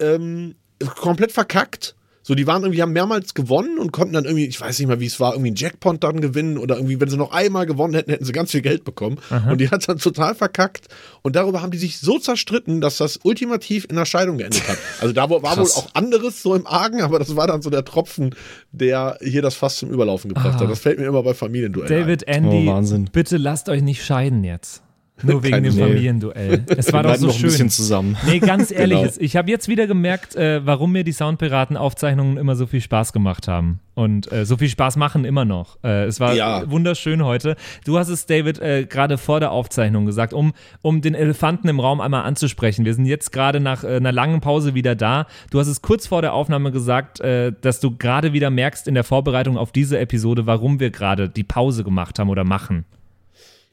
[0.00, 0.54] ähm,
[0.96, 1.94] komplett verkackt.
[2.28, 5.00] So, die waren irgendwie, haben mehrmals gewonnen und konnten dann irgendwie, ich weiß nicht mal,
[5.00, 7.94] wie es war, irgendwie einen Jackpot dann gewinnen oder irgendwie, wenn sie noch einmal gewonnen
[7.94, 9.16] hätten, hätten sie ganz viel Geld bekommen.
[9.50, 10.88] Und die hat dann total verkackt.
[11.22, 14.76] Und darüber haben die sich so zerstritten, dass das ultimativ in einer Scheidung geendet hat.
[15.00, 15.56] Also da war Krass.
[15.56, 18.34] wohl auch anderes so im Argen, aber das war dann so der Tropfen,
[18.72, 20.68] der hier das fast zum Überlaufen gebracht hat.
[20.68, 22.44] Das fällt mir immer bei Familienduellen David, ein.
[22.44, 23.08] Andy, Oh, Wahnsinn.
[23.10, 24.82] bitte lasst euch nicht scheiden jetzt.
[25.22, 25.88] Nur wegen Keine dem Sorge.
[25.92, 26.64] Familienduell.
[26.76, 27.48] Es war doch so noch ein schön.
[27.50, 28.16] bisschen zusammen.
[28.26, 29.12] Nee, ganz ehrlich, Genau.
[29.18, 33.48] ich habe jetzt wieder gemerkt, äh, warum mir die Soundpiraten-Aufzeichnungen immer so viel Spaß gemacht
[33.48, 33.80] haben.
[33.94, 35.78] Und äh, so viel Spaß machen immer noch.
[35.82, 36.70] Äh, es war Ja.
[36.70, 37.56] wunderschön heute.
[37.84, 41.80] Du hast es, David, äh, gerade vor der Aufzeichnung gesagt, um, um den Elefanten im
[41.80, 42.84] Raum einmal anzusprechen.
[42.84, 45.26] Wir sind jetzt gerade nach äh, einer langen Pause wieder da.
[45.50, 48.94] Du hast es kurz vor der Aufnahme gesagt, äh, dass du gerade wieder merkst in
[48.94, 52.84] der Vorbereitung auf diese Episode, warum wir gerade die Pause gemacht haben oder machen.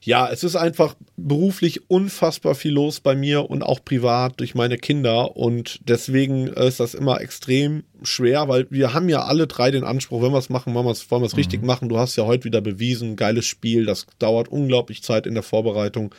[0.06, 4.78] Ja, es ist einfach beruflich unfassbar viel los bei mir und auch privat durch meine
[4.78, 9.84] Kinder und deswegen ist das immer extrem schwer, weil wir haben ja alle drei den
[9.84, 11.90] Anspruch, wenn wir es machen, wollen wir es es richtig machen.
[11.90, 16.14] Du hast ja heute wieder bewiesen, geiles Spiel, das dauert unglaublich Zeit in der Vorbereitung.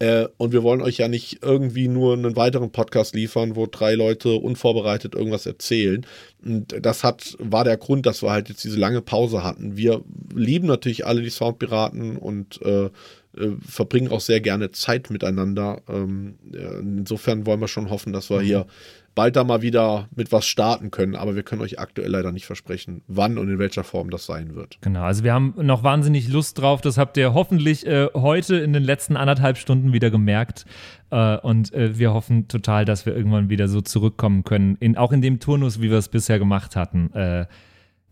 [0.00, 3.94] Äh, und wir wollen euch ja nicht irgendwie nur einen weiteren Podcast liefern, wo drei
[3.94, 6.04] Leute unvorbereitet irgendwas erzählen.
[6.42, 9.76] Und das hat, war der Grund, dass wir halt jetzt diese lange Pause hatten.
[9.76, 10.02] Wir
[10.34, 12.88] lieben natürlich alle die Soundpiraten und äh,
[13.36, 15.82] äh, verbringen auch sehr gerne Zeit miteinander.
[15.88, 18.66] Ähm, äh, insofern wollen wir schon hoffen, dass wir hier
[19.14, 21.14] bald da mal wieder mit was starten können.
[21.14, 24.54] Aber wir können euch aktuell leider nicht versprechen, wann und in welcher Form das sein
[24.54, 24.78] wird.
[24.80, 26.80] Genau, also wir haben noch wahnsinnig Lust drauf.
[26.80, 30.64] Das habt ihr hoffentlich äh, heute in den letzten anderthalb Stunden wieder gemerkt.
[31.10, 35.12] Äh, und äh, wir hoffen total, dass wir irgendwann wieder so zurückkommen können, in, auch
[35.12, 37.10] in dem Turnus, wie wir es bisher gemacht hatten.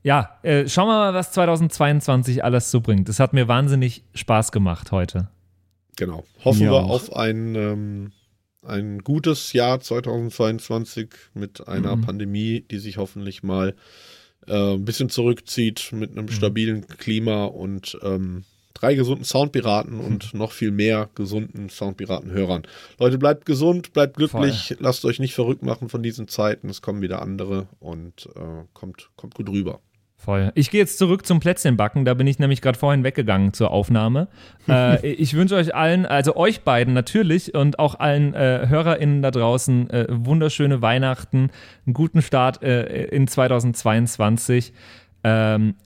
[0.02, 3.08] Ja, äh, schauen wir mal, was 2022 alles so bringt.
[3.08, 5.28] Es hat mir wahnsinnig Spaß gemacht heute.
[5.96, 6.24] Genau.
[6.44, 8.12] Hoffen Mir wir auf ein, ähm,
[8.64, 12.02] ein gutes Jahr 2022 mit einer Mhm.
[12.02, 13.74] Pandemie, die sich hoffentlich mal
[14.46, 16.18] äh, ein bisschen zurückzieht mit Mhm.
[16.18, 22.62] einem stabilen Klima und ähm, drei gesunden Soundpiraten und noch viel mehr gesunden Soundpiraten-Hörern.
[22.98, 26.68] Leute, bleibt gesund, bleibt glücklich, lasst euch nicht verrückt machen von diesen Zeiten.
[26.70, 29.80] Es kommen wieder andere und äh, kommt, kommt gut rüber.
[30.20, 30.50] Voll.
[30.56, 32.04] Ich gehe jetzt zurück zum Plätzchenbacken.
[32.04, 34.26] Da bin ich nämlich gerade vorhin weggegangen zur Aufnahme.
[34.68, 39.30] äh, ich wünsche euch allen, also euch beiden natürlich und auch allen äh, HörerInnen da
[39.30, 41.50] draußen äh, wunderschöne Weihnachten,
[41.86, 44.72] einen guten Start äh, in 2022.
[45.22, 45.76] Ähm,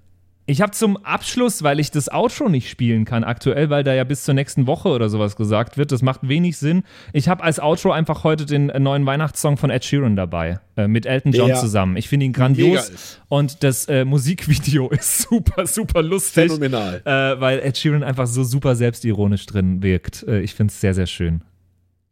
[0.45, 4.03] ich habe zum Abschluss, weil ich das Outro nicht spielen kann aktuell, weil da ja
[4.03, 6.83] bis zur nächsten Woche oder sowas gesagt wird, das macht wenig Sinn.
[7.13, 11.07] Ich habe als Outro einfach heute den neuen Weihnachtssong von Ed Sheeran dabei, äh, mit
[11.07, 11.97] Elton John Der zusammen.
[11.97, 16.51] Ich finde ihn grandios und das äh, Musikvideo ist super, super lustig.
[16.51, 17.03] Phänomenal.
[17.05, 20.25] Äh, weil Ed Sheeran einfach so super selbstironisch drin wirkt.
[20.27, 21.43] Äh, ich finde es sehr, sehr schön.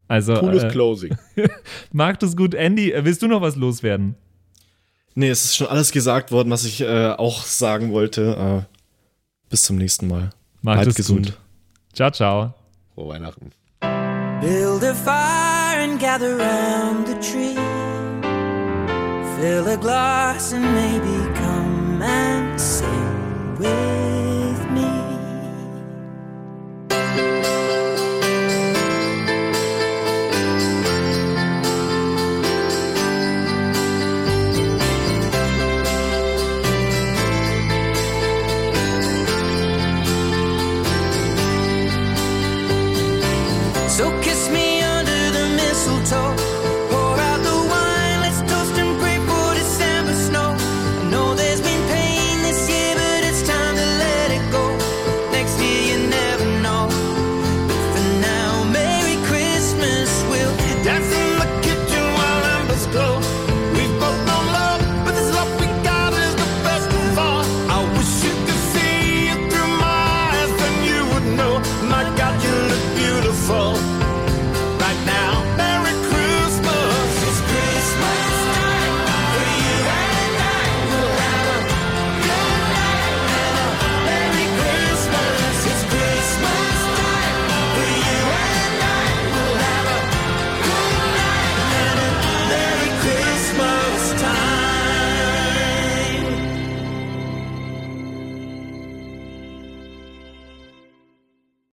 [0.07, 1.16] Also, Cooles äh, Closing.
[1.93, 2.55] mag das gut.
[2.55, 4.15] Andy, willst du noch was loswerden?
[5.14, 8.66] Nee, es ist schon alles gesagt worden, was ich äh, auch sagen wollte.
[8.68, 8.76] Äh,
[9.48, 10.30] bis zum nächsten Mal.
[10.62, 11.26] Macht Bleibt es gesund.
[11.26, 11.38] gut.
[11.92, 12.54] Ciao, ciao.
[12.94, 13.50] Frohe Weihnachten.
[14.40, 17.56] Build a fire and gather round the tree.
[19.38, 22.86] Fill a glass and maybe come and sing
[23.58, 24.86] with me.